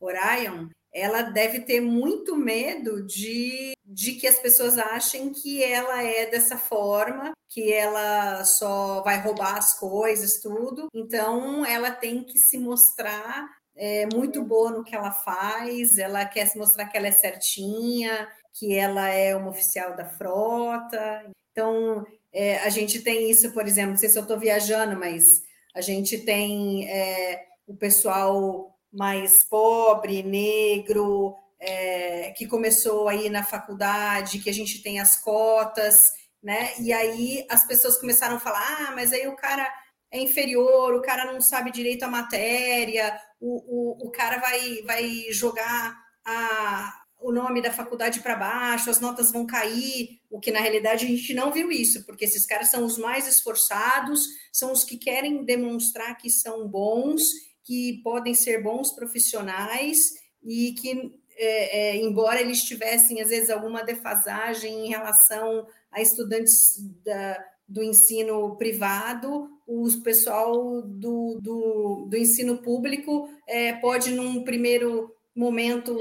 Orion, 0.01 0.69
ela 0.93 1.23
deve 1.23 1.61
ter 1.61 1.81
muito 1.81 2.35
medo 2.37 3.05
de, 3.05 3.73
de 3.85 4.13
que 4.13 4.27
as 4.27 4.39
pessoas 4.39 4.79
achem 4.79 5.33
que 5.33 5.63
ela 5.63 6.03
é 6.03 6.27
dessa 6.27 6.57
forma, 6.57 7.33
que 7.49 7.73
ela 7.73 8.45
só 8.45 9.03
vai 9.03 9.21
roubar 9.21 9.57
as 9.57 9.79
coisas, 9.79 10.41
tudo. 10.41 10.89
Então, 10.95 11.65
ela 11.65 11.91
tem 11.91 12.25
que 12.25 12.39
se 12.39 12.59
mostrar 12.59 13.58
é 13.79 14.07
muito 14.13 14.43
boa 14.43 14.73
no 14.73 14.85
que 14.85 14.95
ela 14.95 15.13
faz, 15.13 15.97
ela 15.99 16.25
quer 16.25 16.47
se 16.47 16.59
mostrar 16.59 16.87
que 16.87 16.97
ela 16.97 17.07
é 17.07 17.13
certinha, 17.13 18.29
que 18.53 18.75
ela 18.75 19.09
é 19.09 19.37
uma 19.37 19.51
oficial 19.51 19.95
da 19.97 20.05
frota. 20.05 21.25
Então, 21.53 22.05
é, 22.33 22.59
a 22.59 22.69
gente 22.69 23.01
tem 23.01 23.31
isso, 23.31 23.53
por 23.53 23.67
exemplo, 23.67 23.93
não 23.93 23.97
sei 23.97 24.09
se 24.09 24.19
eu 24.19 24.23
estou 24.23 24.39
viajando, 24.39 24.99
mas 24.99 25.25
a 25.75 25.81
gente 25.81 26.19
tem 26.19 26.91
é, 26.91 27.47
o 27.67 27.77
pessoal 27.77 28.77
mais 28.93 29.45
pobre, 29.49 30.23
negro, 30.25 31.37
é, 31.61 32.33
que 32.37 32.47
começou 32.47 33.09
aí 33.09 33.31
na 33.31 33.45
faculdade, 33.45 34.41
que 34.41 34.51
a 34.51 34.55
gente 34.55 34.83
tem 34.83 34.99
as 34.99 35.17
cotas, 35.17 36.01
né? 36.43 36.73
E 36.81 36.93
aí 36.93 37.47
as 37.49 37.65
pessoas 37.67 37.99
começaram 37.99 38.37
a 38.37 38.41
falar: 38.41 38.89
ah, 38.89 38.93
mas 38.95 39.13
aí 39.13 39.27
o 39.29 39.37
cara 39.37 39.69
é 40.11 40.19
inferior, 40.19 40.95
o 40.95 41.03
cara 41.03 41.33
não 41.33 41.41
sabe 41.41 41.71
direito 41.71 42.05
a 42.05 42.09
matéria, 42.09 43.19
o, 43.41 44.05
o, 44.05 44.09
o 44.09 44.11
cara 44.11 44.39
vai, 44.39 44.83
vai 44.83 45.27
jogar 45.31 45.99
a, 46.25 47.03
o 47.21 47.33
nome 47.33 47.61
da 47.61 47.73
faculdade 47.73 48.21
para 48.21 48.37
baixo, 48.37 48.91
as 48.91 49.01
notas 49.01 49.33
vão 49.33 49.47
cair, 49.47 50.21
o 50.31 50.39
que 50.39 50.53
na 50.53 50.61
realidade 50.61 51.05
a 51.05 51.09
gente 51.09 51.35
não 51.35 51.53
viu 51.53 51.71
isso, 51.71 52.05
porque 52.05 52.25
esses 52.25 52.47
caras 52.47 52.69
são 52.69 52.85
os 52.85 52.97
mais 52.97 53.27
esforçados, 53.27 54.25
são 54.53 54.73
os 54.73 54.85
que 54.85 54.97
querem 54.97 55.45
demonstrar 55.45 56.17
que 56.17 56.31
são 56.31 56.69
bons, 56.69 57.23
que 57.65 58.01
podem 58.03 58.35
ser 58.35 58.63
bons 58.63 58.93
profissionais 58.93 59.99
e 60.43 60.73
que, 60.73 61.13
é, 61.37 61.79
é, 61.79 61.97
embora 61.97 62.41
eles 62.41 62.63
tivessem 62.63 63.21
às 63.21 63.29
vezes 63.29 63.51
alguma 63.51 63.83
defasagem 63.83 64.87
em 64.87 64.89
relação 64.89 65.67
a 65.91 66.01
estudantes 66.01 66.79
da, 67.05 67.45
do 67.67 67.83
ensino 67.83 68.57
privado, 68.57 69.51
o 69.69 69.87
pessoal 70.03 70.81
do, 70.81 71.39
do, 71.43 72.07
do 72.09 72.17
ensino 72.17 72.57
público 72.63 73.29
é, 73.47 73.75
pode, 73.75 74.11
num 74.11 74.43
primeiro 74.43 75.15
momento, 75.37 75.93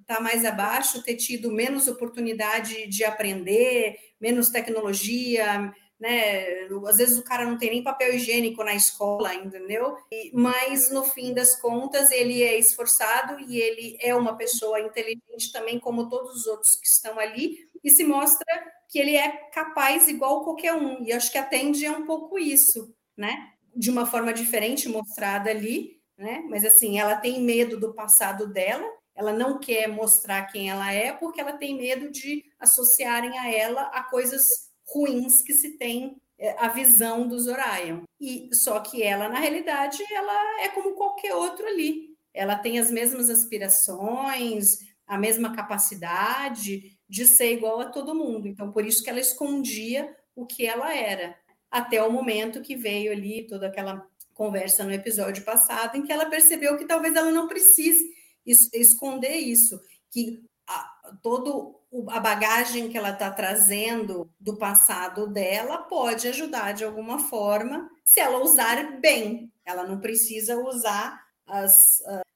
estar 0.00 0.16
tá 0.18 0.20
mais 0.20 0.44
abaixo, 0.44 1.02
ter 1.02 1.16
tido 1.16 1.50
menos 1.50 1.88
oportunidade 1.88 2.86
de 2.86 3.02
aprender, 3.02 3.96
menos 4.20 4.48
tecnologia, 4.48 5.74
né? 5.98 6.68
Às 6.86 6.98
vezes 6.98 7.18
o 7.18 7.24
cara 7.24 7.44
não 7.44 7.58
tem 7.58 7.70
nem 7.70 7.82
papel 7.82 8.14
higiênico 8.14 8.62
na 8.62 8.76
escola, 8.76 9.34
entendeu? 9.34 9.96
E, 10.12 10.30
mas 10.32 10.92
no 10.92 11.02
fim 11.02 11.34
das 11.34 11.60
contas 11.60 12.12
ele 12.12 12.44
é 12.44 12.56
esforçado 12.56 13.40
e 13.40 13.60
ele 13.60 13.98
é 14.00 14.14
uma 14.14 14.36
pessoa 14.36 14.78
inteligente 14.78 15.50
também, 15.52 15.80
como 15.80 16.08
todos 16.08 16.36
os 16.36 16.46
outros 16.46 16.76
que 16.76 16.86
estão 16.86 17.18
ali, 17.18 17.58
e 17.82 17.90
se 17.90 18.04
mostra 18.04 18.46
que 18.88 19.00
ele 19.00 19.16
é 19.16 19.28
capaz 19.52 20.06
igual 20.06 20.44
qualquer 20.44 20.74
um. 20.74 21.02
E 21.02 21.12
acho 21.12 21.32
que 21.32 21.38
atende 21.38 21.84
a 21.86 21.92
um 21.92 22.06
pouco 22.06 22.38
isso 22.38 22.94
né? 23.16 23.52
De 23.74 23.90
uma 23.90 24.06
forma 24.06 24.32
diferente 24.32 24.88
mostrada 24.88 25.50
ali, 25.50 26.00
né? 26.16 26.44
Mas 26.48 26.64
assim, 26.64 26.98
ela 26.98 27.16
tem 27.16 27.40
medo 27.42 27.78
do 27.78 27.94
passado 27.94 28.52
dela, 28.52 28.86
ela 29.14 29.32
não 29.32 29.58
quer 29.58 29.88
mostrar 29.88 30.46
quem 30.46 30.70
ela 30.70 30.92
é, 30.92 31.12
porque 31.12 31.40
ela 31.40 31.54
tem 31.54 31.76
medo 31.76 32.10
de 32.10 32.44
associarem 32.58 33.38
a 33.38 33.50
ela 33.50 33.82
a 33.84 34.02
coisas 34.02 34.44
ruins 34.86 35.42
que 35.42 35.52
se 35.52 35.76
tem 35.78 36.16
é, 36.38 36.54
a 36.58 36.68
visão 36.68 37.26
dos 37.26 37.46
Orion. 37.46 38.02
E 38.20 38.48
só 38.52 38.80
que 38.80 39.02
ela, 39.02 39.28
na 39.28 39.38
realidade, 39.38 40.02
ela 40.12 40.62
é 40.62 40.68
como 40.68 40.94
qualquer 40.94 41.34
outro 41.34 41.66
ali. 41.66 42.14
Ela 42.32 42.56
tem 42.56 42.78
as 42.78 42.90
mesmas 42.90 43.30
aspirações, 43.30 44.78
a 45.06 45.16
mesma 45.16 45.54
capacidade 45.54 46.98
de 47.08 47.26
ser 47.26 47.52
igual 47.52 47.80
a 47.80 47.86
todo 47.86 48.14
mundo. 48.14 48.46
Então, 48.46 48.70
por 48.70 48.84
isso 48.84 49.02
que 49.02 49.08
ela 49.08 49.20
escondia 49.20 50.14
o 50.34 50.44
que 50.44 50.66
ela 50.66 50.94
era, 50.94 51.34
até 51.76 52.02
o 52.02 52.10
momento 52.10 52.62
que 52.62 52.76
veio 52.76 53.12
ali 53.12 53.46
toda 53.46 53.66
aquela 53.66 54.06
conversa 54.32 54.84
no 54.84 54.92
episódio 54.92 55.44
passado, 55.44 55.96
em 55.96 56.02
que 56.02 56.12
ela 56.12 56.26
percebeu 56.26 56.76
que 56.76 56.86
talvez 56.86 57.14
ela 57.14 57.30
não 57.30 57.48
precise 57.48 58.04
esconder 58.44 59.36
isso, 59.36 59.80
que 60.10 60.42
a, 60.66 61.16
todo 61.22 61.80
a 62.08 62.20
bagagem 62.20 62.88
que 62.88 62.96
ela 62.98 63.10
está 63.10 63.30
trazendo 63.30 64.30
do 64.40 64.56
passado 64.56 65.26
dela 65.26 65.78
pode 65.78 66.28
ajudar 66.28 66.72
de 66.72 66.84
alguma 66.84 67.18
forma, 67.18 67.90
se 68.04 68.20
ela 68.20 68.42
usar 68.42 68.98
bem. 69.00 69.52
Ela 69.64 69.84
não 69.84 70.00
precisa 70.00 70.56
usar 70.58 71.20
as, 71.46 71.72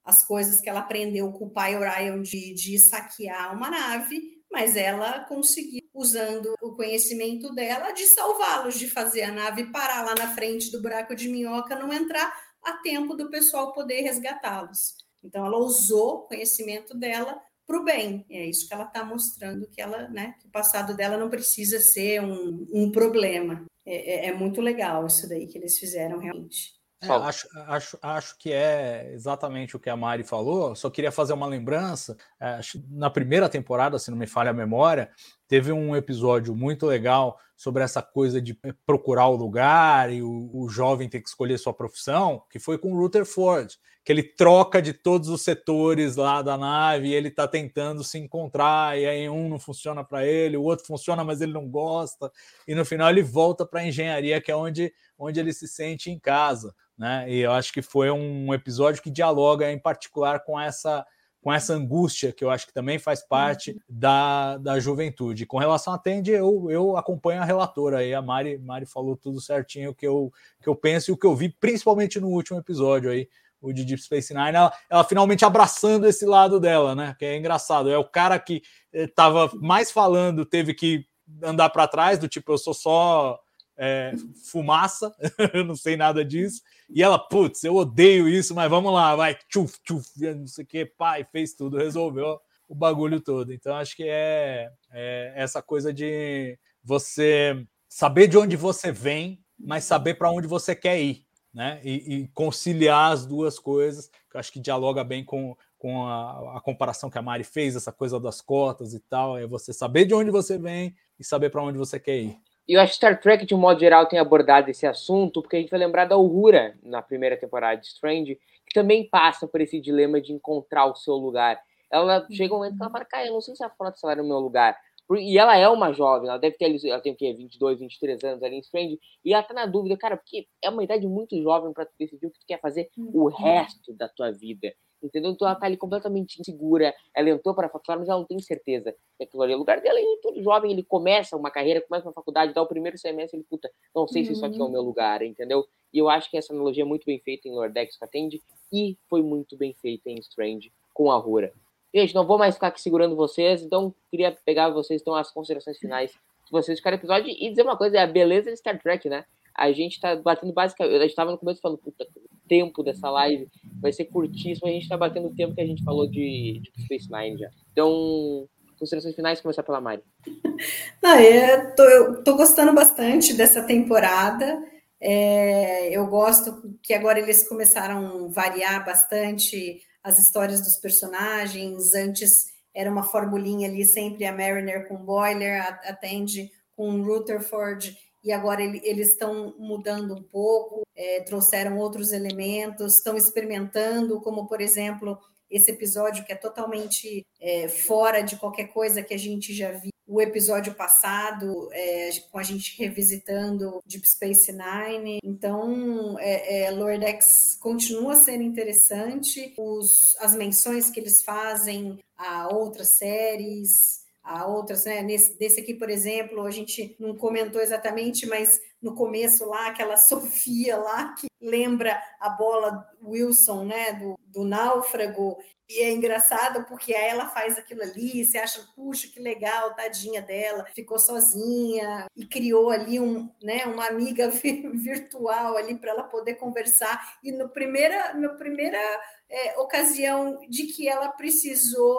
as 0.05 0.24
coisas 0.26 0.61
que 0.61 0.68
ela 0.68 0.80
aprendeu 0.80 1.32
com 1.32 1.47
o 1.47 1.51
pai 1.51 1.76
Orion 1.76 2.22
de, 2.22 2.55
de 2.55 2.78
saquear 2.78 3.55
uma 3.55 3.70
nave, 3.70 4.41
mas 4.51 4.76
ela 4.76 5.20
conseguiu, 5.24 5.82
usando 5.93 6.55
o 6.61 6.74
conhecimento 6.74 7.53
dela, 7.55 7.93
de 7.93 8.07
salvá-los, 8.07 8.78
de 8.78 8.88
fazer 8.88 9.22
a 9.22 9.32
nave 9.32 9.70
parar 9.72 10.05
lá 10.05 10.14
na 10.14 10.34
frente 10.34 10.70
do 10.70 10.80
buraco 10.80 11.14
de 11.14 11.28
minhoca, 11.28 11.76
não 11.76 11.93
entrar 11.93 12.32
a 12.62 12.74
tempo 12.78 13.14
do 13.14 13.30
pessoal 13.30 13.72
poder 13.72 14.03
resgatá-los. 14.03 14.95
Então, 15.22 15.45
ela 15.45 15.59
usou 15.59 16.14
o 16.14 16.22
conhecimento 16.22 16.97
dela 16.97 17.41
para 17.66 17.78
o 17.78 17.84
bem. 17.84 18.24
É 18.30 18.47
isso 18.47 18.66
que 18.66 18.74
ela 18.74 18.84
está 18.84 19.05
mostrando 19.05 19.68
que 19.68 19.80
ela, 19.80 20.09
né, 20.09 20.34
que 20.41 20.47
o 20.47 20.51
passado 20.51 20.97
dela 20.97 21.16
não 21.16 21.30
precisa 21.30 21.78
ser 21.80 22.20
um, 22.22 22.66
um 22.72 22.91
problema. 22.91 23.64
É, 23.86 24.26
é, 24.26 24.28
é 24.28 24.32
muito 24.32 24.61
legal 24.61 25.07
isso 25.07 25.28
daí 25.28 25.47
que 25.47 25.59
eles 25.59 25.78
fizeram 25.78 26.18
realmente. 26.18 26.80
É, 27.03 27.09
acho, 27.09 27.49
acho, 27.67 27.99
acho 28.03 28.39
que 28.39 28.53
é 28.53 29.11
exatamente 29.15 29.75
o 29.75 29.79
que 29.81 29.89
a 29.89 29.97
Mari 29.97 30.23
falou. 30.23 30.75
Só 30.75 30.91
queria 30.91 31.11
fazer 31.11 31.33
uma 31.33 31.47
lembrança. 31.47 32.17
É, 32.39 32.61
na 32.91 33.09
primeira 33.09 33.49
temporada, 33.49 33.99
se 33.99 34.11
não 34.11 34.19
me 34.19 34.27
falha 34.27 34.51
a 34.51 34.55
memória, 34.55 35.11
teve 35.49 35.73
um 35.73 35.97
episódio 35.97 36.55
muito 36.55 36.85
legal 36.85 37.39
sobre 37.57 37.83
essa 37.83 38.03
coisa 38.03 38.41
de 38.41 38.55
procurar 38.85 39.29
o 39.29 39.37
lugar 39.37 40.13
e 40.13 40.23
o, 40.23 40.51
o 40.53 40.69
jovem 40.69 41.09
ter 41.09 41.21
que 41.21 41.29
escolher 41.29 41.59
sua 41.59 41.73
profissão, 41.73 42.43
que 42.51 42.59
foi 42.59 42.77
com 42.77 42.93
o 42.93 42.99
Rutherford, 42.99 43.79
que 44.05 44.13
ele 44.13 44.23
troca 44.23 44.81
de 44.81 44.93
todos 44.93 45.29
os 45.29 45.43
setores 45.43 46.17
lá 46.17 46.41
da 46.43 46.57
nave 46.57 47.09
e 47.09 47.15
ele 47.15 47.29
está 47.29 47.47
tentando 47.47 48.03
se 48.03 48.19
encontrar, 48.19 48.99
e 48.99 49.07
aí 49.07 49.29
um 49.29 49.49
não 49.49 49.59
funciona 49.59 50.03
para 50.03 50.27
ele, 50.27 50.57
o 50.57 50.63
outro 50.63 50.87
funciona, 50.87 51.23
mas 51.23 51.41
ele 51.41 51.53
não 51.53 51.69
gosta, 51.69 52.31
e 52.67 52.75
no 52.75 52.85
final 52.85 53.11
ele 53.11 53.23
volta 53.23 53.67
para 53.67 53.81
a 53.81 53.87
engenharia, 53.87 54.41
que 54.41 54.51
é 54.51 54.57
onde, 54.57 54.93
onde 55.19 55.39
ele 55.39 55.53
se 55.53 55.69
sente 55.69 56.11
em 56.11 56.19
casa. 56.19 56.75
Né? 56.97 57.27
E 57.31 57.39
eu 57.41 57.53
acho 57.53 57.73
que 57.73 57.83
foi 57.83 58.11
um 58.11 58.53
episódio 58.53 59.03
que 59.03 59.11
dialoga 59.11 59.71
em 59.71 59.79
particular 59.79 60.41
com 60.41 60.59
essa 60.59 61.07
com 61.41 61.53
essa 61.53 61.73
angústia 61.73 62.33
que 62.33 62.45
eu 62.45 62.51
acho 62.51 62.67
que 62.67 62.73
também 62.73 62.99
faz 62.99 63.23
parte 63.23 63.71
uhum. 63.71 63.79
da, 63.89 64.59
da 64.59 64.79
juventude. 64.79 65.47
Com 65.47 65.59
relação 65.59 65.95
à 65.95 65.99
Tende, 65.99 66.31
eu, 66.31 66.71
eu 66.71 66.97
acompanho 66.97 67.41
a 67.41 67.45
relatora 67.45 67.99
aí, 67.99 68.13
a 68.13 68.21
Mari, 68.21 68.59
Mari 68.59 68.85
falou 68.85 69.17
tudo 69.17 69.41
certinho 69.41 69.95
que 69.95 70.07
eu, 70.07 70.31
que 70.61 70.69
eu 70.69 70.77
penso 70.77 71.11
e 71.11 71.15
o 71.15 71.17
que 71.17 71.27
eu 71.27 71.35
vi, 71.35 71.49
principalmente 71.49 72.21
no 72.21 72.29
último 72.29 72.59
episódio 72.59 73.11
aí, 73.11 73.27
o 73.61 73.73
de 73.73 73.85
Deep 73.85 74.03
Space 74.03 74.33
Nine, 74.33 74.57
ela, 74.57 74.73
ela 74.89 75.05
finalmente 75.05 75.45
abraçando 75.45 76.07
esse 76.07 76.25
lado 76.25 76.59
dela, 76.59 76.95
né? 76.95 77.15
Que 77.19 77.25
é 77.25 77.37
engraçado, 77.37 77.91
é 77.91 77.99
o 77.99 78.05
cara 78.05 78.39
que 78.39 78.63
estava 78.93 79.47
eh, 79.47 79.59
mais 79.61 79.91
falando, 79.91 80.47
teve 80.47 80.75
que 80.75 81.07
andar 81.43 81.71
para 81.71 81.87
trás, 81.87 82.19
do 82.19 82.29
tipo, 82.29 82.53
eu 82.53 82.59
sou 82.59 82.75
só 82.75 83.39
é, 83.77 84.13
fumaça, 84.51 85.15
eu 85.55 85.65
não 85.65 85.75
sei 85.75 85.97
nada 85.97 86.25
disso. 86.25 86.63
E 86.89 87.03
ela, 87.03 87.19
putz, 87.19 87.65
eu 87.65 87.77
odeio 87.77 88.29
isso, 88.29 88.55
mas 88.55 88.69
vamos 88.69 88.93
lá, 88.93 89.17
vai, 89.17 89.37
tchuf, 89.49 89.79
tchuf, 89.83 90.07
não 90.35 90.47
sei 90.47 90.65
o 90.65 90.67
que, 90.67 90.85
pai, 90.85 91.27
fez 91.31 91.55
tudo, 91.55 91.79
resolveu 91.79 92.39
o 92.69 92.75
bagulho 92.75 93.21
todo. 93.21 93.53
Então, 93.53 93.75
acho 93.77 93.97
que 93.97 94.05
é, 94.07 94.71
é 94.93 95.33
essa 95.35 95.63
coisa 95.63 95.93
de 95.93 96.59
você 96.85 97.67
saber 97.89 98.29
de 98.29 98.37
onde 98.37 98.57
você 98.57 98.93
vem, 98.93 99.43
mas 99.59 99.85
saber 99.85 100.15
para 100.15 100.31
onde 100.31 100.47
você 100.47 100.75
quer 100.75 101.01
ir, 101.01 101.25
né? 101.53 101.81
E, 101.83 102.15
e, 102.15 102.29
conciliar 102.29 103.13
as 103.13 103.27
duas 103.27 103.59
coisas, 103.59 104.09
que 104.09 104.37
eu 104.37 104.41
acho 104.41 104.53
que 104.53 104.61
dialoga 104.61 105.03
bem 105.03 105.25
com, 105.25 105.57
com 105.79 106.07
a, 106.07 106.59
a, 106.59 106.61
comparação 106.61 107.11
que 107.11 107.19
a 107.19 107.23
Mari 107.23 107.45
fez, 107.45 107.75
essa 107.75 107.93
coisa 107.93 108.21
das 108.21 108.41
cotas 108.41 108.95
e 108.95 109.01
tal, 109.01 109.37
é 109.37 109.47
você 109.47 109.73
saber 109.73 110.05
de 110.05 110.15
onde 110.15 110.31
você 110.31 110.59
vem 110.59 110.95
e 111.19 111.25
saber 111.25 111.51
para 111.51 111.63
onde 111.63 111.79
você 111.79 111.99
quer 111.99 112.19
ir. 112.19 112.39
E 112.69 112.75
eu 112.75 112.81
acho 112.81 112.93
que 112.93 112.97
Star 112.97 113.21
Trek, 113.21 113.45
de 113.45 113.55
um 113.55 113.59
modo 113.59 113.81
geral, 113.81 114.07
tem 114.07 114.19
abordado 114.19 114.71
esse 114.71 114.87
assunto, 114.87 115.43
porque 115.43 115.57
a 115.57 115.61
gente 115.61 115.71
vai 115.71 115.81
lembrar 115.81 116.05
da 116.05 116.17
Uhura 116.17 116.79
na 116.83 117.03
primeira 117.03 117.37
temporada 117.37 117.81
de 117.81 117.89
Strange, 117.89 118.39
que 118.65 118.73
também 118.73 119.09
passa 119.09 119.49
por 119.49 119.61
esse 119.61 119.81
dilema 119.81 120.21
de 120.21 120.33
encontrar 120.33 120.87
o 120.87 120.95
seu 120.95 121.15
lugar. 121.15 121.61
Ela 121.91 122.25
chega 122.31 122.55
um 122.55 122.59
momento 122.59 122.77
que 122.77 122.83
ela 122.83 122.93
fala, 122.93 123.05
cara, 123.05 123.27
eu 123.27 123.33
não 123.33 123.41
sei 123.41 123.57
se 123.57 123.65
a 123.65 123.71
frota 123.71 123.97
está 123.97 124.15
no 124.15 124.23
meu 124.23 124.39
lugar. 124.39 124.79
E 125.19 125.39
ela 125.39 125.57
é 125.57 125.69
uma 125.69 125.93
jovem, 125.93 126.29
ela 126.29 126.39
deve 126.39 126.57
ter, 126.57 126.89
ela 126.89 127.01
tem 127.01 127.13
o 127.13 127.17
quê? 127.17 127.33
22, 127.33 127.81
23 127.81 128.25
anos 128.25 128.43
ali 128.43 128.57
em 128.57 128.61
Strange, 128.61 128.99
e 129.25 129.35
ela 129.35 129.43
tá 129.43 129.53
na 129.53 129.67
dúvida, 129.67 129.97
cara, 129.97 130.17
porque 130.17 130.47
é 130.63 130.71
uma 130.71 130.85
idade 130.85 131.07
muito 131.07 131.41
jovem 131.43 131.73
para 131.73 131.89
decidir 131.99 132.27
o 132.27 132.31
que 132.31 132.39
tu 132.39 132.47
quer 132.47 132.61
fazer 132.61 132.91
o 132.97 133.29
resto 133.29 133.93
da 133.95 134.09
tua 134.09 134.31
vida 134.31 134.73
entendeu? 135.03 135.31
Então 135.31 135.49
ela 135.49 135.57
tá 135.57 135.67
ali 135.67 135.77
completamente 135.77 136.41
insegura, 136.41 136.95
ela 137.15 137.31
entrou 137.31 137.55
para 137.55 137.67
a 137.67 137.71
faculdade, 137.71 138.01
mas 138.01 138.09
ela 138.09 138.19
não 138.19 138.27
tem 138.27 138.39
certeza 138.41 138.95
que 139.17 139.25
aquilo 139.25 139.43
ali 139.43 139.53
é 139.53 139.57
o 139.57 139.59
lugar 139.59 139.81
dela. 139.81 139.99
E 139.99 140.19
todo 140.23 140.43
jovem, 140.43 140.73
ele 140.73 140.83
começa 140.83 141.37
uma 141.37 141.51
carreira, 141.51 141.81
começa 141.81 142.07
uma 142.07 142.13
faculdade, 142.13 142.53
dá 142.53 142.63
o 142.63 142.67
primeiro 142.67 142.99
semestre, 142.99 143.39
ele, 143.39 143.47
puta, 143.49 143.71
não 143.95 144.07
sei 144.07 144.25
se 144.25 144.33
isso 144.33 144.45
aqui 144.45 144.59
é 144.59 144.61
o 144.61 144.67
uhum. 144.67 144.73
meu 144.73 144.83
lugar, 144.83 145.23
entendeu? 145.23 145.67
E 145.93 145.99
eu 145.99 146.09
acho 146.09 146.31
que 146.31 146.37
essa 146.37 146.53
analogia 146.53 146.83
é 146.83 146.87
muito 146.87 147.05
bem 147.05 147.19
feita 147.19 147.49
em 147.49 147.53
Lordex 147.53 147.97
Atende 148.01 148.41
e 148.73 148.97
foi 149.09 149.23
muito 149.23 149.57
bem 149.57 149.75
feita 149.75 150.11
em 150.11 150.19
Strange 150.19 150.73
com 150.95 151.11
a 151.11 151.17
Rura. 151.17 151.53
Gente, 151.95 152.14
não 152.14 152.26
vou 152.26 152.38
mais 152.38 152.55
ficar 152.55 152.68
aqui 152.68 152.80
segurando 152.80 153.16
vocês, 153.16 153.62
então 153.62 153.95
queria 154.11 154.36
pegar 154.45 154.70
vocês, 154.70 155.01
então, 155.01 155.14
as 155.14 155.30
considerações 155.30 155.78
finais 155.78 156.12
de 156.12 156.51
vocês 156.51 156.80
cada 156.80 156.97
episódio 156.97 157.28
e 157.28 157.49
dizer 157.49 157.62
uma 157.62 157.76
coisa, 157.76 157.99
é 157.99 158.03
a 158.03 158.07
beleza 158.07 158.51
de 158.51 158.57
Star 158.57 158.80
Trek, 158.80 159.09
né? 159.09 159.24
A 159.57 159.72
gente 159.72 160.01
tá 160.01 160.14
batendo 160.16 160.53
basicamente, 160.53 160.97
a 160.97 161.03
gente 161.03 161.14
tava 161.14 161.32
no 161.32 161.38
começo 161.38 161.61
falando, 161.61 161.78
puta, 161.78 162.07
tempo 162.51 162.82
dessa 162.82 163.09
live 163.11 163.49
vai 163.80 163.93
ser 163.93 164.07
curtíssimo. 164.07 164.68
A 164.68 164.72
gente 164.72 164.82
está 164.82 164.97
batendo 164.97 165.28
o 165.28 165.34
tempo 165.34 165.55
que 165.55 165.61
a 165.61 165.66
gente 165.66 165.84
falou 165.84 166.09
de, 166.09 166.61
de 166.61 166.82
Space 166.84 167.09
Nine 167.11 167.38
já. 167.38 167.49
Então, 167.70 168.49
considerações 168.78 169.14
finais, 169.14 169.41
começar 169.41 169.62
pela 169.62 169.80
Mari. 169.80 170.03
Não, 171.01 171.18
eu 171.20 171.74
tô, 171.76 171.82
eu 171.82 172.24
tô 172.24 172.36
gostando 172.36 172.72
bastante 172.72 173.34
dessa 173.34 173.62
temporada. 173.62 174.62
É, 175.01 175.97
eu 175.97 176.07
gosto 176.07 176.76
que 176.82 176.93
agora 176.93 177.20
eles 177.20 177.49
começaram 177.49 178.26
a 178.26 178.28
variar 178.28 178.84
bastante 178.84 179.80
as 180.03 180.19
histórias 180.19 180.61
dos 180.61 180.77
personagens. 180.77 181.95
Antes 181.95 182.31
era 182.75 182.91
uma 182.91 183.03
formulinha 183.03 183.69
ali, 183.69 183.85
sempre 183.85 184.25
a 184.25 184.33
Mariner 184.33 184.89
com 184.89 184.97
Boiler, 184.97 185.63
atende 185.85 186.51
com 186.77 187.03
Rutherford 187.03 187.97
e 188.23 188.33
agora 188.33 188.63
ele, 188.63 188.81
eles 188.85 189.13
estão 189.13 189.55
mudando 189.59 190.15
um 190.15 190.23
pouco, 190.23 190.83
é, 190.95 191.21
trouxeram 191.23 191.79
outros 191.79 192.13
elementos, 192.13 192.97
estão 192.97 193.17
experimentando, 193.17 194.21
como 194.21 194.47
por 194.47 194.61
exemplo 194.61 195.19
esse 195.51 195.71
episódio 195.71 196.25
que 196.25 196.33
é 196.33 196.37
totalmente 196.37 197.27
é, 197.41 197.69
fora 197.69 198.21
de 198.21 198.37
qualquer 198.37 198.69
coisa 198.69 199.03
que 199.03 199.15
a 199.15 199.19
gente 199.19 199.53
já 199.53 199.73
viu. 199.73 199.91
O 200.13 200.21
episódio 200.21 200.75
passado, 200.75 201.69
é, 201.73 202.11
com 202.33 202.39
a 202.41 202.43
gente 202.43 202.77
revisitando 202.77 203.81
Deep 203.87 204.05
Space 204.11 204.51
Nine. 204.51 205.21
Então, 205.23 206.19
é, 206.19 206.65
é, 206.65 206.71
Lordex 206.73 207.57
continua 207.61 208.17
sendo 208.17 208.43
interessante. 208.43 209.55
Os, 209.57 210.17
as 210.19 210.35
menções 210.35 210.91
que 210.91 210.99
eles 210.99 211.23
fazem 211.23 212.01
a 212.19 212.53
outras 212.53 212.99
séries, 212.99 214.01
a 214.21 214.47
outras, 214.49 214.85
né? 214.85 215.01
Nesse, 215.01 215.39
desse 215.39 215.61
aqui, 215.61 215.75
por 215.75 215.89
exemplo, 215.89 216.45
a 216.45 216.51
gente 216.51 216.97
não 216.99 217.17
comentou 217.17 217.61
exatamente, 217.61 218.27
mas 218.27 218.61
no 218.83 218.95
começo 218.95 219.49
lá, 219.49 219.68
aquela 219.68 219.97
Sofia 219.99 220.76
lá, 220.76 221.14
que 221.14 221.28
lembra 221.41 222.01
a 222.20 222.28
bola 222.31 222.87
Wilson, 223.03 223.64
né, 223.64 223.93
do, 223.95 224.18
do 224.26 224.45
náufrago, 224.45 225.39
e 225.70 225.83
é 225.83 225.93
engraçado 225.93 226.66
porque 226.66 226.93
ela 226.93 227.28
faz 227.28 227.57
aquilo 227.57 227.83
ali, 227.83 228.24
você 228.24 228.39
acha, 228.39 228.61
puxa, 228.74 229.07
que 229.07 229.20
legal, 229.20 229.72
tadinha 229.76 230.20
dela, 230.20 230.66
ficou 230.74 230.99
sozinha 230.99 232.07
e 232.16 232.26
criou 232.26 232.70
ali 232.70 232.99
um, 232.99 233.31
né, 233.41 233.64
uma 233.66 233.87
amiga 233.87 234.28
virtual 234.74 235.57
ali 235.57 235.78
para 235.78 235.93
ela 235.93 236.03
poder 236.03 236.35
conversar. 236.35 237.18
E 237.22 237.31
no 237.31 237.49
primeira, 237.49 238.14
na 238.14 238.31
primeira 238.31 238.81
é, 239.28 239.61
ocasião 239.61 240.41
de 240.49 240.64
que 240.64 240.89
ela 240.89 241.09
precisou 241.12 241.97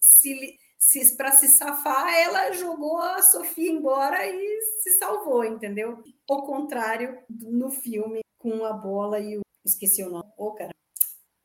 se 0.00 0.58
se, 0.90 1.16
para 1.16 1.30
se 1.32 1.46
safar, 1.46 2.12
ela 2.14 2.50
jogou 2.52 2.98
a 2.98 3.22
Sofia 3.22 3.70
embora 3.70 4.26
e 4.26 4.60
se 4.82 4.98
salvou, 4.98 5.44
entendeu? 5.44 6.02
O 6.28 6.42
contrário 6.42 7.16
no 7.28 7.70
filme 7.70 8.20
com 8.38 8.64
a 8.64 8.72
bola 8.72 9.20
e 9.20 9.36
o. 9.38 9.40
Esqueci 9.64 10.02
o 10.02 10.10
nome. 10.10 10.24
Ô, 10.36 10.46
oh, 10.48 10.54
cara. 10.54 10.70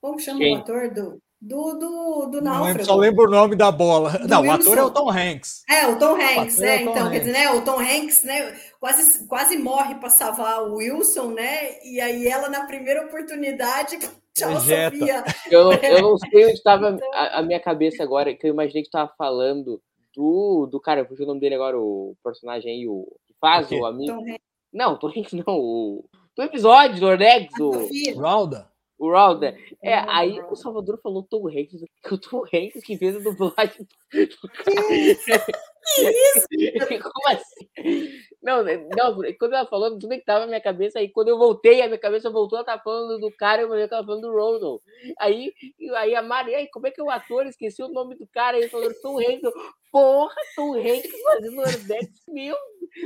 Como 0.02 0.18
chama 0.20 0.40
Quem? 0.40 0.56
o 0.56 0.60
ator 0.62 0.92
do. 0.92 1.20
do, 1.40 1.74
do, 1.74 2.26
do 2.28 2.42
Não 2.42 2.54
Náufrago. 2.54 2.66
lembro, 2.66 2.86
só 2.86 2.96
lembro 2.96 3.26
o 3.26 3.30
nome 3.30 3.56
da 3.56 3.72
bola. 3.72 4.18
Do 4.18 4.28
Não, 4.28 4.40
o 4.40 4.42
Wilson. 4.44 4.56
ator 4.56 4.78
é 4.80 4.84
o 4.84 4.92
Tom 4.92 5.10
Hanks. 5.12 5.64
É, 5.70 5.88
o 5.88 6.00
Tom 6.00 6.16
Hanks, 6.16 6.56
ator 6.56 6.66
é 6.66 6.78
né? 6.78 6.82
o 6.82 6.86
Tom 6.86 6.92
Então, 6.92 6.94
quer 6.94 7.02
Hanks. 7.18 7.20
dizer, 7.20 7.32
né? 7.34 7.52
O 7.52 7.62
Tom 7.62 7.80
Hanks, 7.80 8.24
né? 8.24 8.60
Quase, 8.80 9.28
quase 9.28 9.58
morre 9.60 9.96
para 9.96 10.10
salvar 10.10 10.64
o 10.64 10.76
Wilson, 10.78 11.32
né? 11.32 11.80
E 11.84 12.02
aí 12.02 12.28
ela, 12.28 12.50
na 12.50 12.66
primeira 12.66 13.06
oportunidade, 13.06 14.00
tchau, 14.36 14.52
Ejeta. 14.52 14.98
Sofia. 14.98 15.24
Eu, 15.50 15.72
eu 15.72 16.02
não 16.02 16.18
sei 16.18 16.46
onde 16.46 16.54
estava 16.56 16.98
a, 17.14 17.40
a 17.40 17.42
minha 17.42 17.60
cabeça 17.60 18.04
agora, 18.04 18.36
que 18.36 18.46
eu 18.46 18.52
imaginei 18.52 18.84
que 18.84 18.90
tu 18.90 18.94
tava 18.94 19.12
falando 19.18 19.82
do, 20.16 20.68
do 20.68 20.80
cara, 20.80 21.02
eu 21.02 21.06
fugi 21.06 21.24
o 21.24 21.26
nome 21.26 21.40
dele 21.40 21.56
agora, 21.56 21.80
o 21.80 22.16
personagem 22.24 22.72
aí, 22.72 22.88
o 22.88 23.06
que 23.28 23.34
faz 23.40 23.70
O 23.72 23.80
o 23.80 23.86
amigo. 23.86 24.24
Não, 24.72 24.94
Hanks 24.94 25.34
não, 25.34 25.60
o. 25.60 26.06
Do 26.36 26.44
episódio 26.44 27.00
do 27.00 27.06
Ornex, 27.06 27.54
o, 27.60 27.74
Sofia. 27.74 28.20
Rauda. 28.20 28.70
o 29.00 29.10
Rauda. 29.10 29.58
É, 29.82 29.96
aí 30.10 30.42
o 30.50 30.56
Salvador 30.56 31.00
falou 31.02 31.24
Tom 31.24 31.48
Hanks, 31.48 31.82
que 32.04 32.14
o 32.14 32.18
Tom 32.18 32.44
Hanks 32.44 32.84
que 32.84 32.98
fez 32.98 33.16
a 33.16 33.20
dublagem. 33.20 33.88
Como 37.04 37.28
assim? 37.30 38.20
Não, 38.42 38.64
não, 38.64 39.16
quando 39.40 39.54
ela 39.54 39.66
falou, 39.66 39.98
tudo 39.98 40.10
que 40.10 40.26
tava 40.26 40.42
na 40.42 40.48
minha 40.48 40.62
cabeça, 40.62 41.00
aí 41.00 41.10
quando 41.10 41.30
eu 41.30 41.38
voltei, 41.38 41.82
a 41.82 41.88
minha 41.88 41.98
cabeça 41.98 42.30
voltou, 42.30 42.58
ela 42.58 42.66
tava 42.66 42.82
falando 42.84 43.20
do 43.20 43.32
cara, 43.32 43.62
eu 43.64 43.68
falei 43.68 43.88
que 43.88 43.94
ela 43.94 44.06
falando 44.06 44.22
do 44.22 44.32
Ronald. 44.32 44.82
Aí, 45.20 45.52
aí 45.96 46.16
a 46.16 46.22
Mari, 46.22 46.54
aí, 46.54 46.68
como 46.70 46.88
é 46.88 46.92
que 46.92 47.02
é 47.02 47.04
o 47.04 47.10
ator? 47.10 47.46
Esqueci 47.48 47.82
o 47.82 47.88
nome 47.88 48.16
do 48.16 48.28
cara, 48.28 48.58
aí 48.58 48.70
falou 48.70 48.94
Tom 49.02 49.20
Hanks. 49.20 49.52
Porra, 49.92 50.36
Tom 50.56 50.76
Hanks 50.76 51.12
fazendo 51.24 51.60
Ordex, 51.60 52.10
meu, 52.28 52.56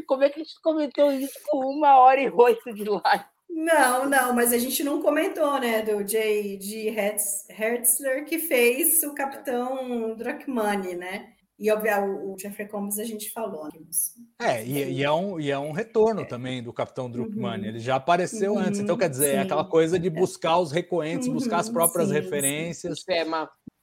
como 0.07 0.23
é 0.23 0.29
que 0.29 0.41
a 0.41 0.43
gente 0.43 0.59
comentou 0.61 1.11
isso 1.11 1.39
com 1.47 1.59
uma 1.67 1.99
hora 1.99 2.19
e 2.19 2.29
oito 2.29 2.73
de 2.73 2.83
live? 2.83 3.25
Não, 3.49 4.07
não, 4.07 4.33
mas 4.33 4.53
a 4.53 4.57
gente 4.57 4.83
não 4.83 5.01
comentou, 5.01 5.59
né, 5.59 5.81
do 5.81 6.03
J.G. 6.03 6.89
Hertz- 6.91 7.49
Hertzler, 7.49 8.25
que 8.25 8.37
fez 8.37 9.01
o 9.03 9.15
Capitão 9.15 10.13
Druckmann, 10.15 10.95
né? 10.95 11.33
E, 11.59 11.69
obviamente, 11.69 12.09
o 12.09 12.37
Jeffrey 12.39 12.67
Combs 12.69 12.97
a 12.99 13.03
gente 13.03 13.29
falou. 13.31 13.65
né? 13.65 13.71
É, 14.41 14.65
e, 14.65 14.93
e 14.93 15.03
é 15.03 15.11
um, 15.11 15.39
e 15.39 15.51
é 15.51 15.59
um 15.59 15.71
retorno 15.73 16.25
também 16.25 16.63
do 16.63 16.71
Capitão 16.71 17.11
Druckmann. 17.11 17.59
Uhum. 17.59 17.65
Ele 17.65 17.79
já 17.79 17.95
apareceu 17.97 18.53
Uhum, 18.53 18.59
antes. 18.59 18.79
Então, 18.79 18.97
quer 18.97 19.09
dizer, 19.09 19.29
é 19.29 19.31
sim. 19.33 19.37
aquela 19.39 19.65
coisa 19.65 19.99
de 19.99 20.09
buscar 20.09 20.57
os 20.57 20.71
recorrentes, 20.71 21.27
buscar 21.27 21.59
as 21.59 21.67
Uhum, 21.67 21.73
próprias 21.73 22.07
sim, 22.07 22.15
sim. 22.15 22.21
referências 22.21 22.99
Isso 22.99 23.11
é 23.11 23.23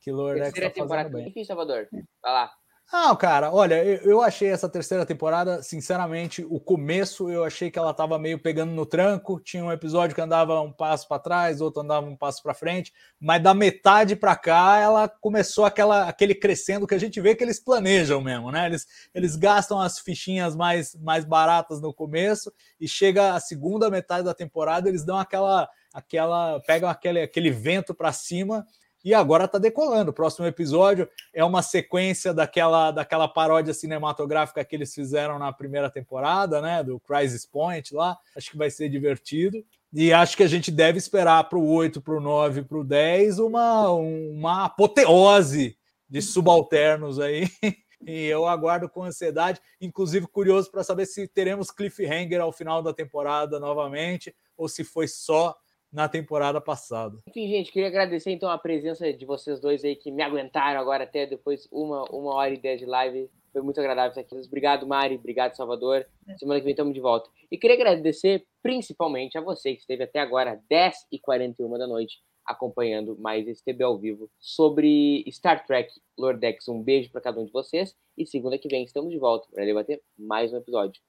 que 0.01 0.11
Lordex 0.13 0.49
está 0.57 0.71
temporada. 0.71 1.11
fazendo 1.11 1.23
bem. 1.23 1.29
Enfim, 1.31 1.45
Salvador, 1.45 1.89
vai 2.23 2.33
lá. 2.33 2.51
Não, 2.93 3.17
cara, 3.17 3.53
olha, 3.53 3.85
eu, 3.85 4.23
achei 4.23 4.49
essa 4.49 4.69
terceira 4.69 5.05
temporada, 5.05 5.61
sinceramente, 5.61 6.47
o 6.49 6.61
começo 6.61 7.29
eu 7.29 7.43
achei 7.43 7.69
que 7.69 7.79
ela 7.79 7.93
tava 7.93 8.17
meio 8.17 8.39
pegando 8.39 8.71
no 8.73 8.87
tranco. 8.87 9.41
Tinha 9.41 9.65
um 9.65 9.73
episódio 9.73 10.15
que 10.15 10.21
andava 10.21 10.61
um 10.61 10.71
passo 10.71 11.09
para 11.09 11.19
trás, 11.19 11.61
outro 11.61 11.83
andava 11.83 12.07
um 12.07 12.17
passo 12.17 12.41
para 12.45 12.55
frente, 12.55 12.93
mas 13.19 13.43
da 13.43 13.53
metade 13.53 14.15
para 14.15 14.37
cá 14.37 14.79
ela 14.79 15.09
começou 15.09 15.65
aquela, 15.65 16.09
aquele 16.09 16.33
crescendo 16.33 16.87
que 16.87 16.95
a 16.95 16.99
gente 16.99 17.21
vê 17.21 17.35
que 17.35 17.43
eles 17.43 17.59
planejam 17.59 18.21
mesmo, 18.21 18.53
né? 18.53 18.67
Eles, 18.67 18.87
eles 19.13 19.35
gastam 19.35 19.81
as 19.81 19.99
fichinhas 19.99 20.55
mais, 20.55 20.95
mais 20.95 21.25
baratas 21.25 21.81
no 21.81 21.93
começo 21.93 22.53
e 22.81 22.87
chega 22.87 23.35
a 23.35 23.41
segunda 23.41 23.91
metade 23.91 24.25
da 24.25 24.33
temporada, 24.33 24.89
eles 24.89 25.05
dão 25.05 25.19
aquela, 25.19 25.69
aquela 25.93 26.61
pegam 26.61 26.89
aquele, 26.89 27.21
aquele 27.21 27.51
vento 27.51 27.93
para 27.93 28.13
cima 28.13 28.65
e 29.07 29.15
agora 29.15 29.47
tá 29.47 29.57
decolando. 29.57 30.11
O 30.11 30.13
próximo 30.13 30.47
episódio 30.47 31.09
é 31.33 31.45
uma 31.45 31.63
sequência 31.63 32.35
daquela, 32.35 32.91
daquela 32.91 33.29
paródia 33.29 33.73
cinematográfica 33.73 34.65
que 34.65 34.75
eles 34.75 34.93
fizeram 34.93 35.39
na 35.39 35.53
primeira 35.53 35.89
temporada, 35.89 36.61
né? 36.61 36.83
Do 36.83 36.99
Crisis 36.99 37.47
Point 37.47 37.95
lá. 37.95 38.19
Acho 38.37 38.51
que 38.51 38.59
vai 38.59 38.69
ser 38.69 38.89
divertido. 38.89 39.65
E 39.93 40.13
acho 40.13 40.37
que 40.37 40.43
a 40.43 40.49
gente 40.49 40.73
deve 40.73 40.99
esperar 40.99 41.49
para 41.49 41.57
o 41.57 41.69
8, 41.69 42.01
para 42.01 42.17
o 42.17 42.21
9, 42.21 42.65
para 42.65 42.79
o 42.79 42.83
10 42.83 43.39
uma, 43.39 43.89
uma 43.91 44.65
apoteose 44.65 45.79
de 46.11 46.21
subalternos 46.21 47.21
aí. 47.21 47.49
E 48.07 48.27
eu 48.27 48.47
aguardo 48.47 48.91
com 48.91 49.03
ansiedade, 49.03 49.59
inclusive 49.81 50.29
curioso 50.29 50.71
para 50.71 50.85
saber 50.85 51.07
se 51.07 51.27
teremos 51.27 51.71
cliffhanger 51.71 52.41
ao 52.41 52.53
final 52.53 52.81
da 52.83 52.93
temporada 52.93 53.59
novamente 53.59 54.37
ou 54.57 54.69
se 54.69 54.85
foi 54.85 55.09
só 55.09 55.57
na 55.93 56.09
temporada 56.09 56.61
passada. 56.61 57.19
Enfim, 57.29 57.49
gente, 57.49 57.73
queria 57.73 57.89
agradecer 57.89 58.31
então 58.31 58.51
a 58.51 58.59
presença 58.59 59.13
de 59.13 59.25
vocês 59.25 59.61
dois 59.61 59.85
aí 59.85 59.97
que 59.97 60.11
me 60.11 60.23
aguentaram 60.23 60.81
agora 60.81 61.05
até 61.05 61.27
depois 61.27 61.69
uma, 61.71 62.05
uma 62.11 62.35
hora 62.35 62.53
e 62.53 62.61
dez 62.61 62.81
de 62.81 62.87
live. 62.87 63.31
Foi 63.53 63.63
muito 63.63 63.81
agradável 63.81 64.11
estar 64.11 64.21
aqui. 64.21 64.47
Obrigado, 64.47 64.87
Mari. 64.87 65.15
Obrigado, 65.15 65.55
Salvador. 65.55 66.07
Semana 66.39 66.61
que 66.61 66.65
vem 66.65 66.73
estamos 66.73 66.93
de 66.93 67.01
volta. 67.01 67.31
E 67.51 67.57
queria 67.57 67.77
agradecer 67.77 68.45
principalmente 68.63 69.39
a 69.39 69.41
você 69.41 69.73
que 69.73 69.81
esteve 69.81 70.03
até 70.03 70.19
agora, 70.19 70.61
10h41 70.71 71.79
da 71.79 71.87
noite, 71.87 72.19
acompanhando 72.45 73.17
mais 73.19 73.49
esse 73.49 73.65
TB 73.65 73.85
ao 73.85 73.99
vivo 73.99 74.31
sobre 74.39 75.25
Star 75.31 75.65
Trek 75.67 75.91
Lordex. 76.19 76.69
Um 76.69 76.83
beijo 76.83 77.11
para 77.11 77.23
cada 77.23 77.41
um 77.41 77.47
de 77.47 77.53
vocês. 77.53 77.97
E 78.19 78.27
segunda 78.27 78.59
que 78.59 78.69
vem 78.69 78.85
estamos 78.85 79.11
de 79.11 79.19
volta 79.19 79.49
para 79.51 79.65
debater 79.65 80.03
mais 80.19 80.53
um 80.53 80.59
episódio. 80.59 81.01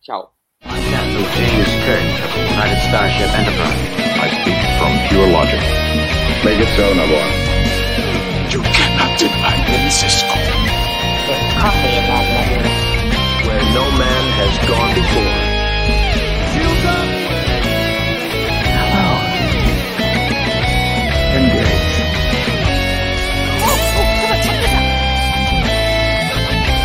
Tchau. 0.00 0.34
I 4.24 4.28
speak 4.40 4.56
from 4.80 4.92
pure 5.10 5.28
logic. 5.28 5.60
Make 6.46 6.58
it 6.58 6.70
so, 6.76 6.94
Navarre. 6.94 7.28
You 8.48 8.62
cannot 8.72 9.18
deny 9.18 9.56
them, 9.68 9.90
Cisco. 9.90 10.32
There's 11.28 11.52
coffee 11.60 11.92
in 11.92 12.04
that 12.08 12.24
letter. 12.32 12.64
Where 13.46 13.60
no 13.76 13.84
man 14.00 14.24
has 14.40 14.56
gone 14.66 14.94
before. 14.94 15.43